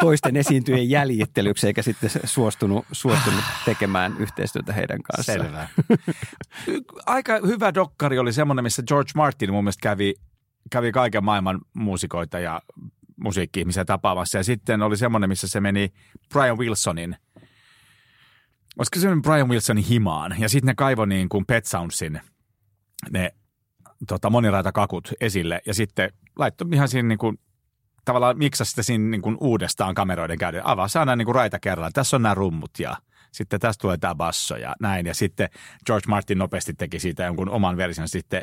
toisten 0.01 0.37
esiintyjen 0.37 0.91
jäljittelyksi, 0.91 1.67
eikä 1.67 1.83
sitten 1.83 2.11
suostunut, 2.25 2.87
suostunut 2.93 3.45
tekemään 3.65 4.17
yhteistyötä 4.19 4.73
heidän 4.73 5.03
kanssaan. 5.03 5.39
Selvä. 5.39 5.69
Aika 7.07 7.41
hyvä 7.47 7.75
dokkari 7.75 8.19
oli 8.19 8.33
semmoinen, 8.33 8.63
missä 8.63 8.83
George 8.83 9.11
Martin 9.15 9.53
mun 9.53 9.65
mielestä 9.65 9.83
kävi, 9.83 10.15
kävi 10.71 10.93
kaiken 10.93 11.25
maailman 11.25 11.61
muusikoita 11.75 12.39
ja 12.39 12.63
musiikki-ihmisiä 13.17 13.85
tapaamassa. 13.85 14.39
Ja 14.39 14.45
sitten 14.45 14.83
oli 14.83 14.97
semmoinen, 14.97 15.29
missä 15.29 15.49
se 15.49 15.61
meni 15.61 15.93
Brian 16.33 16.59
Wilsonin, 16.59 17.17
olisiko 18.79 18.99
se 18.99 19.09
Brian 19.23 19.49
Wilsonin 19.49 19.85
himaan. 19.85 20.35
Ja 20.39 20.49
sitten 20.49 20.67
ne 20.67 20.75
kaivoi 20.75 21.07
niin 21.07 21.29
kuin 21.29 21.47
Pet 21.47 21.67
Soundsin 21.67 22.21
ne 23.11 23.31
tota, 24.09 24.31
moniraitakakut 24.31 25.13
esille 25.21 25.61
ja 25.67 25.75
sitten 25.75 26.11
laittoi 26.37 26.69
ihan 26.73 26.89
siinä 26.89 27.09
niin 27.09 27.19
kuin, 27.19 27.39
tavallaan 28.05 28.39
miksasi 28.39 28.71
sitä 28.71 28.83
siinä 28.83 29.11
niin 29.11 29.23
kuin 29.23 29.37
uudestaan 29.41 29.95
kameroiden 29.95 30.39
käyden. 30.39 30.67
Avaa 30.67 30.87
aina 30.99 31.17
niin 31.17 31.27
kuin 31.27 31.35
raita 31.35 31.61
kerralla. 31.61 31.91
Tässä 31.93 32.17
on 32.17 32.23
nämä 32.23 32.35
rummut 32.35 32.79
ja 32.79 32.97
sitten 33.33 33.61
tästä 33.61 33.83
tulee 33.83 33.97
tämä 33.97 34.15
basso 34.15 34.57
ja 34.57 34.75
näin. 34.81 35.07
Ja 35.07 35.15
sitten 35.15 35.49
George 35.87 36.09
Martin 36.09 36.39
nopeasti 36.39 36.75
teki 36.75 36.99
siitä 36.99 37.25
jonkun 37.25 37.49
oman 37.49 37.77
version. 37.77 38.09
Sitten 38.09 38.43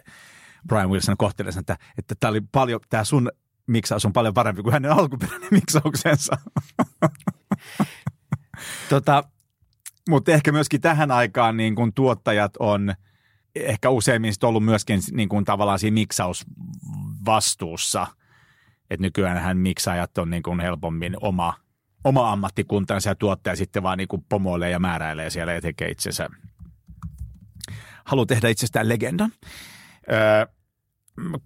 Brian 0.68 0.90
Wilson 0.90 1.18
kohteli 1.18 1.52
sen, 1.52 1.60
että, 1.60 1.78
että 1.98 2.16
tämä 2.20 2.30
oli 2.30 2.42
paljon, 2.52 2.80
tämä 2.90 3.04
sun 3.04 3.32
miksaus 3.68 4.06
on 4.06 4.14
paljon 4.14 4.34
parempi 4.34 4.64
kuin 4.64 4.74
hänen 4.74 4.92
alkuperäinen 4.92 5.50
miksauksensa. 5.52 6.38
Tota, 8.90 9.24
Mutta 10.10 10.32
ehkä 10.32 10.52
myöskin 10.52 10.82
tähän 10.82 11.12
aikaan 11.12 11.58
niin 11.58 11.76
kun 11.76 11.94
tuottajat 11.94 12.58
on 12.60 12.94
ehkä 13.56 13.90
useimmin 13.90 14.34
ollut 14.44 14.66
myöskin 14.66 15.02
niin 15.12 15.30
kun 15.30 15.46
tavallaan 15.46 15.80
siinä 15.80 15.94
miksausvastuussa. 15.94 18.08
Että 18.90 19.02
nykyään 19.02 19.58
miksaajat 19.58 20.18
on 20.18 20.30
niin 20.30 20.44
kun 20.44 20.60
helpommin 20.60 21.18
oma, 21.22 21.54
oma 22.04 22.32
ammattikuntansa 22.32 23.10
ja 23.10 23.16
tuottaja 23.16 23.56
sitten 23.56 23.84
vaan 23.84 23.98
niin 23.98 24.08
kun 24.08 24.24
pomoilee 24.30 24.70
ja 24.70 24.80
määräilee 24.80 25.30
siellä 25.30 25.54
ja 25.54 25.62
tekee 25.62 25.90
itsensä. 25.90 26.30
Haluaa 28.06 28.26
tehdä 28.26 28.50
itsestään 28.50 28.90
legendan. 28.90 29.32
Öö, 30.12 30.46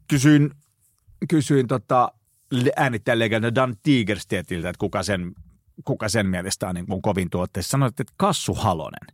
kysyin, 0.10 0.52
kysyin 1.30 1.68
tota, 1.68 2.12
äänittäjän 2.76 3.20
legenda 3.20 3.56
Dan 3.56 3.76
Tigerstedtiltä, 3.84 4.70
että 4.70 4.80
kuka 4.80 5.04
sen, 5.04 5.32
kuka 5.86 6.10
sen 6.10 6.28
mielestä 6.28 6.68
on 6.68 6.76
niin 6.76 6.88
kuin 6.88 7.02
kovin 7.02 7.30
tuotteessa. 7.30 7.72
Sanoit, 7.72 8.00
että 8.00 8.14
Kassu 8.18 8.54
Halonen. 8.54 9.08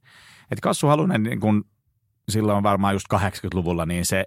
Että 0.52 0.62
Kassu 0.62 0.88
Halonen 0.88 1.24
niin 1.24 1.40
kuin 1.40 1.64
silloin 2.30 2.64
varmaan 2.64 2.96
just 2.96 3.08
80-luvulla, 3.14 3.86
niin 3.86 4.06
se 4.06 4.26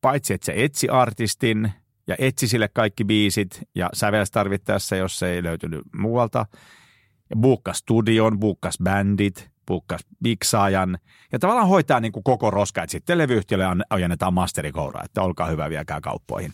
paitsi, 0.00 0.34
että 0.34 0.44
se 0.44 0.52
etsi 0.56 0.88
artistin 0.88 1.72
ja 2.06 2.16
etsi 2.18 2.48
sille 2.48 2.68
kaikki 2.68 3.04
biisit 3.04 3.60
ja 3.74 3.90
sävelsi 3.94 4.32
tarvittaessa, 4.32 4.96
jos 4.96 5.18
se 5.18 5.30
ei 5.30 5.42
löytynyt 5.42 5.80
muualta. 5.96 6.46
Ja 7.30 7.36
buukkas 7.36 7.78
studion, 7.78 8.40
buukkas 8.40 8.78
bändit, 8.82 9.50
buukkas 9.66 10.00
miksaajan 10.20 10.98
ja 11.32 11.38
tavallaan 11.38 11.68
hoitaa 11.68 12.00
niin 12.00 12.12
kuin 12.12 12.24
koko 12.24 12.50
roska, 12.50 12.82
että 12.82 12.90
sitten 12.92 13.18
levyyhtiölle 13.18 13.64
an- 13.64 13.84
ojennetaan 13.90 14.34
masterikouraa, 14.34 15.02
että 15.04 15.22
olkaa 15.22 15.46
hyvä, 15.46 15.70
viekää 15.70 16.00
kauppoihin. 16.00 16.52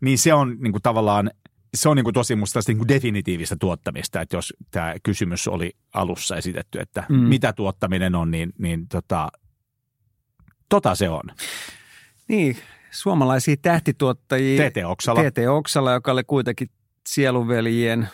Niin 0.00 0.18
se 0.18 0.34
on 0.34 0.56
niin 0.60 0.72
kuin 0.72 0.82
tavallaan, 0.82 1.30
se 1.74 1.88
on 1.88 1.96
niin 1.96 2.04
kuin 2.04 2.14
tosi 2.14 2.36
musta 2.36 2.60
niin 2.66 2.78
kuin 2.78 2.88
definitiivistä 2.88 3.56
tuottamista, 3.60 4.20
että 4.20 4.36
jos 4.36 4.54
tämä 4.70 4.94
kysymys 5.02 5.48
oli 5.48 5.72
alussa 5.94 6.36
esitetty, 6.36 6.80
että 6.80 7.04
Mm. 7.08 7.16
mitä 7.16 7.52
tuottaminen 7.52 8.14
on, 8.14 8.30
niin, 8.30 8.52
niin 8.58 8.88
tota, 8.88 9.28
tota 10.68 10.94
se 10.94 11.08
on. 11.08 11.22
niin, 12.28 12.56
suomalaisia 12.90 13.56
tähtituottajia. 13.62 14.70
TT 14.70 14.76
Oksala. 14.84 15.20
TT 15.30 15.38
Oksala, 15.50 15.92
joka 15.92 16.12
oli 16.12 16.24
kuitenkin 16.24 16.70
sielunveljien 17.08 18.08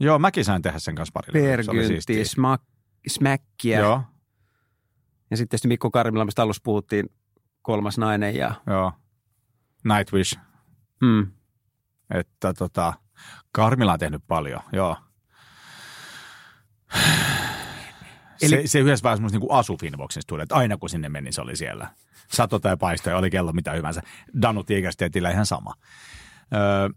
Joo, 0.00 0.18
mäkin 0.18 0.44
sain 0.44 0.62
tehdä 0.62 0.78
sen 0.78 0.94
kanssa 0.94 1.12
pari 1.12 1.28
levyä. 1.34 1.62
Se 2.00 2.24
Smäkkiä. 3.08 3.78
Joo, 3.78 4.02
Ja 5.30 5.36
sitten 5.36 5.48
tietysti 5.50 5.68
Mikko 5.68 5.90
Karmila, 5.90 6.24
mistä 6.24 6.42
alussa 6.42 6.60
puhuttiin, 6.64 7.10
kolmas 7.62 7.98
nainen. 7.98 8.36
Ja, 8.36 8.54
joo. 8.66 8.92
Nightwish. 9.84 10.38
mm, 11.02 11.32
Että 12.14 12.52
tota, 12.54 12.92
Karmila 13.52 13.92
on 13.92 13.98
tehnyt 13.98 14.22
paljon, 14.28 14.60
joo. 14.72 14.96
Eli- 18.42 18.48
se, 18.48 18.62
se 18.66 18.78
yhdessä 18.78 19.02
vaiheessa 19.02 19.38
niin 19.38 19.50
asu 19.50 19.76
Finvoxin 19.76 20.22
studio, 20.22 20.42
että 20.42 20.54
aina 20.54 20.76
kun 20.76 20.88
sinne 20.90 21.08
meni, 21.08 21.32
se 21.32 21.40
oli 21.40 21.56
siellä. 21.56 21.88
Sato 22.28 22.58
tai 22.58 22.76
paisto 22.76 23.10
ja 23.10 23.16
oli 23.16 23.30
kello 23.30 23.52
mitä 23.52 23.72
hyvänsä. 23.72 24.02
Danu 24.42 24.64
Tigerstedtillä 24.64 25.30
ihan 25.30 25.46
sama. 25.46 25.74
Öö, 26.54 26.88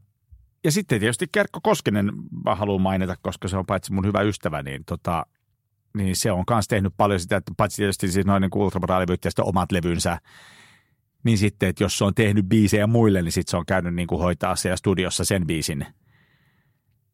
ja 0.63 0.71
sitten 0.71 0.99
tietysti 0.99 1.27
Kerkko 1.31 1.59
Koskinen 1.63 2.11
mä 2.45 2.55
haluan 2.55 2.81
mainita, 2.81 3.15
koska 3.21 3.47
se 3.47 3.57
on 3.57 3.65
paitsi 3.65 3.93
mun 3.93 4.05
hyvä 4.05 4.21
ystävä, 4.21 4.63
niin, 4.63 4.85
tota, 4.85 5.25
niin 5.95 6.15
se 6.15 6.31
on 6.31 6.43
myös 6.49 6.67
tehnyt 6.67 6.93
paljon 6.97 7.19
sitä, 7.19 7.37
että 7.37 7.51
paitsi 7.57 7.77
tietysti 7.77 8.11
siis 8.11 8.25
noin 8.25 8.41
niin 8.41 8.51
ultramoraalivyt 8.55 9.25
ja 9.25 9.31
omat 9.43 9.71
levynsä, 9.71 10.17
niin 11.23 11.37
sitten, 11.37 11.69
että 11.69 11.83
jos 11.83 11.97
se 11.97 12.03
on 12.03 12.13
tehnyt 12.15 12.45
biisejä 12.45 12.87
muille, 12.87 13.21
niin 13.21 13.31
sitten 13.31 13.51
se 13.51 13.57
on 13.57 13.65
käynyt 13.65 13.95
niin 13.95 14.07
kuin 14.07 14.21
hoitaa 14.21 14.55
siellä 14.55 14.77
studiossa 14.77 15.25
sen 15.25 15.47
biisin, 15.47 15.85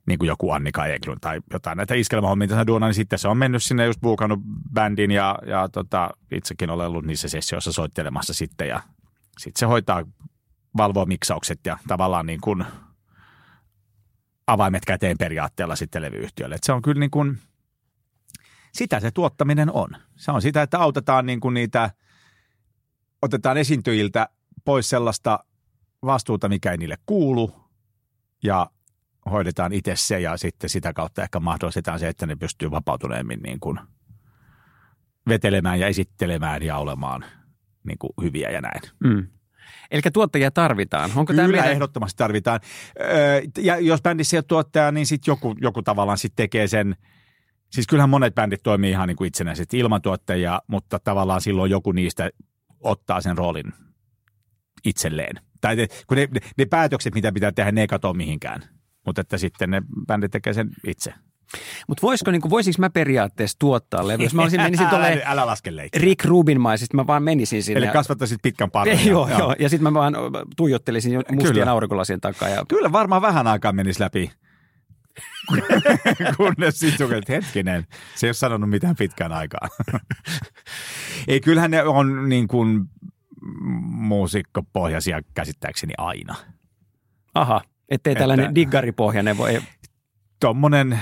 niin 0.07 0.19
kuin 0.19 0.27
joku 0.27 0.51
Annika 0.51 0.85
Eklund 0.85 1.19
tai 1.21 1.41
jotain 1.53 1.77
näitä 1.77 1.95
iskelmähommia 1.95 2.47
tässä 2.47 2.67
duuna, 2.67 2.85
niin 2.85 2.93
sitten 2.93 3.19
se 3.19 3.27
on 3.27 3.37
mennyt 3.37 3.63
sinne 3.63 3.85
just 3.85 4.01
buukannut 4.01 4.39
bändin 4.73 5.11
ja, 5.11 5.39
ja 5.45 5.69
tota, 5.69 6.09
itsekin 6.31 6.69
olen 6.69 6.87
ollut 6.87 7.05
niissä 7.05 7.29
sessioissa 7.29 7.71
soittelemassa 7.71 8.33
sitten 8.33 8.67
ja 8.67 8.81
sitten 9.37 9.59
se 9.59 9.65
hoitaa, 9.65 10.05
valvoo 10.77 11.05
miksaukset 11.05 11.59
ja 11.65 11.77
tavallaan 11.87 12.25
niin 12.25 12.41
kuin 12.41 12.65
avaimet 14.47 14.85
käteen 14.85 15.17
periaatteella 15.17 15.75
sitten 15.75 16.01
levyyhtiölle. 16.01 16.55
Et 16.55 16.63
se 16.63 16.71
on 16.71 16.81
kyllä 16.81 16.99
niin 16.99 17.11
kuin, 17.11 17.37
sitä 18.71 18.99
se 18.99 19.11
tuottaminen 19.11 19.71
on. 19.71 19.89
Se 20.15 20.31
on 20.31 20.41
sitä, 20.41 20.61
että 20.61 20.79
autetaan 20.79 21.25
niin 21.25 21.39
kuin 21.39 21.53
niitä, 21.53 21.91
otetaan 23.21 23.57
esiintyjiltä 23.57 24.29
pois 24.65 24.89
sellaista 24.89 25.39
vastuuta, 26.05 26.49
mikä 26.49 26.71
ei 26.71 26.77
niille 26.77 26.97
kuulu 27.05 27.55
ja 28.43 28.69
hoidetaan 29.31 29.73
itse 29.73 29.95
se 29.95 30.19
ja 30.19 30.37
sitten 30.37 30.69
sitä 30.69 30.93
kautta 30.93 31.23
ehkä 31.23 31.39
mahdollistetaan 31.39 31.99
se, 31.99 32.07
että 32.07 32.25
ne 32.25 32.35
pystyy 32.35 32.71
vapautuneemmin 32.71 33.39
niin 33.39 33.59
kuin 33.59 33.79
vetelemään 35.27 35.79
ja 35.79 35.87
esittelemään 35.87 36.63
ja 36.63 36.77
olemaan 36.77 37.25
niin 37.83 37.97
kuin 37.97 38.11
hyviä 38.21 38.49
ja 38.49 38.61
näin. 38.61 38.81
mm. 39.03 39.27
Eli 39.91 40.01
tuottajia 40.13 40.51
tarvitaan. 40.51 41.11
Onko 41.15 41.33
Kyllä 41.33 41.47
meidän... 41.47 41.71
ehdottomasti 41.71 42.17
tarvitaan. 42.17 42.59
Öö, 43.01 43.41
ja 43.57 43.79
jos 43.79 44.01
bändissä 44.01 44.35
ei 44.35 44.37
ole 44.37 44.45
tuottaja, 44.47 44.91
niin 44.91 45.05
sitten 45.05 45.31
joku, 45.31 45.55
joku 45.61 45.81
tavallaan 45.81 46.17
sitten 46.17 46.43
tekee 46.43 46.67
sen. 46.67 46.95
Siis 47.71 47.87
kyllähän 47.87 48.09
monet 48.09 48.35
bändit 48.35 48.63
toimii 48.63 48.91
ihan 48.91 49.07
niin 49.07 49.15
kuin 49.15 49.27
itsenäisesti 49.27 49.79
ilman 49.79 50.01
tuottajia, 50.01 50.61
mutta 50.67 50.99
tavallaan 50.99 51.41
silloin 51.41 51.71
joku 51.71 51.91
niistä 51.91 52.29
ottaa 52.79 53.21
sen 53.21 53.37
roolin 53.37 53.73
itselleen 54.85 55.35
Tai 55.61 55.75
ne, 55.75 55.87
kun 56.07 56.17
ne, 56.17 56.27
ne, 56.31 56.39
ne 56.57 56.65
päätökset, 56.65 57.15
mitä 57.15 57.31
pitää 57.31 57.51
tehdä, 57.51 57.71
ne 57.71 57.81
ei 57.81 57.87
katoa 57.87 58.13
mihinkään. 58.13 58.63
Mutta 59.05 59.21
että 59.21 59.37
sitten 59.37 59.69
ne 59.69 59.81
bändit 60.07 60.31
tekee 60.31 60.53
sen 60.53 60.69
itse. 60.87 61.13
Mutta 61.87 62.01
voisiko, 62.01 62.31
niin 62.31 62.41
voisinko 62.49 62.75
mä 62.79 62.89
periaatteessa 62.89 63.59
tuottaa 63.59 64.07
levy? 64.07 64.23
Jos 64.23 64.33
mä 64.33 64.41
olisin, 64.41 64.61
menisin 64.61 64.85
älä, 64.87 64.91
tolleen 64.91 65.21
älä 65.25 65.45
laske 65.45 65.75
leikkiä. 65.75 66.01
Rick 66.01 66.25
Rubinmaisesti, 66.25 66.95
mä 66.95 67.07
vaan 67.07 67.23
menisin 67.23 67.63
sinne. 67.63 67.77
Eli 67.85 67.87
kasvattaisit 67.87 68.39
pitkän 68.41 68.71
parran. 68.81 69.05
joo, 69.05 69.29
joo, 69.29 69.39
joo. 69.39 69.55
Ja 69.59 69.69
sitten 69.69 69.83
mä 69.83 69.99
vaan 69.99 70.13
tuijottelisin 70.57 71.13
jo 71.13 71.21
mustien 71.31 71.53
Kyllä. 71.53 71.71
aurinkolasien 71.71 72.21
takaa. 72.21 72.49
Ja... 72.49 72.65
Kyllä 72.67 72.91
varmaan 72.91 73.21
vähän 73.21 73.47
aikaa 73.47 73.71
menisi 73.71 74.01
läpi. 74.01 74.31
Kunnes 76.37 76.79
sitten 76.79 77.13
että 77.13 77.33
hetkinen, 77.33 77.87
se 78.15 78.27
ei 78.27 78.29
ole 78.29 78.33
sanonut 78.33 78.69
mitään 78.69 78.95
pitkään 78.95 79.31
aikaa. 79.31 79.67
ei, 81.27 81.39
kyllähän 81.39 81.71
ne 81.71 81.83
on 81.83 82.29
niin 82.29 82.47
kuin 82.47 82.85
muusikkopohjaisia 83.81 85.21
käsittääkseni 85.33 85.93
aina. 85.97 86.35
Aha, 87.35 87.61
ettei 87.89 88.11
Että- 88.11 88.19
tällainen 88.19 88.55
diggaripohjainen 88.55 89.37
voi... 89.37 89.61
Tuommoinen 90.39 90.99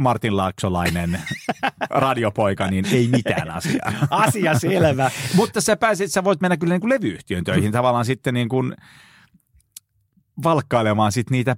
Martin 0.00 0.36
Laaksolainen 0.36 1.20
radiopoika, 1.90 2.66
niin 2.66 2.86
ei 2.92 3.08
mitään 3.08 3.50
asiaa. 3.50 3.92
Asia 4.10 4.58
selvä. 4.58 5.10
Mutta 5.34 5.60
sä 5.60 5.76
pääsit, 5.76 6.12
sä 6.12 6.24
voit 6.24 6.40
mennä 6.40 6.56
kyllä 6.56 6.74
niin 6.74 6.80
kuin 6.80 6.90
levyyhtiön 6.90 7.44
töihin 7.44 7.72
tavallaan 7.72 8.04
sitten 8.04 8.34
niin 8.34 8.48
kuin 8.48 8.76
valkkailemaan 10.42 11.12
sit 11.12 11.30
niitä 11.30 11.56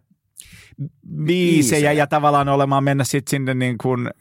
biisejä 0.78 1.26
Biisejä. 1.26 1.92
ja 1.92 2.06
tavallaan 2.06 2.48
olemaan 2.48 2.84
mennä 2.84 3.04
sitten 3.04 3.30
sinne 3.30 3.54
niin 3.54 3.78
kuin 3.78 4.06
äh, 4.06 4.12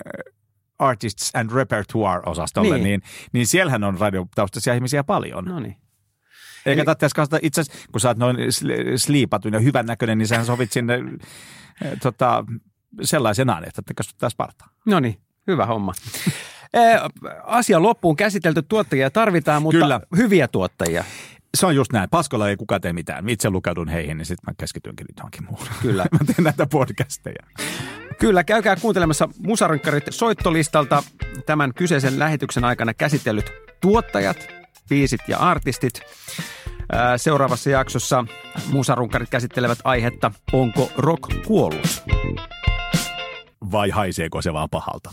Artists 0.79 1.31
and 1.35 1.49
Repertoire-osastolle, 1.51 2.73
niin, 2.73 2.83
Niin. 2.83 3.01
niin, 3.33 3.47
siellähän 3.47 3.83
on 3.83 3.99
radiotaustaisia 3.99 4.73
ihmisiä 4.73 5.03
paljon. 5.03 5.45
No. 5.45 5.59
Niin. 5.59 5.75
Eikä 6.65 6.85
tarvitse 6.85 7.07
kasvata 7.15 7.39
itse 7.41 7.61
asiassa, 7.61 7.87
kun 7.91 8.01
sä 8.01 8.07
oot 8.07 8.17
noin 8.17 8.35
sli- 8.35 8.97
sliipatun 8.97 9.53
ja 9.53 9.59
hyvän 9.59 9.85
näköinen, 9.85 10.17
niin 10.17 10.27
sähän 10.27 10.45
sovit 10.45 10.71
sinne 10.71 10.93
äh, 10.95 11.91
tota, 12.01 12.45
sellaisenaan, 13.01 13.63
että 13.67 13.81
te 13.81 13.93
kasvattaisiin 13.93 14.37
partaa. 14.37 14.67
No 14.85 14.99
niin, 14.99 15.17
hyvä 15.47 15.65
homma. 15.65 15.93
Eh, 16.73 16.99
Asia 17.43 17.81
loppuun 17.81 18.15
käsitelty 18.15 18.61
tuottajia 18.61 19.09
tarvitaan, 19.09 19.61
mutta 19.61 19.79
Kyllä. 19.79 20.01
hyviä 20.17 20.47
tuottajia. 20.47 21.03
Se 21.57 21.65
on 21.65 21.75
just 21.75 21.93
näin. 21.93 22.09
Paskolla 22.09 22.49
ei 22.49 22.57
kukaan 22.57 22.81
tee 22.81 22.93
mitään. 22.93 23.29
Itse 23.29 23.49
lukeudun 23.49 23.87
heihin, 23.87 24.17
niin 24.17 24.25
sitten 24.25 24.51
mä 24.51 24.55
keskitynkin 24.57 25.05
nyt 25.09 25.17
johonkin 25.17 25.43
muuhun. 25.43 25.67
Kyllä. 25.81 26.05
mä 26.19 26.19
teen 26.25 26.43
näitä 26.43 26.67
podcasteja. 26.71 27.45
Kyllä, 28.19 28.43
käykää 28.43 28.75
kuuntelemassa 28.75 29.29
Musarankkarit 29.39 30.03
soittolistalta 30.09 31.03
tämän 31.45 31.73
kyseisen 31.73 32.19
lähetyksen 32.19 32.65
aikana 32.65 32.93
käsitellyt 32.93 33.51
tuottajat, 33.81 34.47
biisit 34.89 35.21
ja 35.27 35.37
artistit. 35.37 36.01
Seuraavassa 37.17 37.69
jaksossa 37.69 38.25
Musarunkarit 38.71 39.29
käsittelevät 39.29 39.79
aihetta 39.83 40.31
Onko 40.53 40.91
rock 40.97 41.45
kuollut? 41.45 42.03
Vai 43.71 43.89
haiseeko 43.89 44.41
se 44.41 44.53
vaan 44.53 44.69
pahalta? 44.69 45.11